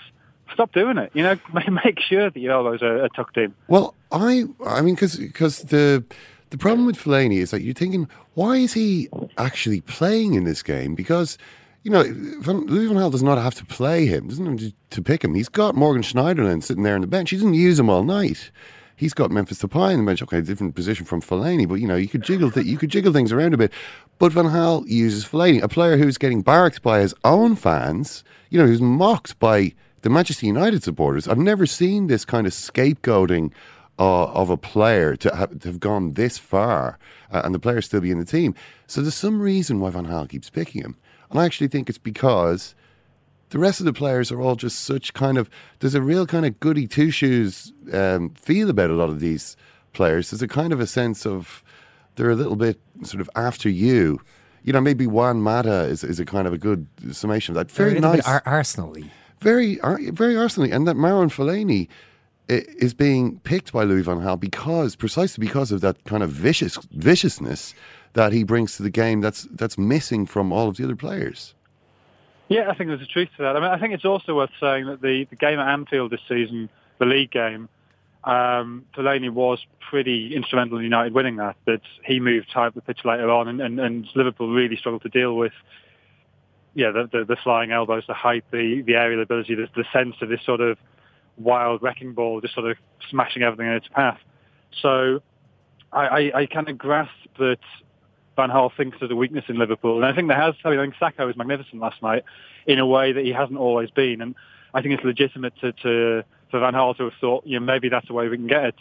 Stop 0.55 0.72
doing 0.72 0.96
it. 0.96 1.11
You 1.12 1.24
know, 1.24 1.37
make 1.85 2.00
sure 2.00 2.31
that 2.31 2.40
your 2.40 2.52
elbows 2.52 2.81
are, 2.81 3.05
are 3.05 3.11
tucked 3.11 3.37
in. 3.37 3.52
Well, 3.68 3.94
I, 4.11 4.44
I 4.64 4.81
mean, 4.81 4.94
because 4.94 5.59
the 5.59 6.02
the 6.51 6.59
problem 6.59 6.87
with 6.87 6.97
Fellaini 6.97 7.39
is 7.39 7.51
that 7.51 7.63
you're 7.63 7.75
thinking, 7.75 8.09
why 8.35 8.57
is 8.57 8.73
he 8.73 9.09
actually 9.39 9.81
playing 9.83 10.35
in 10.35 10.45
this 10.45 10.63
game? 10.63 10.95
Because 10.95 11.39
you 11.87 11.93
know, 11.93 12.03
Louis 12.03 12.89
van 12.89 12.97
Gaal 12.97 13.13
does 13.13 13.23
not 13.23 13.39
have 13.39 13.55
to 13.55 13.65
play 13.65 14.07
him, 14.07 14.27
doesn't 14.27 14.45
have 14.45 14.59
to, 14.59 14.73
to 14.91 15.03
pick 15.03 15.23
him. 15.23 15.35
He's 15.35 15.49
got 15.49 15.77
Morgan 15.77 16.03
Schneiderlin 16.03 16.61
sitting 16.61 16.83
there 16.83 16.97
on 16.97 17.01
the 17.01 17.07
bench. 17.07 17.31
He 17.31 17.37
doesn't 17.37 17.55
use 17.55 17.79
him 17.79 17.89
all 17.89 18.03
night. 18.03 18.51
He's 18.97 19.15
got 19.15 19.31
Memphis 19.31 19.63
Depay 19.63 19.93
on 19.93 19.99
the 19.99 20.05
bench. 20.05 20.21
Okay, 20.21 20.41
different 20.41 20.75
position 20.75 21.07
from 21.07 21.23
Fellaini, 21.23 21.69
but 21.69 21.77
you 21.77 21.87
know, 21.87 21.95
you 21.95 22.09
could 22.09 22.23
jiggle 22.23 22.51
th- 22.51 22.67
you 22.67 22.77
could 22.77 22.91
jiggle 22.91 23.13
things 23.13 23.31
around 23.31 23.55
a 23.55 23.57
bit. 23.57 23.73
But 24.19 24.33
Van 24.33 24.47
Gaal 24.47 24.85
uses 24.89 25.25
Fellaini, 25.25 25.63
a 25.63 25.69
player 25.69 25.97
who's 25.97 26.19
getting 26.19 26.43
barracked 26.43 26.83
by 26.83 26.99
his 26.99 27.15
own 27.25 27.55
fans. 27.55 28.25
You 28.51 28.59
know, 28.59 28.67
who's 28.67 28.81
mocked 28.81 29.39
by 29.39 29.73
the 30.03 30.11
Manchester 30.11 30.47
United 30.47 30.83
supporters. 30.83 31.29
I've 31.29 31.39
never 31.39 31.67
seen 31.67 32.09
this 32.09 32.25
kind 32.25 32.49
of 32.49 32.53
scapegoating 32.53 33.53
uh, 33.99 34.27
of 34.27 34.51
a 34.51 34.57
player 34.57 35.17
to 35.17 35.35
have, 35.35 35.59
to 35.61 35.69
have 35.69 35.81
gone 35.81 36.13
this 36.13 36.39
far, 36.39 36.99
uh, 37.33 37.43
and 37.45 37.55
the 37.55 37.59
player 37.59 37.81
still 37.81 38.01
be 38.01 38.11
in 38.11 38.19
the 38.19 38.25
team. 38.25 38.55
So 38.87 39.01
there's 39.01 39.15
some 39.15 39.41
reason 39.41 39.81
why 39.81 39.91
Van 39.91 40.07
Gaal 40.07 40.29
keeps 40.29 40.51
picking 40.51 40.83
him, 40.83 40.97
and 41.31 41.41
I 41.41 41.45
actually 41.45 41.69
think 41.69 41.89
it's 41.89 41.99
because 41.99 42.75
the 43.51 43.59
rest 43.59 43.81
of 43.81 43.87
the 43.87 43.93
players 43.93 44.31
are 44.33 44.41
all 44.41 44.57
just 44.57 44.83
such 44.83 45.15
kind 45.15 45.39
of. 45.39 45.49
There's 45.79 45.95
a 45.95 46.03
real 46.03 46.27
kind 46.27 46.45
of 46.47 46.59
goody 46.61 46.87
two 46.87 47.11
shoes 47.11 47.73
um, 47.93 48.31
feel 48.31 48.71
about 48.71 48.91
a 48.91 48.95
lot 48.95 49.09
of 49.09 49.21
these 49.21 49.57
players. 49.93 50.31
There's 50.31 50.43
a 50.43 50.49
kind 50.49 50.73
of 50.73 50.81
a 50.81 50.87
sense 50.87 51.25
of 51.27 51.65
they're 52.17 52.31
a 52.31 52.35
little 52.37 52.57
bit 52.57 52.79
sort 53.03 53.21
of 53.21 53.31
after 53.37 53.69
you. 53.69 54.21
You 54.65 54.73
know, 54.73 54.81
maybe 54.81 55.07
Juan 55.07 55.43
Mata 55.43 55.83
is, 55.85 56.03
is 56.03 56.19
a 56.19 56.25
kind 56.25 56.49
of 56.49 56.53
a 56.53 56.59
good 56.59 56.87
summation 57.13 57.53
of 57.53 57.55
that. 57.55 57.71
Very 57.71 58.01
nice 58.01 58.27
Ar- 58.27 58.43
Arsenal-y. 58.45 59.05
very, 59.39 59.79
Ar- 59.81 60.01
very 60.11 60.37
Arsenal, 60.37 60.73
and 60.73 60.89
that 60.89 60.97
Marwan 60.97 61.31
Fellaini 61.31 61.87
is 62.49 62.95
being 62.95 63.41
picked 63.41 63.73
by 63.73 63.85
Louis 63.85 64.03
van 64.03 64.21
Gaal 64.21 64.39
because 64.39 64.97
precisely 64.97 65.45
because 65.45 65.73
of 65.73 65.81
that 65.81 66.03
kind 66.05 66.23
of 66.23 66.31
vicious 66.31 66.77
viciousness 66.93 67.75
that 68.17 68.33
he 68.33 68.45
brings 68.45 68.77
to 68.77 68.83
the 68.83 68.91
game. 68.91 69.21
That's 69.21 69.47
that's 69.53 69.79
missing 69.79 70.27
from 70.27 70.53
all 70.53 70.69
of 70.69 70.77
the 70.77 70.85
other 70.85 70.97
players. 70.97 71.55
Yeah, 72.49 72.71
I 72.71 72.75
think 72.75 72.89
there's 72.89 73.03
a 73.03 73.07
truth 73.07 73.29
to 73.37 73.43
that. 73.43 73.57
I 73.57 73.61
mean, 73.61 73.71
I 73.71 73.79
think 73.79 73.93
it's 73.93 74.05
also 74.05 74.37
worth 74.37 74.51
saying 74.61 74.87
that 74.87 75.03
the, 75.03 75.25
the 75.25 75.37
game 75.37 75.59
at 75.59 75.69
Anfield 75.69 76.13
this 76.13 76.21
season, 76.29 76.69
the 76.99 77.05
league 77.05 77.33
game, 77.33 77.69
um, 78.23 78.85
Fellaini 78.97 79.31
was 79.31 79.67
pretty 79.81 80.35
instrumental 80.35 80.79
in 80.79 80.85
United 80.85 81.13
winning 81.13 81.37
that. 81.37 81.57
That 81.67 81.83
he 82.05 82.21
moved 82.21 82.53
high 82.53 82.69
up 82.69 82.75
the 82.75 82.81
pitch 82.81 83.05
later 83.05 83.31
on, 83.31 83.49
and, 83.49 83.61
and, 83.61 83.81
and 83.81 84.09
Liverpool 84.15 84.53
really 84.53 84.77
struggled 84.77 85.03
to 85.03 85.09
deal 85.09 85.37
with. 85.37 85.53
Yeah, 86.75 86.91
the, 86.91 87.09
the, 87.11 87.25
the 87.25 87.37
flying 87.37 87.73
elbows, 87.73 88.05
the 88.07 88.15
height, 88.15 88.45
the, 88.51 88.83
the 88.83 88.95
aerial 88.95 89.23
ability, 89.23 89.55
the, 89.55 89.69
the 89.75 89.85
sense 89.93 90.15
of 90.21 90.29
this 90.29 90.43
sort 90.43 90.61
of 90.61 90.79
wild 91.37 91.83
wrecking 91.83 92.12
ball, 92.12 92.40
just 92.40 92.55
sort 92.55 92.70
of 92.70 92.77
smashing 93.11 93.42
everything 93.42 93.66
in 93.66 93.75
its 93.75 93.88
path. 93.88 94.18
So 94.83 95.22
I, 95.92 96.07
I, 96.07 96.40
I 96.40 96.46
kind 96.46 96.68
of 96.68 96.79
grasp 96.79 97.12
that 97.38 97.59
Van 98.37 98.51
Gaal 98.51 98.70
thinks 98.77 98.99
there's 99.01 99.11
a 99.11 99.16
weakness 99.16 99.44
in 99.49 99.59
Liverpool, 99.59 99.96
and 99.96 100.05
I 100.05 100.14
think 100.14 100.29
there 100.29 100.40
has. 100.40 100.55
I 100.64 100.70
mean, 100.70 100.79
I 100.79 100.83
think 100.83 100.94
Sakho 100.96 101.27
was 101.27 101.37
magnificent 101.37 101.81
last 101.81 102.03
night 102.03 102.25
in 102.66 102.79
a 102.79 102.87
way 102.87 103.12
that 103.12 103.25
he 103.25 103.33
hasn't 103.33 103.59
always 103.59 103.90
been, 103.90 104.20
and 104.20 104.35
I 104.75 104.83
think 104.83 104.94
it's 104.94 105.05
legitimate 105.05 105.55
to, 105.61 105.72
to 105.72 106.25
for 106.51 106.61
Van 106.61 106.75
Gaal 106.75 106.96
to 106.99 107.05
have 107.05 107.14
thought, 107.20 107.46
you 107.46 107.59
know, 107.59 107.64
maybe 107.64 107.88
that's 107.88 108.07
the 108.07 108.12
way 108.12 108.29
we 108.29 108.37
can 108.37 108.46
get 108.46 108.64
it 108.64 108.75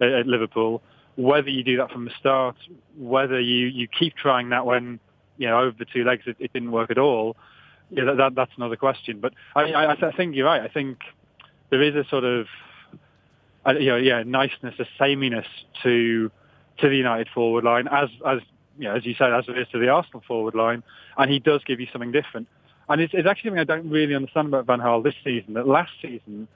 at, 0.00 0.08
at 0.08 0.26
Liverpool. 0.26 0.82
Whether 1.16 1.48
you 1.48 1.64
do 1.64 1.76
that 1.78 1.90
from 1.90 2.04
the 2.04 2.12
start, 2.18 2.56
whether 2.96 3.40
you, 3.40 3.66
you 3.66 3.88
keep 3.88 4.14
trying 4.14 4.50
that 4.50 4.64
when 4.64 5.00
you 5.38 5.48
know 5.48 5.60
over 5.60 5.76
the 5.78 5.86
two 5.86 6.04
legs 6.04 6.24
it, 6.26 6.36
it 6.38 6.52
didn't 6.52 6.70
work 6.70 6.90
at 6.90 6.98
all, 6.98 7.36
yeah, 7.90 8.04
that, 8.04 8.16
that 8.18 8.34
that's 8.34 8.52
another 8.56 8.76
question. 8.76 9.20
But 9.20 9.32
I, 9.56 9.72
I, 9.72 9.92
I 9.92 10.12
think 10.12 10.36
you're 10.36 10.46
right. 10.46 10.62
I 10.62 10.68
think 10.68 10.98
there 11.70 11.82
is 11.82 11.94
a 11.94 12.08
sort 12.08 12.24
of 12.24 12.46
uh, 13.66 13.72
you 13.72 13.90
know, 13.90 13.96
yeah, 13.96 14.22
niceness, 14.22 14.74
a 14.78 14.86
sameness 14.98 15.46
to 15.82 16.30
to 16.78 16.88
the 16.88 16.96
United 16.96 17.28
forward 17.34 17.64
line, 17.64 17.88
as 17.88 18.08
as 18.26 18.40
you 18.78 18.84
know, 18.84 18.94
as 18.94 19.04
you 19.04 19.14
said, 19.14 19.32
as 19.32 19.44
it 19.48 19.58
is 19.58 19.68
to 19.72 19.78
the 19.78 19.88
Arsenal 19.88 20.22
forward 20.26 20.54
line, 20.54 20.82
and 21.18 21.30
he 21.30 21.38
does 21.38 21.62
give 21.64 21.80
you 21.80 21.86
something 21.92 22.12
different. 22.12 22.48
And 22.88 23.00
it's, 23.00 23.14
it's 23.14 23.28
actually 23.28 23.50
something 23.50 23.60
I 23.60 23.64
don't 23.64 23.88
really 23.88 24.14
understand 24.14 24.48
about 24.48 24.66
Van 24.66 24.80
Gaal 24.80 25.04
this 25.04 25.14
season. 25.22 25.54
That 25.54 25.68
last 25.68 25.92
season, 26.02 26.48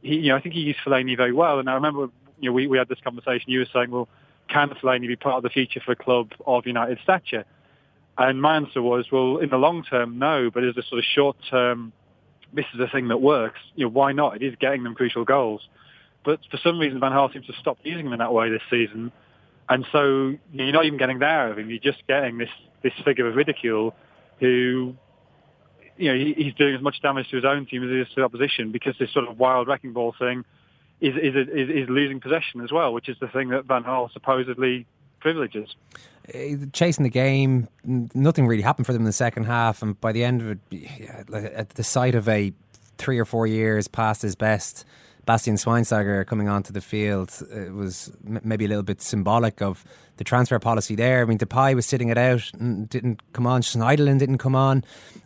he, 0.00 0.16
you 0.16 0.28
know, 0.28 0.36
I 0.36 0.40
think 0.40 0.54
he 0.54 0.60
used 0.60 0.78
Fellaini 0.84 1.16
very 1.16 1.32
well. 1.32 1.58
And 1.58 1.68
I 1.68 1.74
remember, 1.74 2.08
you 2.38 2.50
know, 2.50 2.52
we, 2.52 2.68
we 2.68 2.78
had 2.78 2.88
this 2.88 3.00
conversation. 3.02 3.50
You 3.50 3.60
were 3.60 3.68
saying, 3.72 3.90
well, 3.90 4.08
can 4.48 4.68
Fellaini 4.68 5.08
be 5.08 5.16
part 5.16 5.38
of 5.38 5.42
the 5.42 5.48
future 5.48 5.80
for 5.84 5.92
a 5.92 5.96
club 5.96 6.32
of 6.46 6.66
United 6.66 6.98
stature? 7.02 7.44
And 8.16 8.40
my 8.40 8.56
answer 8.56 8.80
was, 8.80 9.06
well, 9.10 9.38
in 9.38 9.48
the 9.48 9.56
long 9.56 9.82
term, 9.82 10.18
no. 10.18 10.50
But 10.52 10.62
as 10.62 10.76
a 10.76 10.82
sort 10.82 11.00
of 11.00 11.04
short 11.04 11.36
term, 11.50 11.92
this 12.52 12.66
is 12.74 12.80
a 12.80 12.88
thing 12.88 13.08
that 13.08 13.18
works. 13.18 13.60
You 13.74 13.86
know, 13.86 13.90
why 13.90 14.12
not? 14.12 14.36
It 14.36 14.42
is 14.42 14.54
getting 14.60 14.82
them 14.84 14.94
crucial 14.94 15.24
goals. 15.24 15.62
But 16.24 16.40
for 16.50 16.58
some 16.58 16.78
reason, 16.78 17.00
Van 17.00 17.12
Gaal 17.12 17.32
seems 17.32 17.46
to 17.46 17.52
stop 17.60 17.78
using 17.82 18.04
them 18.04 18.12
in 18.12 18.18
that 18.20 18.32
way 18.32 18.50
this 18.50 18.62
season. 18.70 19.12
And 19.68 19.86
so 19.92 20.34
you're 20.52 20.72
not 20.72 20.84
even 20.84 20.98
getting 20.98 21.18
there 21.18 21.50
of 21.50 21.58
him. 21.58 21.70
You're 21.70 21.78
just 21.78 22.06
getting 22.06 22.38
this, 22.38 22.50
this 22.82 22.92
figure 23.04 23.28
of 23.28 23.34
ridicule 23.34 23.94
who, 24.38 24.94
you 25.96 26.12
know, 26.12 26.18
he, 26.18 26.34
he's 26.34 26.54
doing 26.54 26.74
as 26.74 26.82
much 26.82 27.00
damage 27.02 27.28
to 27.30 27.36
his 27.36 27.44
own 27.44 27.66
team 27.66 27.82
as 27.82 27.90
he 27.90 28.00
is 28.00 28.08
to 28.08 28.14
the 28.16 28.24
opposition 28.24 28.72
because 28.72 28.94
this 28.98 29.12
sort 29.12 29.28
of 29.28 29.38
wild 29.38 29.68
wrecking 29.68 29.92
ball 29.92 30.14
thing 30.18 30.44
is 31.00 31.14
is, 31.16 31.34
is, 31.34 31.68
is 31.68 31.88
losing 31.88 32.20
possession 32.20 32.60
as 32.60 32.70
well, 32.70 32.92
which 32.92 33.08
is 33.08 33.16
the 33.20 33.28
thing 33.28 33.48
that 33.48 33.64
Van 33.64 33.84
Gaal 33.84 34.12
supposedly 34.12 34.86
privileges. 35.22 35.74
Uh, 36.34 36.66
chasing 36.72 37.04
the 37.04 37.10
game, 37.10 37.68
nothing 37.84 38.46
really 38.46 38.62
happened 38.62 38.86
for 38.86 38.92
them 38.92 39.02
in 39.02 39.06
the 39.06 39.12
second 39.12 39.44
half, 39.44 39.82
and 39.82 39.98
by 40.00 40.12
the 40.12 40.24
end 40.24 40.42
of 40.42 40.50
it, 40.50 40.58
yeah, 40.70 41.22
at 41.54 41.70
the 41.70 41.84
sight 41.84 42.14
of 42.14 42.28
a 42.28 42.52
three 42.98 43.18
or 43.18 43.24
four 43.24 43.46
years 43.46 43.88
past 43.88 44.22
his 44.22 44.34
best. 44.34 44.84
Bastian 45.24 45.54
Schweinsteiger 45.54 46.26
coming 46.26 46.48
onto 46.48 46.72
the 46.72 46.80
field 46.80 47.30
it 47.52 47.72
was 47.72 48.12
maybe 48.24 48.64
a 48.64 48.68
little 48.68 48.82
bit 48.82 49.00
symbolic 49.00 49.62
of 49.62 49.84
the 50.16 50.24
transfer 50.24 50.58
policy 50.58 50.96
there. 50.96 51.22
I 51.22 51.24
mean, 51.24 51.38
Depay 51.38 51.76
was 51.76 51.86
sitting 51.86 52.08
it 52.08 52.18
out, 52.18 52.42
and 52.58 52.88
didn't 52.88 53.20
come 53.32 53.46
on. 53.46 53.62
Schneiderlin 53.62 54.18
didn't 54.18 54.38
come 54.38 54.56
on. 54.56 54.84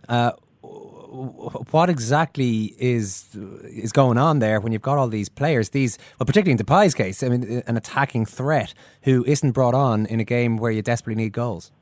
Uh, 0.09 0.33
what 1.17 1.89
exactly 1.89 2.75
is 2.79 3.37
is 3.65 3.93
going 3.93 4.19
on 4.19 4.39
there 4.39 4.61
when 4.61 4.73
you've 4.73 4.83
got 4.83 4.99
all 4.99 5.09
these 5.09 5.29
players? 5.29 5.71
These, 5.71 5.99
well, 6.19 6.27
particularly 6.27 6.53
in 6.53 6.59
Depay's 6.59 6.95
case, 6.95 7.23
I 7.23 7.29
mean, 7.29 7.63
an 7.67 7.77
attacking 7.77 8.27
threat 8.27 8.75
who 9.03 9.25
isn't 9.27 9.53
brought 9.53 9.75
on 9.75 10.07
in 10.07 10.21
a 10.21 10.25
game 10.25 10.57
where 10.57 10.71
you 10.71 10.83
desperately 10.83 11.23
need 11.23 11.33
goals. 11.33 11.73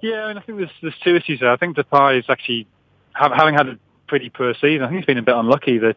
Yeah, 0.00 0.28
and 0.28 0.38
I 0.38 0.42
think 0.42 0.58
there's 0.58 0.70
there's 0.80 0.98
two 1.02 1.16
issues 1.16 1.40
there. 1.40 1.50
I 1.50 1.56
think 1.56 1.76
Depay 1.76 2.18
is 2.18 2.24
actually 2.28 2.66
having 3.12 3.54
had 3.54 3.68
a 3.68 3.78
pretty 4.06 4.30
poor 4.30 4.54
season. 4.54 4.82
I 4.82 4.88
think 4.88 4.98
he's 4.98 5.06
been 5.06 5.18
a 5.18 5.22
bit 5.22 5.34
unlucky 5.34 5.78
that 5.78 5.96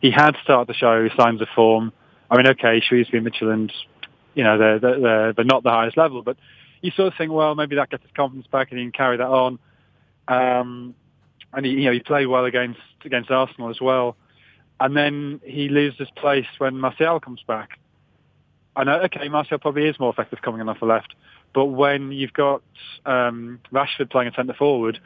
he 0.00 0.10
had 0.10 0.36
started 0.42 0.72
to 0.72 0.78
show 0.78 1.08
signs 1.16 1.40
of 1.40 1.48
form. 1.54 1.92
I 2.30 2.36
mean, 2.36 2.46
okay, 2.48 2.80
Shrewsbury, 2.80 3.22
Midtjylland, 3.22 3.72
you 4.34 4.44
know, 4.44 4.58
they're, 4.58 4.78
they're 4.78 5.32
they're 5.32 5.44
not 5.44 5.62
the 5.62 5.70
highest 5.70 5.96
level, 5.96 6.22
but 6.22 6.36
you 6.80 6.90
sort 6.90 7.08
of 7.12 7.14
think, 7.16 7.30
well, 7.32 7.54
maybe 7.54 7.76
that 7.76 7.90
gets 7.90 8.02
his 8.02 8.12
confidence 8.12 8.46
back 8.48 8.70
and 8.70 8.78
he 8.78 8.84
can 8.84 8.92
carry 8.92 9.16
that 9.16 9.28
on. 9.28 9.58
Um, 10.28 10.94
and 11.52 11.66
he, 11.66 11.72
you 11.72 11.84
know, 11.84 11.92
he 11.92 12.00
played 12.00 12.26
well 12.26 12.44
against 12.44 12.80
against 13.04 13.30
Arsenal 13.30 13.70
as 13.70 13.80
well. 13.80 14.16
And 14.80 14.96
then 14.96 15.40
he 15.44 15.68
loses 15.68 15.98
his 15.98 16.10
place 16.16 16.46
when 16.58 16.78
Martial 16.78 17.20
comes 17.20 17.40
back. 17.46 17.78
I 18.74 18.84
know, 18.84 19.00
okay, 19.02 19.28
Martial 19.28 19.58
probably 19.58 19.86
is 19.86 20.00
more 20.00 20.10
effective 20.10 20.40
coming 20.42 20.60
in 20.60 20.68
off 20.68 20.80
the 20.80 20.86
left, 20.86 21.14
but 21.54 21.66
when 21.66 22.10
you've 22.10 22.32
got 22.32 22.62
um, 23.04 23.60
Rashford 23.70 24.10
playing 24.10 24.28
a 24.28 24.34
centre 24.34 24.54
forward, 24.54 24.98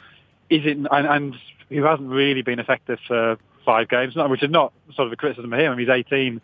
is 0.49 0.65
it 0.65 0.77
and, 0.77 0.89
and 0.91 1.37
who 1.69 1.83
hasn't 1.83 2.09
really 2.09 2.43
been 2.43 2.61
effective 2.61 2.99
for 3.07 3.39
five 3.65 3.89
games, 3.89 4.15
which 4.15 4.43
is 4.43 4.51
not 4.51 4.73
sort 4.95 5.07
of 5.07 5.13
a 5.13 5.17
criticism 5.17 5.53
of 5.53 5.59
him. 5.59 5.73
I 5.73 5.75
mean, 5.75 5.87
he's 5.87 5.93
18. 5.93 6.41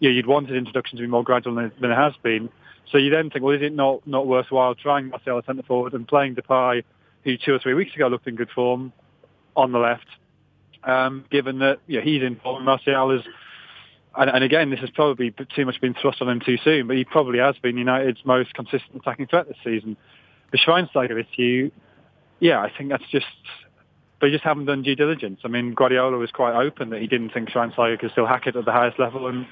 You 0.00 0.08
know, 0.08 0.14
you'd 0.14 0.26
want 0.26 0.48
his 0.48 0.56
introduction 0.56 0.98
to 0.98 1.02
be 1.02 1.06
more 1.06 1.22
gradual 1.22 1.54
than, 1.54 1.72
than 1.80 1.92
it 1.92 1.96
has 1.96 2.14
been. 2.22 2.50
So 2.90 2.98
you 2.98 3.10
then 3.10 3.30
think, 3.30 3.44
well, 3.44 3.54
is 3.54 3.62
it 3.62 3.72
not, 3.72 4.06
not 4.06 4.26
worthwhile 4.26 4.74
trying 4.74 5.08
Martial 5.08 5.40
centre 5.46 5.62
forward 5.62 5.92
and 5.92 6.08
playing 6.08 6.34
Depay, 6.34 6.82
who 7.22 7.36
two 7.36 7.54
or 7.54 7.58
three 7.60 7.74
weeks 7.74 7.94
ago 7.94 8.08
looked 8.08 8.26
in 8.26 8.34
good 8.34 8.50
form, 8.50 8.92
on 9.60 9.72
the 9.72 9.78
left, 9.78 10.06
um, 10.84 11.24
given 11.30 11.58
that 11.60 11.78
you 11.86 11.98
know, 11.98 12.04
he's 12.04 12.22
in 12.22 12.36
form. 12.36 12.64
Martial 12.64 13.10
is, 13.12 13.22
and, 14.16 14.30
and, 14.30 14.42
again, 14.42 14.70
this 14.70 14.80
has 14.80 14.90
probably 14.90 15.32
too 15.54 15.64
much 15.64 15.80
been 15.80 15.94
thrust 15.94 16.20
on 16.20 16.28
him 16.28 16.40
too 16.40 16.58
soon, 16.64 16.86
but 16.86 16.96
he 16.96 17.04
probably 17.04 17.38
has 17.38 17.56
been 17.62 17.76
United's 17.76 18.20
most 18.24 18.54
consistent 18.54 18.96
attacking 18.96 19.26
threat 19.26 19.46
this 19.48 19.56
season. 19.62 19.96
The 20.52 20.58
Schweinsteiger 20.58 21.22
issue, 21.22 21.70
yeah, 22.40 22.60
I 22.60 22.72
think 22.76 22.90
that's 22.90 23.08
just 23.10 23.26
they 24.20 24.30
just 24.30 24.44
haven't 24.44 24.66
done 24.66 24.82
due 24.82 24.96
diligence. 24.96 25.40
I 25.44 25.48
mean, 25.48 25.74
Guardiola 25.74 26.18
was 26.18 26.30
quite 26.30 26.54
open 26.54 26.90
that 26.90 27.00
he 27.00 27.06
didn't 27.06 27.30
think 27.30 27.50
Schweinsteiger 27.50 27.98
could 27.98 28.10
still 28.10 28.26
hack 28.26 28.46
it 28.46 28.56
at 28.56 28.64
the 28.64 28.72
highest 28.72 28.98
level, 28.98 29.28
and 29.28 29.46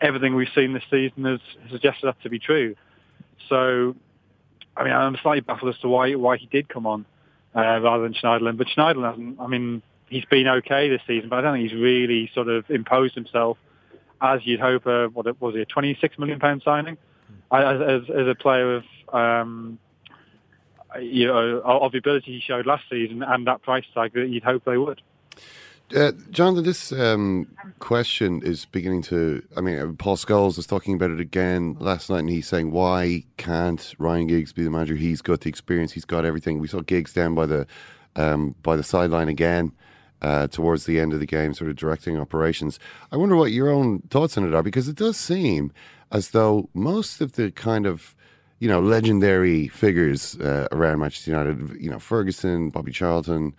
everything 0.00 0.34
we've 0.34 0.48
seen 0.54 0.72
this 0.72 0.84
season 0.90 1.24
has 1.24 1.40
suggested 1.70 2.06
that 2.06 2.22
to 2.22 2.30
be 2.30 2.38
true. 2.38 2.74
So, 3.48 3.96
I 4.76 4.84
mean, 4.84 4.92
I'm 4.92 5.16
slightly 5.22 5.40
baffled 5.40 5.74
as 5.74 5.80
to 5.80 5.88
why 5.88 6.14
why 6.14 6.36
he 6.36 6.46
did 6.46 6.68
come 6.68 6.86
on 6.86 7.04
uh, 7.54 7.80
rather 7.80 8.02
than 8.02 8.14
Schneiderlin. 8.14 8.56
But 8.56 8.68
Schneiderlin 8.68 9.10
hasn't. 9.10 9.40
I 9.40 9.46
mean, 9.46 9.82
he's 10.08 10.24
been 10.26 10.48
okay 10.48 10.88
this 10.88 11.02
season, 11.06 11.28
but 11.28 11.38
I 11.38 11.42
don't 11.42 11.54
think 11.54 11.70
he's 11.70 11.78
really 11.78 12.30
sort 12.34 12.48
of 12.48 12.70
imposed 12.70 13.14
himself 13.14 13.58
as 14.20 14.40
you'd 14.44 14.60
hope. 14.60 14.86
A, 14.86 15.08
what 15.08 15.40
was 15.40 15.54
he? 15.54 15.60
A 15.60 15.66
26 15.66 16.18
million 16.18 16.40
pound 16.40 16.62
signing 16.64 16.96
as, 17.52 17.80
as, 17.80 18.02
as 18.10 18.26
a 18.28 18.34
player 18.34 18.76
of. 18.76 18.84
Um, 19.12 19.78
you 21.00 21.26
know, 21.26 21.60
of 21.64 21.92
the 21.92 21.98
ability 21.98 22.32
he 22.32 22.40
showed 22.40 22.66
last 22.66 22.84
season 22.88 23.22
and 23.22 23.46
that 23.46 23.62
price 23.62 23.84
tag 23.94 24.12
that 24.12 24.28
you'd 24.28 24.44
hope 24.44 24.64
they 24.64 24.78
would. 24.78 25.02
Uh, 25.94 26.10
Jonathan, 26.30 26.64
this 26.64 26.90
um, 26.92 27.46
question 27.78 28.42
is 28.42 28.64
beginning 28.64 29.02
to. 29.02 29.42
I 29.56 29.60
mean, 29.60 29.78
uh, 29.78 29.92
Paul 29.96 30.16
Scholes 30.16 30.56
was 30.56 30.66
talking 30.66 30.94
about 30.94 31.12
it 31.12 31.20
again 31.20 31.76
last 31.78 32.10
night, 32.10 32.20
and 32.20 32.30
he's 32.30 32.48
saying, 32.48 32.72
"Why 32.72 33.24
can't 33.36 33.94
Ryan 33.98 34.26
Giggs 34.26 34.52
be 34.52 34.64
the 34.64 34.70
manager? 34.70 34.96
He's 34.96 35.22
got 35.22 35.42
the 35.42 35.48
experience, 35.48 35.92
he's 35.92 36.04
got 36.04 36.24
everything." 36.24 36.58
We 36.58 36.66
saw 36.66 36.80
Giggs 36.80 37.12
down 37.12 37.36
by 37.36 37.46
the 37.46 37.66
um, 38.16 38.56
by 38.64 38.74
the 38.74 38.82
sideline 38.82 39.28
again 39.28 39.70
uh, 40.20 40.48
towards 40.48 40.86
the 40.86 40.98
end 40.98 41.12
of 41.12 41.20
the 41.20 41.26
game, 41.26 41.54
sort 41.54 41.70
of 41.70 41.76
directing 41.76 42.18
operations. 42.18 42.80
I 43.12 43.16
wonder 43.16 43.36
what 43.36 43.52
your 43.52 43.70
own 43.70 44.00
thoughts 44.10 44.36
on 44.36 44.48
it 44.48 44.54
are, 44.54 44.64
because 44.64 44.88
it 44.88 44.96
does 44.96 45.16
seem 45.16 45.72
as 46.10 46.30
though 46.30 46.68
most 46.74 47.20
of 47.20 47.32
the 47.32 47.52
kind 47.52 47.86
of 47.86 48.16
you 48.58 48.66
know 48.66 48.80
legendary 48.80 49.68
figures 49.68 50.36
uh, 50.40 50.66
around 50.72 50.98
Manchester 50.98 51.30
United, 51.30 51.76
you 51.80 51.88
know 51.88 52.00
Ferguson, 52.00 52.70
Bobby 52.70 52.90
Charlton. 52.90 53.54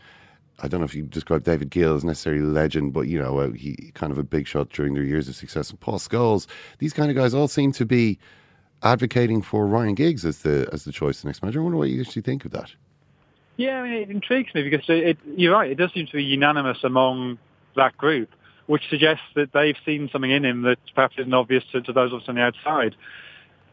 I 0.60 0.68
don't 0.68 0.80
know 0.80 0.86
if 0.86 0.96
you 0.96 1.04
describe 1.04 1.44
David 1.44 1.70
Gill 1.70 1.96
as 1.96 2.04
necessarily 2.04 2.42
a 2.42 2.46
legend, 2.46 2.94
but 2.94 3.02
you 3.02 3.22
know, 3.22 3.40
uh, 3.40 3.52
he 3.52 3.92
kind 3.94 4.12
of 4.12 4.18
a 4.18 4.24
big 4.24 4.48
shot 4.48 4.70
during 4.70 4.94
their 4.94 5.04
years 5.04 5.28
of 5.28 5.36
success. 5.36 5.70
And 5.70 5.80
Paul 5.80 6.00
Scholes, 6.00 6.48
these 6.80 6.94
kind 6.94 7.10
of 7.10 7.16
guys 7.18 7.34
all 7.34 7.48
seem 7.48 7.72
to 7.74 7.86
be 7.86 8.18
advocating 8.82 9.42
for 9.42 9.68
Ryan 9.68 9.96
Giggs 9.96 10.26
as 10.26 10.40
the 10.40 10.70
as 10.72 10.86
the 10.86 10.92
choice 10.92 11.22
the 11.22 11.28
next 11.28 11.42
manager. 11.42 11.60
I 11.60 11.64
wonder 11.64 11.78
what 11.78 11.90
you 11.90 12.02
actually 12.02 12.22
think 12.22 12.46
of 12.46 12.52
that. 12.52 12.72
Yeah, 13.58 13.82
I 13.82 13.84
mean, 13.84 13.94
it 13.94 14.10
intrigues 14.10 14.54
me 14.54 14.64
because 14.64 14.86
it, 14.90 15.08
it, 15.08 15.18
you're 15.38 15.54
right. 15.54 15.72
It 15.72 15.76
does 15.76 15.94
seem 15.94 16.08
to 16.08 16.14
be 16.14 16.24
unanimous 16.24 16.84
among 16.84 17.38
that 17.76 17.98
group, 17.98 18.30
which 18.68 18.84
suggests 18.90 19.24
that 19.36 19.54
they've 19.54 19.78
seen 19.86 20.10
something 20.12 20.32
in 20.32 20.44
him 20.44 20.64
that 20.64 20.78
perhaps 20.94 21.16
isn't 21.18 21.34
obvious 21.34 21.64
to, 21.72 21.82
to 21.82 21.94
those 21.94 22.12
of 22.12 22.22
us 22.22 22.28
on 22.28 22.36
the 22.36 22.42
outside. 22.42 22.96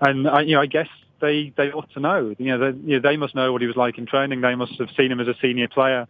And 0.01 0.29
I, 0.29 0.43
you 0.43 0.55
know, 0.55 0.61
I 0.61 0.67
guess 0.67 0.89
they 1.21 1.53
they 1.57 1.71
ought 1.71 1.91
to 1.93 2.01
know. 2.01 2.35
You 2.39 2.59
know, 2.59 2.73
they, 2.73 2.79
you 2.79 3.01
know, 3.01 3.09
they 3.09 3.17
must 3.17 3.35
know 3.35 3.53
what 3.53 3.61
he 3.61 3.67
was 3.67 3.77
like 3.77 3.99
in 3.99 4.07
training. 4.07 4.41
They 4.41 4.55
must 4.55 4.75
have 4.79 4.91
seen 4.97 5.13
him 5.13 5.21
as 5.21 5.29
a 5.29 5.35
senior 5.41 5.69
player 5.69 6.09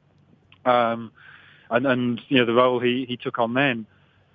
um, 0.64 1.12
and, 1.70 1.86
and 1.86 2.20
you 2.28 2.38
know 2.38 2.46
the 2.46 2.54
role 2.54 2.80
he, 2.80 3.04
he 3.08 3.16
took 3.16 3.38
on 3.38 3.54
then. 3.54 3.86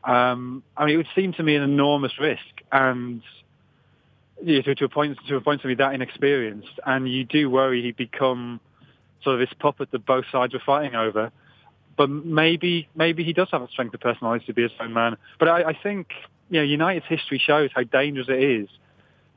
Um, 0.03 0.63
I 0.75 0.85
mean, 0.85 0.95
it 0.95 0.97
would 0.97 1.07
seem 1.15 1.33
to 1.33 1.43
me 1.43 1.55
an 1.55 1.63
enormous 1.63 2.19
risk, 2.19 2.41
and 2.71 3.21
you 4.43 4.55
know, 4.55 4.61
to, 4.61 4.75
to 4.75 4.85
a 4.85 4.89
point 4.89 5.17
to 5.27 5.35
a 5.35 5.41
point 5.41 5.61
to 5.61 5.67
be 5.67 5.75
that 5.75 5.93
inexperienced, 5.93 6.79
and 6.85 7.11
you 7.11 7.23
do 7.23 7.49
worry 7.49 7.81
he'd 7.81 7.97
become 7.97 8.59
sort 9.23 9.35
of 9.35 9.47
this 9.47 9.55
puppet 9.59 9.91
that 9.91 10.05
both 10.05 10.25
sides 10.31 10.53
were 10.53 10.61
fighting 10.65 10.95
over. 10.95 11.31
But 11.97 12.09
maybe 12.09 12.87
maybe 12.95 13.23
he 13.23 13.33
does 13.33 13.49
have 13.51 13.61
a 13.61 13.67
strength 13.67 13.93
of 13.93 13.99
personality 13.99 14.45
to 14.45 14.53
be 14.53 14.63
his 14.63 14.71
own 14.79 14.93
man. 14.93 15.17
But 15.39 15.49
I, 15.49 15.69
I 15.69 15.79
think 15.81 16.09
you 16.49 16.59
know 16.59 16.63
United's 16.63 17.05
history 17.07 17.41
shows 17.43 17.71
how 17.73 17.83
dangerous 17.83 18.27
it 18.29 18.41
is 18.41 18.69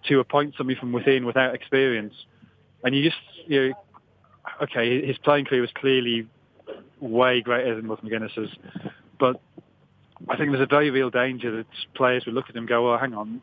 to 0.09 0.20
appoint 0.20 0.55
somebody 0.57 0.79
from 0.79 0.92
within 0.92 1.26
without 1.26 1.55
experience, 1.55 2.14
and 2.85 2.94
you 2.94 3.03
just 3.03 3.20
you 3.46 3.68
know 3.68 3.74
okay, 4.62 5.05
his 5.07 5.18
playing 5.18 5.44
career 5.44 5.61
was 5.61 5.70
clearly 5.74 6.26
way 7.00 7.40
greater 7.40 7.74
than 7.74 7.88
Russ 7.88 8.00
McGuinness's. 8.00 8.50
But 9.18 9.40
I 10.28 10.36
think 10.36 10.50
there's 10.50 10.62
a 10.62 10.66
very 10.66 10.90
real 10.90 11.10
danger 11.10 11.56
that 11.56 11.66
players 11.94 12.24
would 12.26 12.34
look 12.34 12.46
at 12.48 12.54
him 12.54 12.60
and 12.60 12.68
go, 12.68 12.88
well, 12.88 12.98
hang 12.98 13.14
on, 13.14 13.40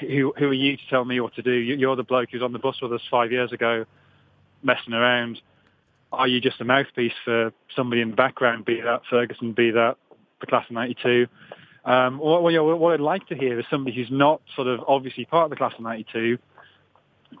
who, 0.00 0.32
who 0.38 0.46
are 0.46 0.54
you 0.54 0.76
to 0.76 0.82
tell 0.88 1.04
me 1.04 1.20
what 1.20 1.34
to 1.34 1.42
do? 1.42 1.52
You're 1.52 1.96
the 1.96 2.02
bloke 2.02 2.30
who's 2.32 2.42
on 2.42 2.52
the 2.52 2.58
bus 2.58 2.80
with 2.80 2.92
us 2.92 3.02
five 3.10 3.32
years 3.32 3.52
ago 3.52 3.84
messing 4.62 4.94
around. 4.94 5.40
Are 6.12 6.28
you 6.28 6.40
just 6.40 6.60
a 6.60 6.64
mouthpiece 6.64 7.12
for 7.24 7.52
somebody 7.74 8.00
in 8.00 8.10
the 8.10 8.16
background, 8.16 8.64
be 8.64 8.80
that 8.80 9.02
Ferguson, 9.10 9.52
be 9.52 9.72
that 9.72 9.96
the 10.40 10.46
class 10.46 10.64
of 10.68 10.74
92? 10.74 11.26
Um, 11.84 12.18
what, 12.18 12.42
what 12.42 12.94
I'd 12.94 13.00
like 13.00 13.28
to 13.28 13.36
hear 13.36 13.58
is 13.60 13.66
somebody 13.70 13.94
who's 13.94 14.10
not 14.10 14.40
sort 14.54 14.66
of 14.66 14.80
obviously 14.88 15.24
part 15.24 15.44
of 15.44 15.50
the 15.50 15.56
class 15.56 15.74
of 15.74 15.84
92 15.84 16.38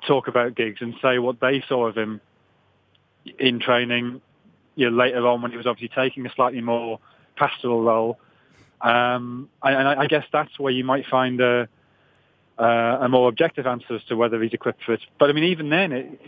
talk 0.06 0.28
about 0.28 0.54
Giggs 0.54 0.80
and 0.80 0.94
say 1.00 1.18
what 1.18 1.40
they 1.40 1.64
saw 1.68 1.86
of 1.86 1.96
him 1.96 2.20
in 3.38 3.60
training 3.60 4.20
you 4.76 4.88
know, 4.88 4.96
later 4.96 5.26
on 5.26 5.42
when 5.42 5.50
he 5.50 5.56
was 5.56 5.66
obviously 5.66 5.94
taking 5.94 6.24
a 6.26 6.32
slightly 6.34 6.60
more 6.60 7.00
pastoral 7.36 7.82
role. 7.82 8.18
Um, 8.80 9.48
and 9.62 9.88
I, 9.88 10.02
I 10.02 10.06
guess 10.06 10.24
that's 10.32 10.58
where 10.58 10.72
you 10.72 10.84
might 10.84 11.06
find 11.06 11.40
a, 11.40 11.68
uh, 12.58 12.98
a 13.00 13.08
more 13.08 13.28
objective 13.28 13.66
answer 13.66 13.96
as 13.96 14.04
to 14.04 14.16
whether 14.16 14.40
he's 14.42 14.52
equipped 14.52 14.84
for 14.84 14.92
it. 14.92 15.00
But 15.18 15.30
I 15.30 15.32
mean, 15.32 15.44
even 15.44 15.70
then, 15.70 15.92
it, 15.92 16.20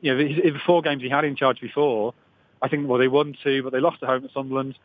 you 0.00 0.14
know, 0.14 0.22
the 0.22 0.60
four 0.66 0.82
games 0.82 1.02
he 1.02 1.08
had 1.08 1.24
in 1.24 1.36
charge 1.36 1.60
before, 1.60 2.14
I 2.60 2.68
think, 2.68 2.88
well, 2.88 2.98
they 2.98 3.08
won 3.08 3.36
two, 3.42 3.62
but 3.62 3.72
they 3.72 3.80
lost 3.80 4.02
at 4.02 4.08
home 4.08 4.24
at 4.24 4.32
Sunderland. 4.32 4.76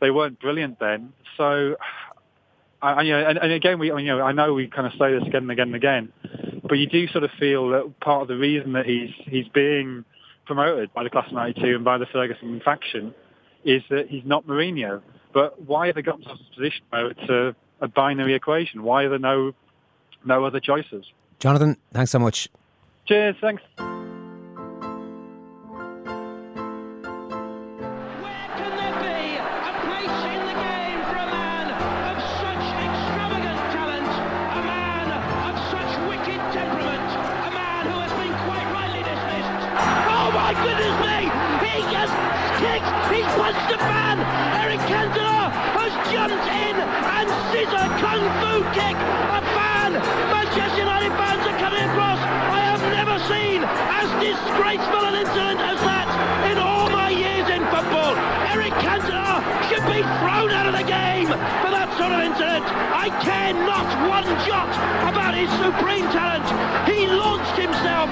They 0.00 0.10
weren't 0.10 0.38
brilliant 0.40 0.78
then. 0.78 1.12
So, 1.36 1.76
I, 2.80 3.02
you 3.02 3.12
know, 3.12 3.26
and, 3.26 3.38
and 3.38 3.52
again, 3.52 3.78
we, 3.78 3.88
you 3.88 4.02
know, 4.02 4.20
I 4.20 4.32
know 4.32 4.54
we 4.54 4.68
kind 4.68 4.86
of 4.86 4.92
say 4.98 5.12
this 5.12 5.22
again 5.22 5.42
and 5.42 5.50
again 5.50 5.68
and 5.68 5.76
again, 5.76 6.12
but 6.62 6.78
you 6.78 6.86
do 6.86 7.08
sort 7.08 7.24
of 7.24 7.30
feel 7.38 7.70
that 7.70 7.98
part 8.00 8.22
of 8.22 8.28
the 8.28 8.36
reason 8.36 8.72
that 8.72 8.86
he's 8.86 9.10
he's 9.24 9.48
being 9.48 10.04
promoted 10.48 10.92
by 10.92 11.04
the 11.04 11.10
Class 11.10 11.28
of 11.28 11.34
92 11.34 11.76
and 11.76 11.84
by 11.84 11.98
the 11.98 12.06
Ferguson 12.06 12.60
faction 12.64 13.14
is 13.64 13.82
that 13.90 14.08
he's 14.08 14.24
not 14.24 14.46
Mourinho. 14.46 15.00
But 15.32 15.62
why 15.62 15.86
have 15.86 15.94
they 15.94 16.02
got 16.02 16.16
themselves 16.16 16.40
in 16.40 16.46
this 16.46 16.56
position 16.56 16.84
where 16.90 17.10
it's 17.10 17.30
a, 17.30 17.54
a 17.84 17.86
binary 17.86 18.34
equation? 18.34 18.82
Why 18.82 19.04
are 19.04 19.10
there 19.10 19.18
no, 19.18 19.52
no 20.24 20.44
other 20.44 20.58
choices? 20.58 21.04
Jonathan, 21.38 21.76
thanks 21.92 22.10
so 22.10 22.18
much. 22.18 22.48
Cheers, 23.06 23.36
thanks. 23.40 23.62
Incident. 62.38 62.66
I 62.94 63.10
care 63.20 63.52
not 63.52 63.88
one 64.08 64.22
jot 64.46 64.70
about 65.10 65.34
his 65.34 65.50
supreme 65.58 66.06
talent. 66.14 66.46
He 66.86 67.04
launched 67.08 67.58
himself 67.58 68.08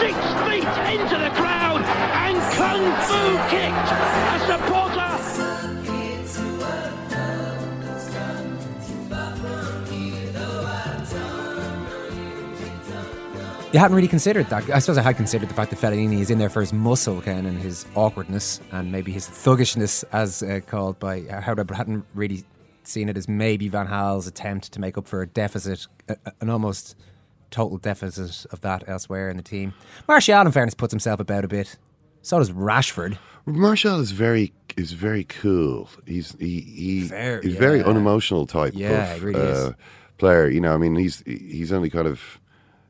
six 0.00 0.16
feet 0.48 0.64
into 0.96 1.18
the 1.18 1.28
crowd 1.36 1.82
and 2.24 2.40
kung 2.56 2.80
fu 3.04 3.36
kicked 3.52 3.92
a 4.32 4.38
supporter. 4.48 5.12
You 13.72 13.80
hadn't 13.80 13.94
really 13.94 14.08
considered 14.08 14.46
that. 14.46 14.70
I 14.70 14.78
suppose 14.78 14.96
I 14.96 15.02
had 15.02 15.16
considered 15.16 15.50
the 15.50 15.54
fact 15.54 15.68
that 15.68 15.78
Fellaini 15.78 16.20
is 16.20 16.30
in 16.30 16.38
there 16.38 16.48
for 16.48 16.62
his 16.62 16.72
muscle, 16.72 17.20
Ken, 17.20 17.44
and 17.44 17.58
his 17.58 17.84
awkwardness, 17.94 18.58
and 18.72 18.90
maybe 18.90 19.12
his 19.12 19.28
thuggishness, 19.28 20.02
as 20.12 20.42
uh, 20.42 20.60
called 20.66 20.98
by 20.98 21.24
Howard. 21.24 21.66
But 21.66 21.76
hadn't 21.76 22.06
really 22.14 22.46
seen 22.86 23.08
it 23.08 23.16
as 23.16 23.28
maybe 23.28 23.68
Van 23.68 23.86
Gaal's 23.86 24.26
attempt 24.26 24.72
to 24.72 24.80
make 24.80 24.96
up 24.96 25.06
for 25.06 25.22
a 25.22 25.26
deficit, 25.26 25.86
a, 26.08 26.16
an 26.40 26.50
almost 26.50 26.96
total 27.50 27.78
deficit 27.78 28.46
of 28.52 28.60
that 28.62 28.84
elsewhere 28.88 29.28
in 29.28 29.36
the 29.36 29.42
team. 29.42 29.72
Martial, 30.08 30.40
in 30.40 30.52
fairness, 30.52 30.74
puts 30.74 30.92
himself 30.92 31.20
about 31.20 31.44
a 31.44 31.48
bit. 31.48 31.76
So 32.22 32.38
does 32.38 32.50
Rashford. 32.50 33.18
Martial 33.46 34.00
is 34.00 34.10
very 34.10 34.52
is 34.76 34.92
very 34.92 35.24
cool. 35.24 35.88
He's 36.06 36.34
he, 36.40 36.60
he 36.60 37.08
Fair, 37.08 37.40
he's 37.40 37.54
very 37.54 37.82
unemotional 37.82 38.46
type 38.46 38.72
Yeah, 38.74 39.14
of 39.14 39.22
really 39.22 39.40
uh, 39.40 39.72
player. 40.18 40.48
You 40.48 40.60
know, 40.60 40.74
I 40.74 40.76
mean, 40.76 40.96
he's 40.96 41.22
he's 41.24 41.72
only 41.72 41.88
kind 41.88 42.08
of 42.08 42.40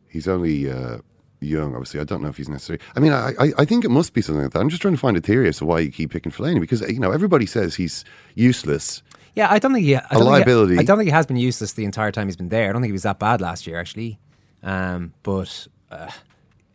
he's 0.08 0.26
only 0.26 0.70
uh, 0.70 0.98
young. 1.40 1.74
Obviously, 1.74 2.00
I 2.00 2.04
don't 2.04 2.22
know 2.22 2.28
if 2.28 2.38
he's 2.38 2.48
necessary. 2.48 2.78
I 2.96 3.00
mean, 3.00 3.12
I, 3.12 3.32
I 3.38 3.52
I 3.58 3.64
think 3.66 3.84
it 3.84 3.90
must 3.90 4.14
be 4.14 4.22
something 4.22 4.44
like 4.44 4.52
that. 4.54 4.60
I'm 4.60 4.70
just 4.70 4.80
trying 4.80 4.94
to 4.94 5.00
find 5.00 5.18
a 5.18 5.20
theory 5.20 5.48
as 5.48 5.58
to 5.58 5.66
why 5.66 5.80
you 5.80 5.92
keep 5.92 6.10
picking 6.12 6.32
Fellaini 6.32 6.60
because 6.60 6.80
you 6.80 6.98
know 6.98 7.12
everybody 7.12 7.44
says 7.44 7.74
he's 7.74 8.04
useless. 8.34 9.02
Yeah, 9.36 9.48
I 9.50 9.58
don't 9.60 9.72
think 9.74 9.84
he. 9.86 9.94
I 9.94 9.98
A 9.98 10.08
think 10.08 10.22
he- 10.22 10.28
liability. 10.28 10.78
I 10.78 10.82
don't 10.82 10.98
think 10.98 11.06
he 11.08 11.12
has 11.12 11.26
been 11.26 11.36
useless 11.36 11.74
the 11.74 11.84
entire 11.84 12.10
time 12.10 12.26
he's 12.26 12.36
been 12.36 12.48
there. 12.48 12.68
I 12.68 12.72
don't 12.72 12.80
think 12.82 12.88
he 12.88 12.92
was 12.92 13.02
that 13.04 13.18
bad 13.20 13.40
last 13.40 13.66
year, 13.66 13.78
actually. 13.78 14.18
Um, 14.62 15.12
but 15.22 15.68
uh, 15.90 16.10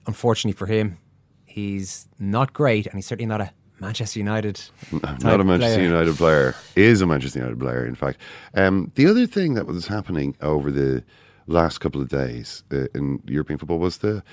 unfortunately 0.07 0.57
for 0.57 0.68
him, 0.68 0.97
he's 1.45 2.07
not 2.20 2.53
great, 2.53 2.86
and 2.86 2.95
he's 2.95 3.07
certainly 3.07 3.26
not 3.28 3.41
a 3.41 3.51
Manchester 3.80 4.20
United. 4.20 4.62
Not 4.91 5.39
a 5.39 5.43
Manchester 5.43 5.76
player. 5.78 5.84
United 5.89 6.16
player. 6.16 6.55
Is 6.76 7.01
a 7.01 7.07
Manchester 7.07 7.39
United 7.39 7.59
player, 7.59 7.86
in 7.86 7.95
fact. 7.95 8.20
Um, 8.53 8.91
the 8.95 9.07
other 9.07 9.26
thing 9.26 9.55
that 9.55 9.66
was 9.66 9.88
happening 9.88 10.36
over 10.41 10.70
the 10.72 11.03
last 11.47 11.80
couple 11.80 11.99
of 11.99 12.07
days 12.09 12.64
uh, 12.72 12.86
in 12.93 13.22
European 13.26 13.57
football 13.57 13.80
was 13.80 13.97
the 13.97 14.24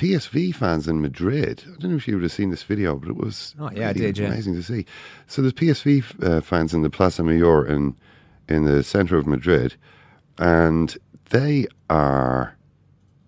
PSV 0.00 0.54
fans 0.54 0.88
in 0.88 1.02
Madrid. 1.02 1.62
I 1.66 1.76
don't 1.78 1.90
know 1.90 1.96
if 1.98 2.08
you 2.08 2.14
would 2.14 2.22
have 2.22 2.32
seen 2.32 2.48
this 2.48 2.62
video, 2.62 2.96
but 2.96 3.10
it 3.10 3.16
was 3.16 3.54
Oh, 3.60 3.70
yeah, 3.70 3.92
did, 3.92 4.16
yeah. 4.16 4.28
amazing 4.28 4.54
to 4.54 4.62
see. 4.62 4.86
So 5.26 5.42
there's 5.42 5.52
PSV 5.52 6.24
uh, 6.24 6.40
fans 6.40 6.72
in 6.72 6.80
the 6.80 6.88
Plaza 6.88 7.22
Mayor 7.22 7.66
in 7.66 7.94
in 8.48 8.64
the 8.64 8.82
centre 8.82 9.18
of 9.18 9.26
Madrid, 9.26 9.76
and 10.38 10.96
they 11.28 11.66
are, 11.90 12.56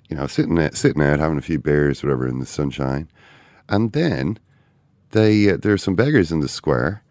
you 0.08 0.16
know, 0.16 0.26
sitting 0.26 0.58
out, 0.58 0.74
sitting 0.74 1.02
out 1.02 1.18
having 1.20 1.36
a 1.36 1.42
few 1.42 1.58
beers, 1.58 2.02
whatever, 2.02 2.26
in 2.26 2.38
the 2.38 2.46
sunshine, 2.46 3.06
and 3.68 3.92
then 3.92 4.38
they 5.10 5.50
uh, 5.50 5.58
there 5.58 5.74
are 5.74 5.78
some 5.78 5.94
beggars 5.94 6.32
in 6.32 6.40
the 6.40 6.48
square, 6.48 7.02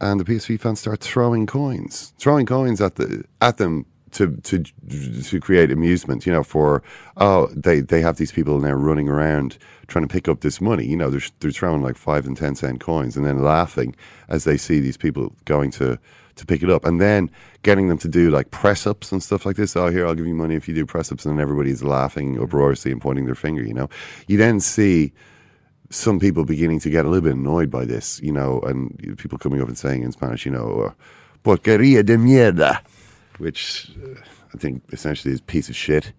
and 0.00 0.20
the 0.20 0.24
PSV 0.24 0.60
fans 0.60 0.78
start 0.78 1.00
throwing 1.00 1.44
coins, 1.44 2.12
throwing 2.18 2.46
coins 2.46 2.80
at 2.80 2.94
the 2.94 3.24
at 3.40 3.56
them 3.56 3.84
to 4.16 4.36
to 4.42 4.62
to 5.22 5.40
create 5.40 5.70
amusement. 5.70 6.26
You 6.26 6.32
know, 6.32 6.42
for 6.42 6.82
oh 7.16 7.48
they 7.54 7.80
they 7.80 8.00
have 8.00 8.16
these 8.16 8.32
people 8.32 8.58
now 8.60 8.72
running 8.72 9.08
around 9.08 9.58
trying 9.86 10.06
to 10.06 10.12
pick 10.12 10.28
up 10.28 10.40
this 10.40 10.60
money. 10.60 10.86
You 10.86 10.96
know, 10.96 11.10
they're 11.10 11.28
they're 11.40 11.50
throwing 11.50 11.82
like 11.82 11.96
five 11.96 12.26
and 12.26 12.36
ten 12.36 12.54
cent 12.54 12.80
coins 12.80 13.16
and 13.16 13.24
then 13.24 13.42
laughing 13.42 13.94
as 14.28 14.44
they 14.44 14.56
see 14.56 14.80
these 14.80 14.96
people 14.96 15.32
going 15.44 15.70
to 15.72 15.98
to 16.36 16.44
pick 16.44 16.62
it 16.62 16.70
up, 16.70 16.84
and 16.84 17.00
then 17.00 17.30
getting 17.62 17.88
them 17.88 17.98
to 17.98 18.08
do 18.08 18.30
like 18.30 18.50
press 18.50 18.86
ups 18.86 19.10
and 19.10 19.22
stuff 19.22 19.46
like 19.46 19.56
this. 19.56 19.74
Oh, 19.74 19.88
here 19.88 20.06
I'll 20.06 20.14
give 20.14 20.26
you 20.26 20.34
money 20.34 20.54
if 20.54 20.68
you 20.68 20.74
do 20.74 20.84
press 20.84 21.10
ups, 21.10 21.24
and 21.24 21.34
then 21.34 21.42
everybody's 21.42 21.82
laughing 21.82 22.38
uproariously 22.40 22.92
and 22.92 23.00
pointing 23.00 23.26
their 23.26 23.34
finger. 23.34 23.62
You 23.62 23.74
know, 23.74 23.88
you 24.26 24.36
then 24.36 24.60
see 24.60 25.12
some 25.90 26.18
people 26.18 26.44
beginning 26.44 26.80
to 26.80 26.90
get 26.90 27.04
a 27.04 27.08
little 27.08 27.24
bit 27.24 27.34
annoyed 27.34 27.70
by 27.70 27.84
this, 27.84 28.20
you 28.20 28.32
know, 28.32 28.60
and 28.62 29.16
people 29.18 29.38
coming 29.38 29.62
up 29.62 29.68
and 29.68 29.78
saying 29.78 30.02
in 30.02 30.12
Spanish, 30.12 30.44
you 30.44 30.52
know, 30.52 30.92
porquería 31.44 32.04
de 32.04 32.16
mierda, 32.16 32.80
which 33.38 33.90
uh, 34.04 34.20
I 34.54 34.58
think 34.58 34.82
essentially 34.92 35.32
is 35.34 35.40
piece 35.40 35.68
of 35.68 35.76
shit. 35.76 36.12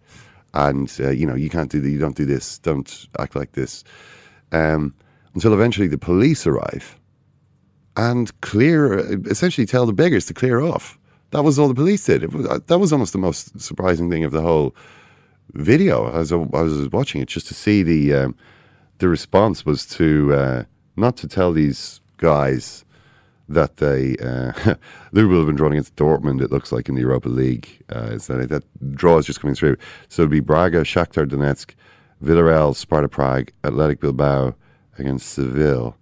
And, 0.53 0.91
uh, 0.99 1.09
you 1.09 1.25
know, 1.25 1.35
you 1.35 1.49
can't 1.49 1.71
do 1.71 1.81
that, 1.81 1.89
you 1.89 1.99
don't 1.99 2.15
do 2.15 2.25
this, 2.25 2.57
don't 2.59 3.07
act 3.19 3.35
like 3.35 3.51
this. 3.51 3.83
Um, 4.51 4.93
until 5.33 5.53
eventually 5.53 5.87
the 5.87 5.97
police 5.97 6.47
arrive 6.47 6.97
and 7.95 8.39
clear, 8.41 8.99
essentially 9.27 9.67
tell 9.67 9.85
the 9.85 9.93
beggars 9.93 10.25
to 10.27 10.33
clear 10.33 10.61
off. 10.61 10.97
That 11.31 11.43
was 11.43 11.59
all 11.59 11.67
the 11.67 11.75
police 11.75 12.05
did. 12.05 12.33
Was, 12.33 12.47
uh, 12.47 12.59
that 12.67 12.79
was 12.79 12.93
almost 12.93 13.11
the 13.11 13.19
most 13.19 13.59
surprising 13.59 14.09
thing 14.09 14.23
of 14.23 14.31
the 14.31 14.41
whole 14.41 14.73
video 15.53 16.11
as 16.11 16.31
I, 16.31 16.37
I 16.37 16.61
was 16.61 16.89
watching 16.89 17.21
it, 17.21 17.27
just 17.27 17.47
to 17.47 17.53
see 17.53 17.83
the 17.83 18.13
um, 18.13 18.35
the 18.99 19.09
response 19.09 19.65
was 19.65 19.85
to 19.87 20.33
uh, 20.33 20.63
not 20.95 21.17
to 21.17 21.27
tell 21.27 21.51
these 21.51 22.01
guys 22.17 22.85
that 23.49 23.77
they 23.77 24.17
uh, 24.17 24.51
Liverpool 25.11 25.37
have 25.39 25.47
been 25.47 25.55
drawing 25.55 25.73
against 25.73 25.95
Dortmund. 25.95 26.41
It 26.41 26.51
looks 26.51 26.71
like 26.71 26.89
in 26.89 26.95
the 26.95 27.01
Europa 27.01 27.29
League, 27.29 27.81
uh, 27.89 28.17
so 28.17 28.37
that 28.37 28.49
that 28.49 28.95
draw 28.95 29.17
is 29.17 29.25
just 29.25 29.39
coming 29.39 29.55
through. 29.55 29.77
So 30.09 30.23
it'll 30.23 30.31
be 30.31 30.39
Braga, 30.39 30.81
Shakhtar 30.81 31.27
Donetsk, 31.27 31.73
Villarreal, 32.23 32.75
Sparta 32.75 33.07
Prague, 33.07 33.51
Athletic 33.63 33.99
Bilbao 33.99 34.55
against 34.97 35.29
Seville, 35.29 35.95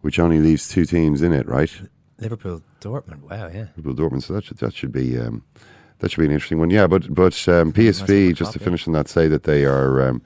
which 0.00 0.18
only 0.18 0.38
leaves 0.38 0.68
two 0.68 0.84
teams 0.84 1.22
in 1.22 1.32
it, 1.32 1.46
right? 1.46 1.70
Liverpool, 2.18 2.62
Dortmund. 2.80 3.22
Wow, 3.22 3.48
yeah. 3.48 3.66
Liverpool 3.76 3.94
Dortmund. 3.94 4.22
So 4.22 4.34
that 4.34 4.44
should 4.44 4.58
that 4.58 4.74
should 4.74 4.92
be 4.92 5.18
um, 5.18 5.44
that 5.98 6.10
should 6.10 6.20
be 6.20 6.26
an 6.26 6.32
interesting 6.32 6.58
one. 6.58 6.70
Yeah, 6.70 6.86
but 6.86 7.14
but 7.14 7.34
um, 7.48 7.72
PSV 7.72 8.34
just 8.34 8.52
to 8.52 8.58
finish 8.58 8.86
on 8.86 8.92
that 8.94 9.08
say 9.08 9.28
that 9.28 9.44
they 9.44 9.64
are 9.64 10.08
um, 10.08 10.22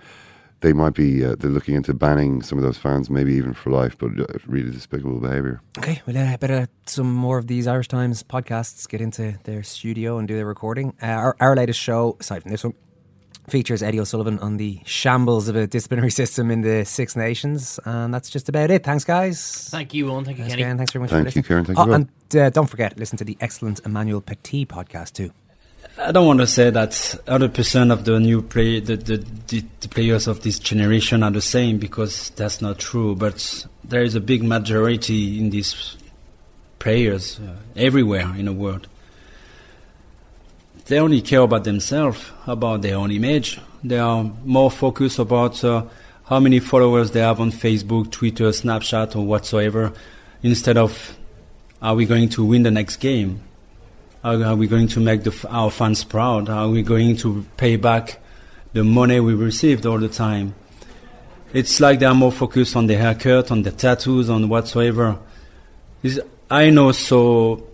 they 0.63 0.73
might 0.73 0.95
be 0.95 1.25
uh, 1.25 1.35
they're 1.39 1.51
looking 1.51 1.75
into 1.75 1.93
banning 1.93 2.43
some 2.43 2.59
of 2.59 2.65
those 2.65 2.79
fans, 2.79 3.11
maybe 3.11 3.35
even 3.35 3.53
for 3.53 3.71
life. 3.71 3.97
But 3.99 4.19
uh, 4.19 4.27
really 4.47 4.71
despicable 4.71 5.21
behaviour. 5.21 5.61
Okay, 5.79 6.01
well, 6.07 6.17
uh, 6.17 6.37
better 6.39 6.57
let 6.57 6.71
some 6.87 7.13
more 7.13 7.39
of 7.39 7.47
these 7.47 7.67
Irish 7.67 7.89
Times 7.89 8.23
podcasts 8.23 8.89
get 8.89 9.01
into 9.01 9.39
their 9.45 9.63
studio 9.63 10.19
and 10.19 10.27
do 10.27 10.35
their 10.35 10.47
recording. 10.47 10.95
Uh, 11.03 11.07
our, 11.07 11.37
our 11.41 11.55
latest 11.55 11.79
show, 11.79 12.17
aside 12.21 12.43
from 12.43 12.51
this 12.51 12.65
one, 12.65 12.75
features 13.49 13.83
Eddie 13.83 14.01
O'Sullivan 14.01 14.39
on 14.39 14.57
the 14.57 14.81
shambles 14.85 15.49
of 15.49 15.57
a 15.57 15.67
disciplinary 15.67 16.11
system 16.11 16.51
in 16.51 16.63
the 16.63 16.85
Six 16.85 17.17
Nations, 17.17 17.79
and 17.85 18.15
that's 18.15 18.31
just 18.31 18.49
about 18.49 18.71
it. 18.71 18.85
Thanks, 18.85 19.05
guys. 19.05 19.69
Thank 19.71 19.95
you, 19.95 20.07
Eoin. 20.07 20.25
Thank 20.25 20.39
you, 20.39 20.45
Thanks, 20.45 20.53
Kenny. 20.53 20.63
Ciaran. 20.63 20.77
Thanks 20.79 20.93
very 20.93 21.03
much 21.03 21.11
Thank 21.11 21.19
for 21.19 21.23
you, 21.23 21.25
listening. 21.27 21.45
Ciaran. 21.45 21.65
Thank 21.65 21.79
oh, 21.79 21.83
you, 21.83 21.89
Will. 21.89 21.95
And 21.95 22.37
uh, 22.37 22.51
don't 22.51 22.69
forget, 22.69 22.99
listen 22.99 23.19
to 23.19 23.25
the 23.25 23.37
excellent 23.41 23.81
Emmanuel 23.85 24.21
Petit 24.21 24.67
podcast 24.67 25.13
too. 25.13 25.33
I 26.05 26.11
don't 26.11 26.27
want 26.27 26.41
to 26.41 26.49
say 26.49 26.71
that 26.71 26.91
100% 26.91 27.93
of 27.93 28.05
the 28.05 28.19
new 28.19 28.43
play, 28.43 28.81
the, 28.81 28.97
the, 28.97 29.25
the, 29.47 29.89
players 29.89 30.27
of 30.27 30.43
this 30.43 30.59
generation 30.59 31.23
are 31.23 31.31
the 31.31 31.41
same 31.41 31.79
because 31.79 32.31
that's 32.31 32.61
not 32.61 32.81
true. 32.81 33.15
But 33.15 33.67
there 33.85 34.03
is 34.03 34.17
a 34.17 34.21
big 34.21 34.43
majority 34.43 35.39
in 35.39 35.51
these 35.51 35.97
players 36.81 37.39
uh, 37.39 37.55
everywhere 37.77 38.35
in 38.37 38.47
the 38.47 38.53
world. 38.53 38.89
They 40.87 40.99
only 40.99 41.21
care 41.21 41.43
about 41.43 41.63
themselves, 41.63 42.33
about 42.49 42.83
their 42.83 42.97
own 42.97 43.13
image. 43.13 43.61
They 43.85 44.01
are 44.01 44.25
more 44.45 44.73
focused 44.73 45.21
about 45.21 45.63
uh, 45.63 45.85
how 46.25 46.41
many 46.41 46.59
followers 46.59 47.13
they 47.13 47.21
have 47.21 47.41
on 47.41 47.53
Facebook, 47.53 48.11
Twitter, 48.11 48.49
Snapchat, 48.49 49.15
or 49.15 49.25
whatsoever, 49.25 49.93
instead 50.43 50.77
of 50.77 51.17
are 51.81 51.95
we 51.95 52.07
going 52.07 52.29
to 52.31 52.45
win 52.45 52.65
the 52.65 52.73
next 52.73 52.97
game? 52.97 53.43
Are 54.25 54.55
we 54.55 54.69
going 54.69 54.87
to 54.89 55.01
make 55.01 55.25
the, 55.25 55.47
our 55.49 55.71
fans 55.71 56.05
proud? 56.05 56.49
Are 56.49 56.69
we 56.69 56.83
going 56.83 57.17
to 57.19 57.45
pay 57.57 57.77
back 57.77 58.21
the 58.73 58.85
money 58.85 59.19
we 59.19 59.35
received 59.35 59.85
all 59.85 59.99
the 59.99 60.09
time? 60.09 60.55
It's 61.53 61.81
like 61.81 61.99
they 61.99 62.07
are 62.07 62.15
more 62.15 62.33
focused 62.33 62.77
on 62.77 62.87
the 62.87 62.97
haircut, 62.97 63.51
on 63.51 63.63
the 63.63 63.73
tattoos, 63.73 64.31
on 64.31 64.49
whatsoever. 64.49 65.19
It's, 66.03 66.19
I 66.51 66.71
know, 66.71 66.93
so 66.93 67.67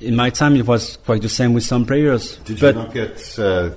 in 0.00 0.16
my 0.16 0.30
time 0.30 0.56
it 0.56 0.66
was 0.66 0.96
quite 0.98 1.22
the 1.22 1.28
same 1.28 1.52
with 1.54 1.64
some 1.64 1.84
players. 1.84 2.36
Did 2.38 2.60
you 2.60 2.72
not 2.72 2.94
get? 2.94 3.38
Uh, 3.38 3.70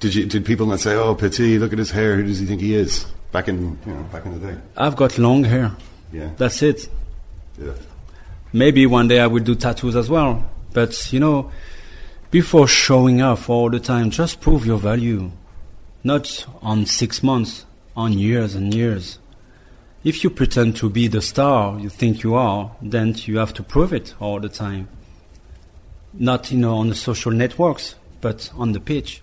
did 0.00 0.14
you? 0.14 0.26
Did 0.26 0.44
people 0.44 0.66
not 0.66 0.80
say, 0.80 0.94
"Oh, 0.94 1.14
Petit, 1.14 1.58
look 1.58 1.72
at 1.72 1.78
his 1.78 1.90
hair. 1.90 2.16
Who 2.16 2.24
does 2.24 2.38
he 2.38 2.46
think 2.46 2.60
he 2.60 2.74
is?" 2.74 3.06
Back 3.32 3.48
in 3.48 3.78
you 3.86 3.94
know 3.94 4.02
back 4.04 4.24
in 4.26 4.40
the 4.40 4.52
day. 4.52 4.58
I've 4.76 4.96
got 4.96 5.18
long 5.18 5.44
hair. 5.44 5.72
Yeah. 6.12 6.30
That's 6.36 6.62
it. 6.62 6.88
Yeah. 7.60 7.72
Maybe 8.52 8.86
one 8.86 9.08
day 9.08 9.18
I 9.18 9.26
will 9.26 9.42
do 9.42 9.56
tattoos 9.56 9.96
as 9.96 10.08
well. 10.08 10.48
But, 10.74 11.10
you 11.12 11.20
know, 11.20 11.50
before 12.30 12.68
showing 12.68 13.22
off 13.22 13.48
all 13.48 13.70
the 13.70 13.80
time, 13.80 14.10
just 14.10 14.40
prove 14.40 14.66
your 14.66 14.78
value. 14.78 15.30
Not 16.02 16.46
on 16.60 16.84
six 16.84 17.22
months, 17.22 17.64
on 17.96 18.12
years 18.12 18.54
and 18.54 18.74
years. 18.74 19.18
If 20.02 20.22
you 20.22 20.30
pretend 20.30 20.76
to 20.76 20.90
be 20.90 21.06
the 21.08 21.22
star 21.22 21.78
you 21.78 21.88
think 21.88 22.22
you 22.22 22.34
are, 22.34 22.72
then 22.82 23.14
you 23.16 23.38
have 23.38 23.54
to 23.54 23.62
prove 23.62 23.94
it 23.94 24.14
all 24.20 24.40
the 24.40 24.50
time. 24.50 24.88
Not, 26.12 26.50
you 26.50 26.58
know, 26.58 26.74
on 26.74 26.88
the 26.88 26.94
social 26.94 27.30
networks, 27.30 27.94
but 28.20 28.50
on 28.54 28.72
the 28.72 28.80
pitch. 28.80 29.22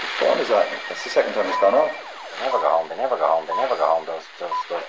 Whose 0.00 0.10
phone 0.18 0.38
is 0.38 0.48
that? 0.48 0.68
That's 0.88 1.04
the 1.04 1.10
second 1.10 1.32
time 1.32 1.46
it's 1.46 1.60
gone 1.60 1.74
off. 1.74 2.05
Never 2.40 2.58
go 2.58 2.68
home. 2.68 2.88
They 2.88 2.96
never 2.96 3.16
go 3.16 3.26
home. 3.26 3.46
They 3.46 3.56
never 3.56 3.76
go 3.76 3.86
home. 3.86 4.04
Those 4.06 4.22
those 4.38 4.52
those 4.68 4.84